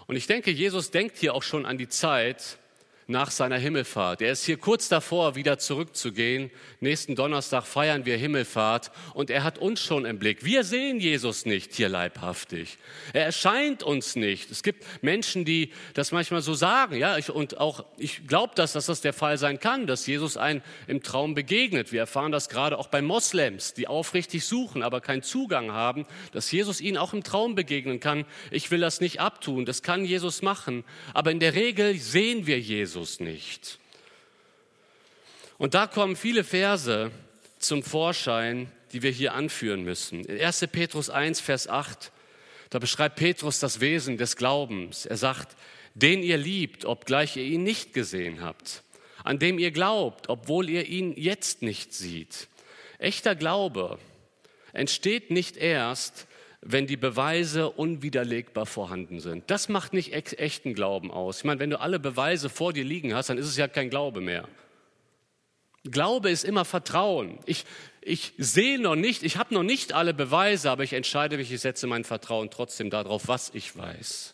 Und 0.07 0.15
ich 0.15 0.27
denke, 0.27 0.51
Jesus 0.51 0.91
denkt 0.91 1.17
hier 1.17 1.33
auch 1.33 1.43
schon 1.43 1.65
an 1.65 1.77
die 1.77 1.87
Zeit, 1.87 2.57
nach 3.07 3.31
seiner 3.31 3.57
Himmelfahrt. 3.57 4.21
Er 4.21 4.31
ist 4.31 4.45
hier 4.45 4.57
kurz 4.57 4.89
davor, 4.89 5.35
wieder 5.35 5.57
zurückzugehen. 5.57 6.51
Nächsten 6.79 7.15
Donnerstag 7.15 7.65
feiern 7.65 8.05
wir 8.05 8.17
Himmelfahrt 8.17 8.91
und 9.13 9.29
er 9.29 9.43
hat 9.43 9.57
uns 9.57 9.81
schon 9.81 10.05
im 10.05 10.19
Blick. 10.19 10.43
Wir 10.43 10.63
sehen 10.63 10.99
Jesus 10.99 11.45
nicht 11.45 11.73
hier 11.73 11.89
leibhaftig. 11.89 12.77
Er 13.13 13.25
erscheint 13.25 13.83
uns 13.83 14.15
nicht. 14.15 14.51
Es 14.51 14.63
gibt 14.63 14.85
Menschen, 15.01 15.45
die 15.45 15.71
das 15.93 16.11
manchmal 16.11 16.41
so 16.41 16.53
sagen, 16.53 16.95
ja, 16.95 17.17
ich, 17.17 17.29
und 17.29 17.59
auch 17.59 17.85
ich 17.97 18.27
glaube, 18.27 18.53
dass, 18.55 18.73
dass 18.73 18.85
das 18.85 19.01
der 19.01 19.13
Fall 19.13 19.37
sein 19.37 19.59
kann, 19.59 19.87
dass 19.87 20.07
Jesus 20.07 20.37
ein 20.37 20.61
im 20.87 21.03
Traum 21.03 21.35
begegnet. 21.35 21.91
Wir 21.91 22.01
erfahren 22.01 22.31
das 22.31 22.49
gerade 22.49 22.77
auch 22.77 22.87
bei 22.87 23.01
Moslems, 23.01 23.73
die 23.73 23.87
aufrichtig 23.87 24.45
suchen, 24.45 24.83
aber 24.83 25.01
keinen 25.01 25.23
Zugang 25.23 25.71
haben, 25.71 26.05
dass 26.31 26.51
Jesus 26.51 26.81
ihnen 26.81 26.97
auch 26.97 27.13
im 27.13 27.23
Traum 27.23 27.55
begegnen 27.55 27.99
kann. 27.99 28.25
Ich 28.51 28.71
will 28.71 28.79
das 28.79 29.01
nicht 29.01 29.19
abtun, 29.19 29.65
das 29.65 29.81
kann 29.83 30.05
Jesus 30.05 30.41
machen, 30.41 30.83
aber 31.13 31.31
in 31.31 31.39
der 31.39 31.55
Regel 31.55 31.97
sehen 31.97 32.47
wir 32.47 32.59
Jesus. 32.59 32.92
Jesus 32.93 33.19
nicht. 33.19 33.79
Und 35.57 35.73
da 35.73 35.87
kommen 35.87 36.15
viele 36.15 36.43
Verse 36.43 37.09
zum 37.57 37.81
Vorschein, 37.81 38.71
die 38.91 39.01
wir 39.01 39.09
hier 39.09 39.33
anführen 39.33 39.83
müssen. 39.83 40.23
In 40.25 40.39
1. 40.39 40.67
Petrus 40.71 41.09
1, 41.09 41.39
Vers 41.39 41.67
8, 41.67 42.11
da 42.69 42.77
beschreibt 42.77 43.15
Petrus 43.15 43.59
das 43.59 43.79
Wesen 43.79 44.17
des 44.17 44.35
Glaubens. 44.35 45.07
Er 45.07 45.17
sagt, 45.17 45.57
den 45.95 46.21
ihr 46.21 46.37
liebt, 46.37 46.85
obgleich 46.85 47.35
ihr 47.35 47.45
ihn 47.45 47.63
nicht 47.63 47.93
gesehen 47.93 48.41
habt, 48.41 48.83
an 49.23 49.39
dem 49.39 49.57
ihr 49.57 49.71
glaubt, 49.71 50.29
obwohl 50.29 50.69
ihr 50.69 50.85
ihn 50.85 51.15
jetzt 51.17 51.63
nicht 51.63 51.95
seht. 51.95 52.47
Echter 52.99 53.33
Glaube 53.33 53.97
entsteht 54.71 55.31
nicht 55.31 55.57
erst, 55.57 56.27
wenn 56.65 56.87
die 56.87 56.97
Beweise 56.97 57.69
unwiderlegbar 57.69 58.65
vorhanden 58.65 59.19
sind. 59.19 59.43
Das 59.51 59.69
macht 59.69 59.93
nicht 59.93 60.13
echten 60.13 60.73
Glauben 60.73 61.11
aus. 61.11 61.39
Ich 61.39 61.43
meine, 61.43 61.59
wenn 61.59 61.69
du 61.69 61.79
alle 61.79 61.99
Beweise 61.99 62.49
vor 62.49 62.73
dir 62.73 62.83
liegen 62.83 63.13
hast, 63.13 63.29
dann 63.29 63.37
ist 63.37 63.47
es 63.47 63.57
ja 63.57 63.67
kein 63.67 63.89
Glaube 63.89 64.21
mehr. 64.21 64.47
Glaube 65.83 66.29
ist 66.29 66.45
immer 66.45 66.63
Vertrauen. 66.63 67.39
Ich, 67.45 67.65
ich 68.01 68.33
sehe 68.37 68.79
noch 68.79 68.95
nicht, 68.95 69.23
ich 69.23 69.35
habe 69.35 69.53
noch 69.53 69.63
nicht 69.63 69.91
alle 69.91 70.13
Beweise, 70.13 70.71
aber 70.71 70.83
ich 70.83 70.93
entscheide 70.93 71.35
mich, 71.37 71.51
ich 71.51 71.59
setze 71.59 71.87
mein 71.87 72.05
Vertrauen 72.05 72.49
trotzdem 72.49 72.89
darauf, 72.89 73.27
was 73.27 73.51
ich 73.53 73.75
weiß. 73.75 74.33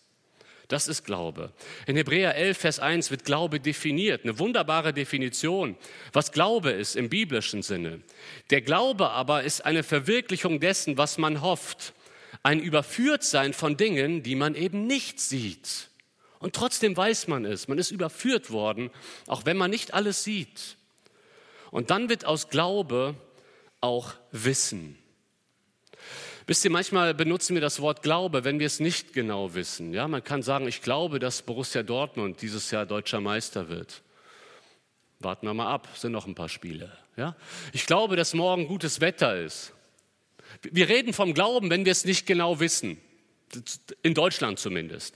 Das 0.67 0.88
ist 0.88 1.03
Glaube. 1.03 1.51
In 1.88 1.95
Hebräer 1.95 2.36
11, 2.36 2.57
Vers 2.59 2.80
1 2.80 3.09
wird 3.09 3.25
Glaube 3.25 3.59
definiert, 3.59 4.23
eine 4.23 4.38
wunderbare 4.38 4.93
Definition, 4.93 5.75
was 6.13 6.32
Glaube 6.32 6.69
ist 6.69 6.95
im 6.95 7.09
biblischen 7.09 7.63
Sinne. 7.63 8.01
Der 8.51 8.61
Glaube 8.61 9.09
aber 9.09 9.41
ist 9.41 9.65
eine 9.65 9.82
Verwirklichung 9.82 10.59
dessen, 10.59 10.99
was 10.99 11.17
man 11.17 11.41
hofft 11.41 11.95
ein 12.43 12.59
Überführtsein 12.59 13.53
von 13.53 13.77
Dingen, 13.77 14.23
die 14.23 14.35
man 14.35 14.55
eben 14.55 14.87
nicht 14.87 15.19
sieht. 15.19 15.89
Und 16.39 16.55
trotzdem 16.55 16.95
weiß 16.95 17.27
man 17.27 17.45
es, 17.45 17.67
man 17.67 17.77
ist 17.77 17.91
überführt 17.91 18.51
worden, 18.51 18.91
auch 19.27 19.45
wenn 19.45 19.57
man 19.57 19.69
nicht 19.69 19.93
alles 19.93 20.23
sieht. 20.23 20.77
Und 21.71 21.89
dann 21.89 22.09
wird 22.09 22.25
aus 22.25 22.49
Glaube 22.49 23.15
auch 23.81 24.13
Wissen. 24.31 24.97
Wisst 26.47 26.65
ihr, 26.65 26.71
manchmal 26.71 27.13
benutzen 27.13 27.53
wir 27.53 27.61
das 27.61 27.79
Wort 27.79 28.01
Glaube, 28.01 28.43
wenn 28.43 28.59
wir 28.59 28.65
es 28.65 28.79
nicht 28.79 29.13
genau 29.13 29.53
wissen. 29.53 29.93
Ja, 29.93 30.07
man 30.07 30.23
kann 30.23 30.41
sagen, 30.41 30.67
ich 30.67 30.81
glaube, 30.81 31.19
dass 31.19 31.43
Borussia 31.43 31.83
Dortmund 31.83 32.41
dieses 32.41 32.71
Jahr 32.71 32.87
deutscher 32.87 33.21
Meister 33.21 33.69
wird. 33.69 34.01
Warten 35.19 35.45
wir 35.45 35.53
mal 35.53 35.71
ab, 35.71 35.87
sind 35.95 36.13
noch 36.13 36.25
ein 36.25 36.33
paar 36.33 36.49
Spiele. 36.49 36.91
Ja? 37.17 37.35
Ich 37.71 37.85
glaube, 37.85 38.15
dass 38.15 38.33
morgen 38.33 38.67
gutes 38.67 38.99
Wetter 38.99 39.39
ist. 39.39 39.73
Wir 40.62 40.89
reden 40.89 41.14
vom 41.14 41.34
Glauben, 41.34 41.70
wenn 41.70 41.86
wir 41.86 41.91
es 41.91 42.06
nicht 42.06 42.26
genau 42.26 42.60
wissen. 42.60 42.97
In 44.04 44.14
Deutschland 44.14 44.60
zumindest. 44.60 45.16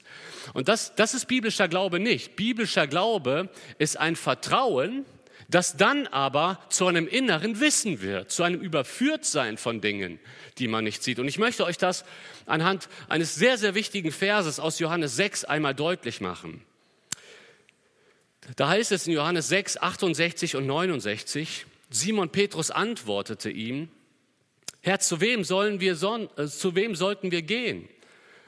Und 0.54 0.68
das, 0.68 0.96
das 0.96 1.14
ist 1.14 1.28
biblischer 1.28 1.68
Glaube 1.68 2.00
nicht. 2.00 2.36
Biblischer 2.36 2.88
Glaube 2.88 3.50
ist 3.78 4.00
ein 4.00 4.16
Vertrauen, 4.16 5.06
das 5.50 5.78
dann 5.78 6.08
aber 6.08 6.60
zu 6.70 6.88
einem 6.88 7.08
inneren 7.08 7.60
Wissen 7.60 8.02
wird, 8.02 8.32
zu 8.32 8.42
einem 8.42 8.60
Überführtsein 8.60 9.58
von 9.58 9.82
Dingen, 9.82 10.20
die 10.58 10.68
man 10.68 10.84
nicht 10.84 11.04
sieht. 11.04 11.20
Und 11.20 11.28
ich 11.28 11.38
möchte 11.38 11.64
euch 11.64 11.78
das 11.78 12.06
anhand 12.48 12.90
eines 13.08 13.36
sehr, 13.36 13.60
sehr 13.60 13.76
wichtigen 13.76 14.12
Verses 14.12 14.60
aus 14.60 14.80
Johannes 14.80 15.16
6 15.16 15.46
einmal 15.46 15.76
deutlich 15.76 16.22
machen. 16.22 16.64
Da 18.56 18.68
heißt 18.68 18.92
es 18.92 19.08
in 19.08 19.14
Johannes 19.14 19.48
6, 19.50 19.78
68 19.78 20.56
und 20.56 20.66
69, 20.66 21.66
Simon 21.90 22.30
Petrus 22.30 22.72
antwortete 22.72 23.50
ihm, 23.50 23.90
Herr, 24.86 25.00
zu 25.00 25.22
wem, 25.22 25.46
sollen 25.46 25.80
wir, 25.80 25.94
äh, 25.94 26.48
zu 26.48 26.76
wem 26.76 26.96
sollten 26.96 27.32
wir 27.32 27.42
gehen? 27.42 27.88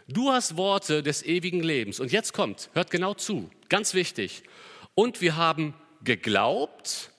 Du 0.07 0.31
hast 0.31 0.57
Worte 0.57 1.01
des 1.01 1.23
ewigen 1.23 1.63
Lebens. 1.63 2.01
Und 2.01 2.11
jetzt 2.11 2.33
kommt, 2.33 2.69
hört 2.73 2.91
genau 2.91 3.13
zu, 3.13 3.49
ganz 3.69 3.93
wichtig. 3.93 4.43
Und 4.95 5.21
wir 5.21 5.37
haben 5.37 5.73
geglaubt 6.03 7.09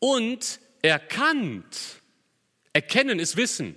und 0.00 0.58
erkannt. 0.82 2.00
Erkennen 2.72 3.20
ist 3.20 3.36
Wissen. 3.36 3.76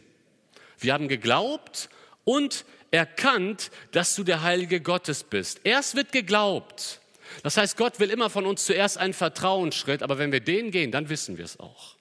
Wir 0.79 0.93
haben 0.93 1.07
geglaubt 1.07 1.89
und 2.23 2.65
erkannt, 2.89 3.69
dass 3.91 4.15
du 4.15 4.23
der 4.23 4.41
Heilige 4.41 4.81
Gottes 4.81 5.23
bist. 5.23 5.61
Erst 5.65 5.95
wird 5.95 6.11
geglaubt. 6.11 6.99
Das 7.43 7.57
heißt, 7.57 7.77
Gott 7.77 7.99
will 7.99 8.09
immer 8.09 8.31
von 8.31 8.47
uns 8.47 8.65
zuerst 8.65 8.97
einen 8.97 9.13
Vertrauensschritt, 9.13 10.01
aber 10.01 10.17
wenn 10.17 10.31
wir 10.31 10.41
den 10.41 10.71
gehen, 10.71 10.91
dann 10.91 11.09
wissen 11.09 11.37
wir 11.37 11.45
es 11.45 11.59
auch. 11.59 11.95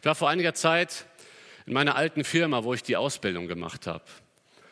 Ich 0.00 0.04
war 0.04 0.14
vor 0.16 0.28
einiger 0.28 0.54
Zeit 0.54 1.06
in 1.70 1.74
meiner 1.74 1.94
alten 1.94 2.24
Firma, 2.24 2.64
wo 2.64 2.74
ich 2.74 2.82
die 2.82 2.96
Ausbildung 2.96 3.46
gemacht 3.46 3.86
habe. 3.86 4.02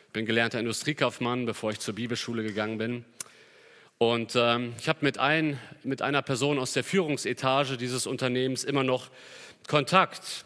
Ich 0.07 0.11
bin 0.11 0.25
gelernter 0.25 0.59
Industriekaufmann, 0.59 1.45
bevor 1.45 1.71
ich 1.71 1.79
zur 1.79 1.95
Bibelschule 1.95 2.43
gegangen 2.43 2.77
bin. 2.77 3.05
Und 3.97 4.33
ähm, 4.35 4.73
ich 4.77 4.89
habe 4.89 4.99
mit, 5.03 5.17
ein, 5.17 5.57
mit 5.83 6.01
einer 6.01 6.21
Person 6.21 6.59
aus 6.59 6.73
der 6.73 6.83
Führungsetage 6.83 7.77
dieses 7.77 8.05
Unternehmens 8.05 8.65
immer 8.65 8.83
noch 8.83 9.11
Kontakt. 9.65 10.43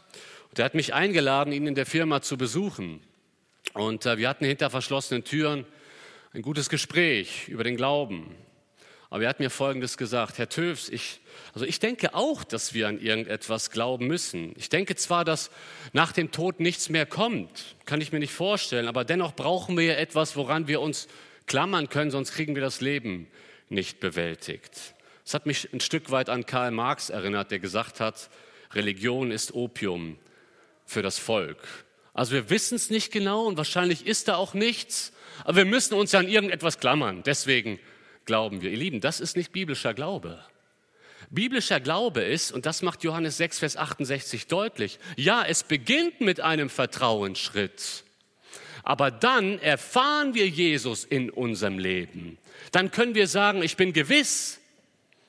Und 0.52 0.60
er 0.60 0.66
hat 0.66 0.76
mich 0.76 0.94
eingeladen, 0.94 1.54
ihn 1.54 1.66
in 1.66 1.74
der 1.74 1.88
Firma 1.88 2.22
zu 2.22 2.38
besuchen. 2.38 3.02
Und 3.74 4.06
äh, 4.06 4.20
wir 4.20 4.30
hatten 4.30 4.46
hinter 4.46 4.70
verschlossenen 4.70 5.24
Türen 5.24 5.66
ein 6.36 6.44
gutes 6.44 6.70
Gespräch 6.70 7.48
über 7.48 7.64
den 7.64 7.78
Glauben. 7.78 8.36
Aber 9.14 9.26
er 9.26 9.30
hat 9.30 9.40
mir 9.40 9.52
Folgendes 9.52 9.98
gesagt, 9.98 10.40
Herr 10.40 10.50
Töfs, 10.50 10.90
ich, 10.90 11.20
also 11.54 11.68
ich 11.68 11.80
denke 11.80 12.16
auch, 12.16 12.44
dass 12.44 12.74
wir 12.74 12.88
an 12.88 13.00
irgendetwas 13.00 13.70
glauben 13.70 14.08
müssen. 14.08 14.56
Ich 14.58 14.70
denke 14.70 14.96
zwar, 14.96 15.24
dass 15.24 15.52
nach 15.92 16.14
dem 16.14 16.32
Tod 16.32 16.60
nichts 16.60 16.90
mehr 16.90 17.06
kommt, 17.06 17.76
kann 17.86 18.02
ich 18.02 18.12
mir 18.12 18.18
nicht 18.18 18.34
vorstellen, 18.34 18.88
aber 18.88 19.06
dennoch 19.06 19.36
brauchen 19.36 19.78
wir 19.78 20.00
etwas, 20.00 20.36
woran 20.36 20.68
wir 20.68 20.82
uns 20.82 21.08
klammern 21.46 21.90
können, 21.90 22.10
sonst 22.10 22.32
kriegen 22.32 22.56
wir 22.56 22.64
das 22.64 22.82
Leben 22.82 23.28
nicht 23.70 24.00
bewältigt. 24.00 24.96
Es 25.24 25.36
hat 25.36 25.46
mich 25.46 25.72
ein 25.72 25.80
Stück 25.80 26.10
weit 26.10 26.30
an 26.30 26.48
Karl 26.48 26.72
Marx 26.72 27.12
erinnert, 27.12 27.52
der 27.52 27.60
gesagt 27.60 28.00
hat, 28.00 28.32
Religion 28.74 29.30
ist 29.30 29.54
Opium 29.54 30.18
für 30.88 31.04
das 31.04 31.20
Volk. 31.20 31.60
Also 32.16 32.34
wir 32.34 32.50
wissen 32.50 32.78
es 32.78 32.90
nicht 32.90 33.12
genau 33.12 33.46
und 33.46 33.58
wahrscheinlich 33.58 34.08
ist 34.08 34.28
da 34.28 34.38
auch 34.38 34.56
nichts, 34.56 35.14
aber 35.44 35.58
wir 35.58 35.66
müssen 35.66 35.94
uns 35.94 36.14
ja 36.14 36.20
an 36.20 36.28
irgendetwas 36.28 36.80
klammern. 36.80 37.22
Deswegen 37.24 37.80
glauben 38.26 38.62
wir. 38.62 38.72
Ihr 38.72 38.78
Lieben, 38.78 39.02
das 39.02 39.20
ist 39.20 39.36
nicht 39.36 39.52
biblischer 39.52 39.94
Glaube. 39.94 40.44
Biblischer 41.30 41.80
Glaube 41.80 42.22
ist, 42.22 42.52
und 42.52 42.66
das 42.66 42.82
macht 42.82 43.04
Johannes 43.04 43.38
6, 43.38 43.60
Vers 43.60 43.78
68 43.78 44.48
deutlich, 44.48 45.00
ja, 45.16 45.44
es 45.44 45.64
beginnt 45.64 46.22
mit 46.22 46.42
einem 46.42 46.70
Vertrauensschritt. 46.70 48.04
Aber 48.84 49.12
dann 49.12 49.60
erfahren 49.60 50.34
wir 50.34 50.48
Jesus 50.48 51.06
in 51.06 51.30
unserem 51.30 51.80
Leben. 51.80 52.38
Dann 52.72 52.92
können 52.92 53.16
wir 53.16 53.28
sagen, 53.28 53.64
ich 53.64 53.78
bin 53.78 53.94
gewiss, 53.94 54.60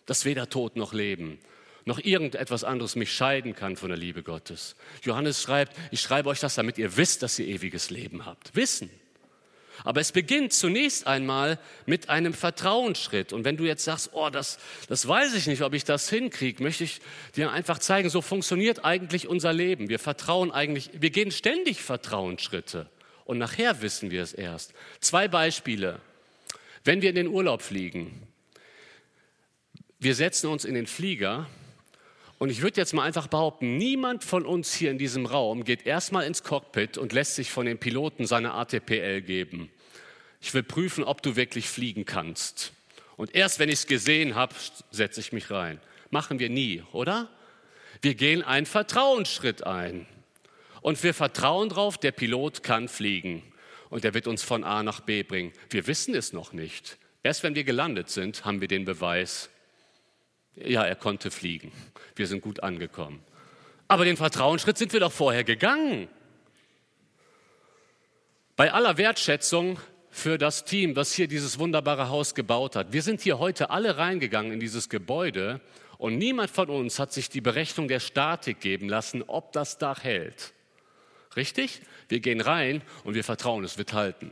dass 0.07 0.25
weder 0.25 0.51
Tod 0.51 0.77
noch 0.77 0.93
Leben 0.93 1.39
noch 1.87 1.99
irgendetwas 1.99 2.65
anderes 2.65 2.97
mich 2.97 3.13
scheiden 3.13 3.55
kann 3.55 3.77
von 3.77 3.89
der 3.89 3.99
Liebe 3.99 4.23
Gottes. 4.23 4.77
Johannes 5.03 5.43
schreibt, 5.43 5.77
ich 5.91 6.01
schreibe 6.01 6.29
euch 6.29 6.41
das, 6.41 6.55
damit 6.55 6.79
ihr 6.79 6.97
wisst, 6.97 7.23
dass 7.23 7.39
ihr 7.39 7.47
ewiges 7.47 7.91
Leben 7.91 8.27
habt. 8.27 8.55
Wissen. 8.57 8.91
Aber 9.83 10.01
es 10.01 10.13
beginnt 10.13 10.53
zunächst 10.53 11.07
einmal 11.07 11.59
mit 11.87 12.09
einem 12.09 12.33
Vertrauensschritt. 12.33 13.33
Und 13.33 13.45
wenn 13.45 13.57
du 13.57 13.65
jetzt 13.65 13.85
sagst, 13.85 14.11
oh, 14.13 14.31
das, 14.31 14.59
das 14.89 15.09
weiß 15.09 15.35
ich 15.35 15.47
nicht, 15.47 15.63
ob 15.63 15.75
ich 15.75 15.85
das 15.85 16.09
hinkriege, 16.09 16.63
möchte 16.63 16.85
ich 16.85 17.01
dir 17.35 17.51
einfach 17.51 17.79
zeigen, 17.79 18.09
so 18.09 18.23
funktioniert 18.23 18.85
eigentlich 18.85 19.27
unser 19.27 19.53
Leben. 19.53 19.89
Wir 19.89 19.99
vertrauen 19.99 20.53
eigentlich, 20.53 20.91
wir 20.95 21.11
gehen 21.11 21.33
ständig 21.33 21.83
Vertrauensschritte. 21.83 22.89
Und 23.25 23.39
nachher 23.39 23.83
wissen 23.83 24.11
wir 24.11 24.23
es 24.23 24.33
erst. 24.33 24.75
Zwei 25.01 25.29
Beispiele. 25.29 26.01
Wenn 26.85 27.03
wir 27.03 27.09
in 27.09 27.17
den 27.17 27.29
Urlaub 27.29 27.63
fliegen, 27.63 28.29
wir 29.99 30.15
setzen 30.15 30.49
uns 30.49 30.65
in 30.65 30.75
den 30.75 30.87
Flieger 30.87 31.49
und 32.45 32.51
ich 32.51 32.61
würde 32.61 32.79
jetzt 32.79 32.93
mal 32.93 33.05
einfach 33.05 33.27
behaupten, 33.27 33.79
niemand 33.79 34.23
von 34.23 34.45
uns 34.45 34.75
hier 34.75 34.91
in 34.91 34.99
diesem 34.99 35.25
Raum 35.25 35.65
geht 35.65 35.87
erstmal 35.87 36.27
ins 36.27 36.43
Cockpit 36.43 36.99
und 36.99 37.15
lässt 37.15 37.37
sich 37.37 37.51
von 37.51 37.65
den 37.65 37.79
Piloten 37.79 38.27
seine 38.27 38.53
ATPL 38.53 39.23
geben. 39.23 39.71
Ich 40.43 40.53
will 40.53 40.63
prüfen, 40.63 41.05
ob 41.05 41.23
du 41.23 41.37
wirklich 41.37 41.71
fliegen 41.71 42.05
kannst. 42.05 42.75
Und 43.17 43.35
erst 43.35 43.61
wenn 43.61 43.71
ich 43.71 43.77
es 43.77 43.87
gesehen 43.87 44.35
habe, 44.35 44.55
setze 44.91 45.21
ich 45.21 45.33
mich 45.33 45.51
rein. 45.51 45.81
Machen 46.11 46.39
wir 46.39 46.51
nie, 46.51 46.83
oder? 46.93 47.31
Wir 48.03 48.15
gehen 48.15 48.43
einen 48.43 48.67
Vertrauensschritt 48.67 49.67
ein. 49.67 50.07
Und 50.83 51.03
wir 51.03 51.15
vertrauen 51.15 51.71
darauf, 51.71 51.97
der 51.97 52.13
Pilot 52.13 52.63
kann 52.63 52.89
fliegen. 52.89 53.43
Und 53.89 54.05
er 54.05 54.13
wird 54.13 54.27
uns 54.27 54.43
von 54.43 54.65
A 54.65 54.83
nach 54.83 55.01
B 55.01 55.23
bringen. 55.23 55.55
Wir 55.71 55.87
wissen 55.87 56.15
es 56.15 56.35
noch 56.35 56.53
nicht. 56.53 56.99
Erst 57.23 57.43
wenn 57.43 57.55
wir 57.55 57.65
gelandet 57.65 58.11
sind, 58.11 58.45
haben 58.45 58.61
wir 58.61 58.69
den 58.69 58.85
Beweis, 58.85 59.49
ja, 60.57 60.85
er 60.85 60.97
konnte 60.97 61.31
fliegen. 61.31 61.73
Wir 62.15 62.27
sind 62.27 62.43
gut 62.43 62.63
angekommen. 62.63 63.23
Aber 63.89 64.05
den 64.05 64.17
Vertrauensschritt 64.17 64.79
sind 64.79 64.93
wir 64.93 65.01
doch 65.01 65.13
vorher 65.13 65.45
gegangen. 65.45 66.09
Bei 68.57 68.73
aller 68.73 68.97
Wertschätzung 68.97 69.79
für 70.11 70.39
das 70.39 70.65
Team, 70.65 70.95
das 70.95 71.13
hier 71.13 71.27
dieses 71.27 71.59
wunderbare 71.59 72.09
Haus 72.09 72.35
gebaut 72.35 72.77
hat. 72.77 72.93
Wir 72.93 73.03
sind 73.03 73.21
hier 73.21 73.41
heute 73.41 73.71
alle 73.71 73.99
reingegangen 73.99 74.53
in 74.53 74.61
dieses 74.61 74.89
Gebäude 74.89 75.61
und 75.99 76.19
niemand 76.19 76.51
von 76.51 76.71
uns 76.71 76.99
hat 76.99 77.13
sich 77.13 77.29
die 77.29 77.41
Berechnung 77.41 77.89
der 77.89 78.01
Statik 78.01 78.61
geben 78.61 78.89
lassen, 78.89 79.25
ob 79.27 79.53
das 79.53 79.79
Dach 79.79 80.05
hält. 80.05 80.53
Richtig? 81.35 81.81
Wir 82.09 82.21
gehen 82.21 82.41
rein 82.41 82.83
und 83.03 83.15
wir 83.15 83.25
vertrauen, 83.25 83.65
es 83.65 83.77
wird 83.77 83.93
halten. 83.93 84.31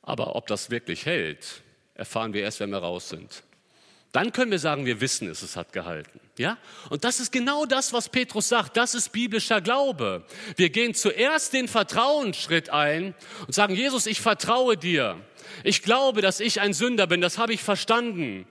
Aber 0.00 0.36
ob 0.36 0.46
das 0.46 0.70
wirklich 0.70 1.04
hält, 1.04 1.62
erfahren 1.94 2.32
wir 2.32 2.42
erst, 2.42 2.60
wenn 2.60 2.70
wir 2.70 2.78
raus 2.78 3.10
sind. 3.10 3.42
Dann 4.14 4.30
können 4.30 4.52
wir 4.52 4.60
sagen, 4.60 4.86
wir 4.86 5.00
wissen 5.00 5.28
es, 5.28 5.42
es 5.42 5.56
hat 5.56 5.72
gehalten. 5.72 6.20
Ja? 6.38 6.56
Und 6.88 7.02
das 7.02 7.18
ist 7.18 7.32
genau 7.32 7.66
das, 7.66 7.92
was 7.92 8.08
Petrus 8.08 8.48
sagt. 8.48 8.76
Das 8.76 8.94
ist 8.94 9.10
biblischer 9.10 9.60
Glaube. 9.60 10.24
Wir 10.54 10.70
gehen 10.70 10.94
zuerst 10.94 11.52
den 11.52 11.66
Vertrauensschritt 11.66 12.70
ein 12.70 13.16
und 13.48 13.54
sagen, 13.56 13.74
Jesus, 13.74 14.06
ich 14.06 14.20
vertraue 14.20 14.76
dir. 14.76 15.16
Ich 15.64 15.82
glaube, 15.82 16.22
dass 16.22 16.38
ich 16.38 16.60
ein 16.60 16.74
Sünder 16.74 17.08
bin. 17.08 17.20
Das 17.20 17.38
habe 17.38 17.54
ich 17.54 17.64
verstanden. 17.64 18.46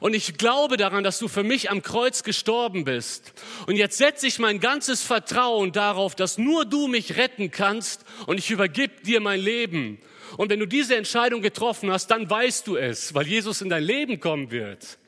Und 0.00 0.12
ich 0.12 0.36
glaube 0.36 0.76
daran, 0.76 1.04
dass 1.04 1.18
du 1.18 1.26
für 1.26 1.42
mich 1.42 1.70
am 1.70 1.82
Kreuz 1.82 2.22
gestorben 2.22 2.84
bist. 2.84 3.32
Und 3.66 3.76
jetzt 3.76 3.96
setze 3.96 4.26
ich 4.26 4.38
mein 4.38 4.60
ganzes 4.60 5.02
Vertrauen 5.02 5.72
darauf, 5.72 6.14
dass 6.14 6.36
nur 6.36 6.66
du 6.66 6.86
mich 6.86 7.16
retten 7.16 7.50
kannst 7.50 8.04
und 8.26 8.36
ich 8.36 8.50
übergib 8.50 9.04
dir 9.04 9.22
mein 9.22 9.40
Leben. 9.40 10.02
Und 10.36 10.50
wenn 10.50 10.60
du 10.60 10.66
diese 10.66 10.96
Entscheidung 10.96 11.42
getroffen 11.42 11.90
hast, 11.90 12.08
dann 12.08 12.28
weißt 12.28 12.66
du 12.66 12.76
es, 12.76 13.14
weil 13.14 13.26
Jesus 13.26 13.60
in 13.60 13.68
dein 13.68 13.82
Leben 13.82 14.20
kommen 14.20 14.50
wird, 14.50 14.98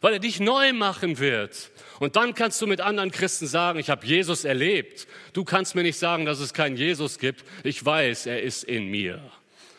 weil 0.00 0.14
er 0.14 0.18
dich 0.18 0.40
neu 0.40 0.72
machen 0.72 1.18
wird. 1.18 1.70
Und 1.98 2.16
dann 2.16 2.34
kannst 2.34 2.60
du 2.62 2.66
mit 2.66 2.80
anderen 2.80 3.10
Christen 3.10 3.46
sagen, 3.46 3.78
ich 3.78 3.90
habe 3.90 4.06
Jesus 4.06 4.44
erlebt. 4.44 5.06
Du 5.32 5.44
kannst 5.44 5.74
mir 5.74 5.82
nicht 5.82 5.98
sagen, 5.98 6.24
dass 6.24 6.40
es 6.40 6.54
keinen 6.54 6.76
Jesus 6.76 7.18
gibt. 7.18 7.44
Ich 7.62 7.84
weiß, 7.84 8.26
er 8.26 8.42
ist 8.42 8.64
in 8.64 8.86
mir. 8.86 9.20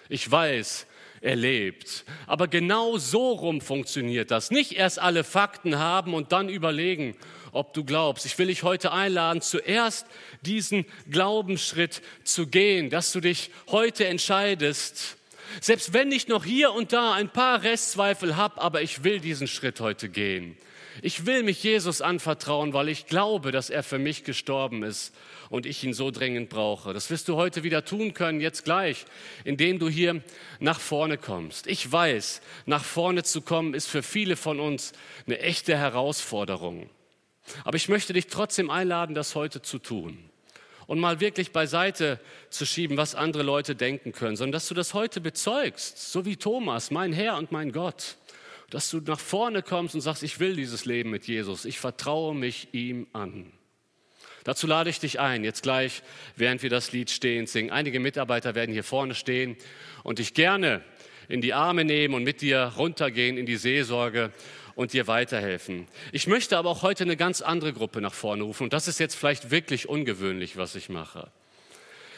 Ich 0.08 0.30
weiß, 0.30 0.86
er 1.22 1.36
lebt. 1.36 2.04
Aber 2.28 2.48
genau 2.48 2.98
so 2.98 3.32
rum 3.32 3.62
funktioniert 3.62 4.32
das. 4.32 4.52
Nicht 4.52 4.74
erst 4.74 5.00
alle 5.00 5.24
Fakten 5.24 5.80
haben 5.80 6.14
und 6.14 6.32
dann 6.32 6.50
überlegen, 6.50 7.16
ob 7.52 7.74
du 7.74 7.84
glaubst. 7.84 8.26
Ich 8.26 8.38
will 8.38 8.48
dich 8.48 8.64
heute 8.64 8.92
einladen, 8.92 9.42
zuerst 9.42 10.06
diesen 10.42 10.86
Glaubensschritt 11.10 12.02
zu 12.24 12.48
gehen, 12.48 12.90
dass 12.90 13.12
du 13.12 13.20
dich 13.20 13.52
heute 13.68 14.06
entscheidest, 14.08 15.18
selbst 15.60 15.94
wenn 15.94 16.12
ich 16.12 16.28
noch 16.28 16.46
hier 16.46 16.72
und 16.72 16.94
da 16.94 17.14
ein 17.14 17.30
paar 17.30 17.64
Restzweifel 17.64 18.38
habe, 18.38 18.62
aber 18.62 18.82
ich 18.82 19.04
will 19.04 19.20
diesen 19.20 19.48
Schritt 19.48 19.82
heute 19.82 20.08
gehen. 20.10 20.58
Ich 21.02 21.26
will 21.26 21.44
mich 21.44 21.64
Jesus 21.64 22.02
anvertrauen, 22.02 22.74
weil 22.74 22.90
ich 22.90 23.08
glaube, 23.08 23.52
dass 23.52 23.70
er 23.70 23.82
für 23.82 23.98
mich 23.98 24.24
gestorben 24.24 24.84
ist 24.84 25.14
und 25.50 25.66
ich 25.66 25.84
ihn 25.84 25.94
so 25.94 26.12
dringend 26.12 26.50
brauche. 26.50 26.94
Das 26.94 27.10
wirst 27.10 27.28
du 27.28 27.36
heute 27.36 27.64
wieder 27.64 27.86
tun 27.86 28.14
können, 28.14 28.42
jetzt 28.42 28.66
gleich, 28.66 29.06
indem 29.44 29.80
du 29.80 29.90
hier 29.90 30.22
nach 30.60 30.80
vorne 30.80 31.18
kommst. 31.18 31.68
Ich 31.68 31.90
weiß, 31.90 32.42
nach 32.66 32.84
vorne 32.84 33.24
zu 33.24 33.42
kommen 33.42 33.74
ist 33.74 33.88
für 33.88 34.04
viele 34.04 34.36
von 34.36 34.60
uns 34.60 34.92
eine 35.26 35.40
echte 35.40 35.78
Herausforderung. 35.78 36.90
Aber 37.64 37.76
ich 37.76 37.90
möchte 37.90 38.14
dich 38.14 38.28
trotzdem 38.28 38.70
einladen, 38.70 39.16
das 39.16 39.36
heute 39.36 39.62
zu 39.62 39.80
tun. 39.80 40.30
Und 40.88 41.00
mal 41.00 41.20
wirklich 41.20 41.52
beiseite 41.52 42.20
zu 42.50 42.66
schieben, 42.66 42.98
was 42.98 43.16
andere 43.16 43.44
Leute 43.44 43.76
denken 43.76 44.12
können, 44.12 44.36
sondern 44.36 44.54
dass 44.54 44.68
du 44.68 44.74
das 44.74 44.94
heute 44.94 45.22
bezeugst, 45.22 46.12
so 46.12 46.26
wie 46.26 46.36
Thomas, 46.36 46.92
mein 46.92 47.14
Herr 47.14 47.38
und 47.38 47.52
mein 47.52 47.72
Gott. 47.72 48.18
Dass 48.70 48.90
du 48.90 49.00
nach 49.00 49.20
vorne 49.20 49.64
kommst 49.64 49.96
und 49.96 50.02
sagst, 50.02 50.24
ich 50.24 50.40
will 50.40 50.56
dieses 50.56 50.86
Leben 50.86 51.10
mit 51.10 51.28
Jesus, 51.28 51.66
ich 51.66 51.80
vertraue 51.80 52.36
mich 52.36 52.74
ihm 52.74 53.08
an. 53.14 53.52
Dazu 54.44 54.66
lade 54.66 54.90
ich 54.90 55.00
dich 55.00 55.20
ein, 55.20 55.44
jetzt 55.44 55.62
gleich, 55.62 56.02
während 56.36 56.64
wir 56.64 56.70
das 56.70 56.92
Lied 56.92 57.12
stehen, 57.12 57.46
singen. 57.46 57.70
Einige 57.70 58.00
Mitarbeiter 58.00 58.56
werden 58.56 58.72
hier 58.72 58.84
vorne 58.84 59.14
stehen 59.14 59.56
und 60.04 60.20
dich 60.20 60.34
gerne 60.34 60.84
in 61.28 61.42
die 61.42 61.54
Arme 61.54 61.86
nehmen 61.86 62.14
und 62.14 62.24
mit 62.24 62.42
dir 62.42 62.74
runtergehen 62.78 63.38
in 63.38 63.46
die 63.46 63.58
Seelsorge 63.58 64.32
und 64.76 64.94
dir 64.94 65.08
weiterhelfen. 65.08 65.88
Ich 66.12 66.28
möchte 66.28 66.58
aber 66.58 66.70
auch 66.70 66.82
heute 66.82 67.04
eine 67.04 67.18
ganz 67.18 67.42
andere 67.42 67.74
Gruppe 67.74 68.02
nach 68.02 68.14
vorne 68.14 68.44
rufen 68.44 68.64
und 68.64 68.74
das 68.74 68.88
ist 68.88 69.00
jetzt 69.00 69.16
vielleicht 69.16 69.52
wirklich 69.52 69.88
ungewöhnlich, 69.88 70.58
was 70.58 70.76
ich 70.76 70.90
mache. 70.90 71.32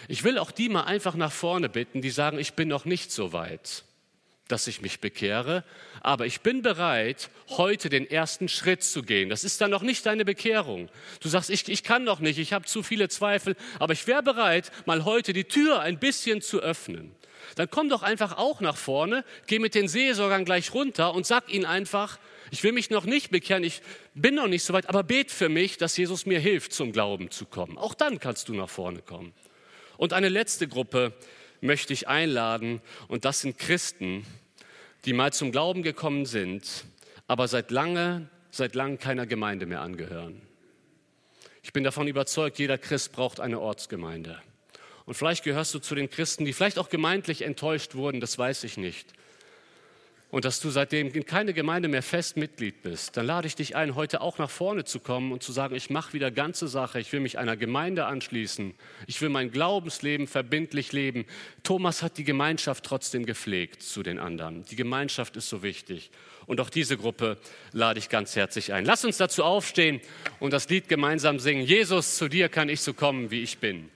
Ich 0.07 0.23
will 0.23 0.37
auch 0.37 0.51
die 0.51 0.69
mal 0.69 0.83
einfach 0.83 1.15
nach 1.15 1.31
vorne 1.31 1.69
bitten, 1.69 2.01
die 2.01 2.09
sagen, 2.09 2.37
ich 2.37 2.53
bin 2.53 2.67
noch 2.67 2.85
nicht 2.85 3.11
so 3.11 3.31
weit, 3.31 3.83
dass 4.47 4.67
ich 4.67 4.81
mich 4.81 4.99
bekehre, 4.99 5.63
aber 6.01 6.25
ich 6.25 6.41
bin 6.41 6.61
bereit, 6.61 7.29
heute 7.49 7.89
den 7.89 8.09
ersten 8.09 8.49
Schritt 8.49 8.83
zu 8.83 9.03
gehen. 9.03 9.29
Das 9.29 9.43
ist 9.43 9.61
dann 9.61 9.71
noch 9.71 9.81
nicht 9.81 10.05
deine 10.05 10.25
Bekehrung. 10.25 10.89
Du 11.21 11.29
sagst, 11.29 11.49
ich, 11.49 11.69
ich 11.69 11.83
kann 11.83 12.03
noch 12.03 12.19
nicht, 12.19 12.37
ich 12.37 12.51
habe 12.51 12.65
zu 12.65 12.83
viele 12.83 13.07
Zweifel, 13.07 13.55
aber 13.79 13.93
ich 13.93 14.05
wäre 14.05 14.23
bereit, 14.23 14.71
mal 14.85 15.05
heute 15.05 15.31
die 15.31 15.45
Tür 15.45 15.79
ein 15.79 15.99
bisschen 15.99 16.41
zu 16.41 16.59
öffnen. 16.59 17.15
Dann 17.55 17.69
komm 17.69 17.89
doch 17.89 18.03
einfach 18.03 18.37
auch 18.37 18.61
nach 18.61 18.77
vorne, 18.77 19.23
geh 19.47 19.59
mit 19.59 19.75
den 19.75 19.87
Seelsorgern 19.87 20.45
gleich 20.45 20.73
runter 20.73 21.13
und 21.13 21.25
sag 21.25 21.51
ihnen 21.53 21.65
einfach, 21.65 22.19
ich 22.51 22.63
will 22.63 22.71
mich 22.71 22.89
noch 22.89 23.05
nicht 23.05 23.31
bekehren, 23.31 23.63
ich 23.63 23.81
bin 24.13 24.35
noch 24.35 24.47
nicht 24.47 24.63
so 24.63 24.73
weit, 24.73 24.87
aber 24.87 25.03
bet 25.03 25.31
für 25.31 25.49
mich, 25.49 25.77
dass 25.77 25.97
Jesus 25.97 26.25
mir 26.25 26.39
hilft, 26.39 26.73
zum 26.73 26.91
Glauben 26.91 27.31
zu 27.31 27.45
kommen. 27.45 27.77
Auch 27.77 27.93
dann 27.93 28.19
kannst 28.19 28.49
du 28.49 28.53
nach 28.53 28.69
vorne 28.69 29.01
kommen. 29.01 29.33
Und 29.97 30.13
eine 30.13 30.29
letzte 30.29 30.67
Gruppe 30.67 31.13
möchte 31.61 31.93
ich 31.93 32.07
einladen, 32.07 32.81
und 33.07 33.25
das 33.25 33.41
sind 33.41 33.57
Christen, 33.57 34.25
die 35.05 35.13
mal 35.13 35.33
zum 35.33 35.51
Glauben 35.51 35.81
gekommen 35.81 36.25
sind, 36.25 36.85
aber 37.27 37.47
seit 37.47 37.71
lange, 37.71 38.29
seit 38.51 38.75
langem 38.75 38.99
keiner 38.99 39.25
Gemeinde 39.25 39.65
mehr 39.65 39.81
angehören. 39.81 40.41
Ich 41.63 41.73
bin 41.73 41.83
davon 41.83 42.07
überzeugt, 42.07 42.59
jeder 42.59 42.77
Christ 42.77 43.13
braucht 43.13 43.39
eine 43.39 43.59
Ortsgemeinde. 43.59 44.41
Und 45.05 45.15
vielleicht 45.15 45.43
gehörst 45.43 45.73
du 45.73 45.79
zu 45.79 45.95
den 45.95 46.09
Christen, 46.09 46.45
die 46.45 46.53
vielleicht 46.53 46.79
auch 46.79 46.89
gemeindlich 46.89 47.41
enttäuscht 47.41 47.95
wurden, 47.95 48.19
das 48.19 48.37
weiß 48.37 48.63
ich 48.63 48.77
nicht 48.77 49.07
und 50.33 50.45
dass 50.45 50.59
du 50.59 50.71
seitdem 50.71 51.13
in 51.13 51.27
keine 51.27 51.53
Gemeinde 51.53 51.87
mehr 51.87 52.01
fest 52.01 52.37
Mitglied 52.37 52.81
bist, 52.81 53.17
dann 53.17 53.27
lade 53.27 53.45
ich 53.45 53.53
dich 53.55 53.75
ein, 53.75 53.93
heute 53.93 54.19
auch 54.19 54.39
nach 54.39 54.49
vorne 54.49 54.83
zu 54.83 54.99
kommen 54.99 55.31
und 55.31 55.43
zu 55.43 55.51
sagen, 55.51 55.75
ich 55.75 55.91
mache 55.91 56.13
wieder 56.13 56.31
ganze 56.31 56.67
Sache, 56.67 56.99
ich 56.99 57.13
will 57.13 57.19
mich 57.19 57.37
einer 57.37 57.55
Gemeinde 57.55 58.07
anschließen, 58.07 58.73
ich 59.05 59.21
will 59.21 59.29
mein 59.29 59.51
Glaubensleben 59.51 60.25
verbindlich 60.25 60.91
leben. 60.91 61.25
Thomas 61.61 62.01
hat 62.01 62.17
die 62.17 62.23
Gemeinschaft 62.23 62.83
trotzdem 62.83 63.27
gepflegt 63.27 63.83
zu 63.83 64.01
den 64.01 64.17
anderen. 64.17 64.65
Die 64.65 64.75
Gemeinschaft 64.75 65.37
ist 65.37 65.49
so 65.49 65.61
wichtig. 65.61 66.09
Und 66.47 66.59
auch 66.59 66.71
diese 66.71 66.97
Gruppe 66.97 67.37
lade 67.71 67.99
ich 67.99 68.09
ganz 68.09 68.35
herzlich 68.35 68.73
ein. 68.73 68.85
Lass 68.85 69.05
uns 69.05 69.17
dazu 69.17 69.43
aufstehen 69.43 70.01
und 70.39 70.51
das 70.51 70.67
Lied 70.67 70.89
gemeinsam 70.89 71.37
singen. 71.37 71.63
Jesus, 71.63 72.17
zu 72.17 72.27
dir 72.27 72.49
kann 72.49 72.69
ich 72.69 72.81
so 72.81 72.95
kommen, 72.95 73.29
wie 73.29 73.43
ich 73.43 73.59
bin. 73.59 73.91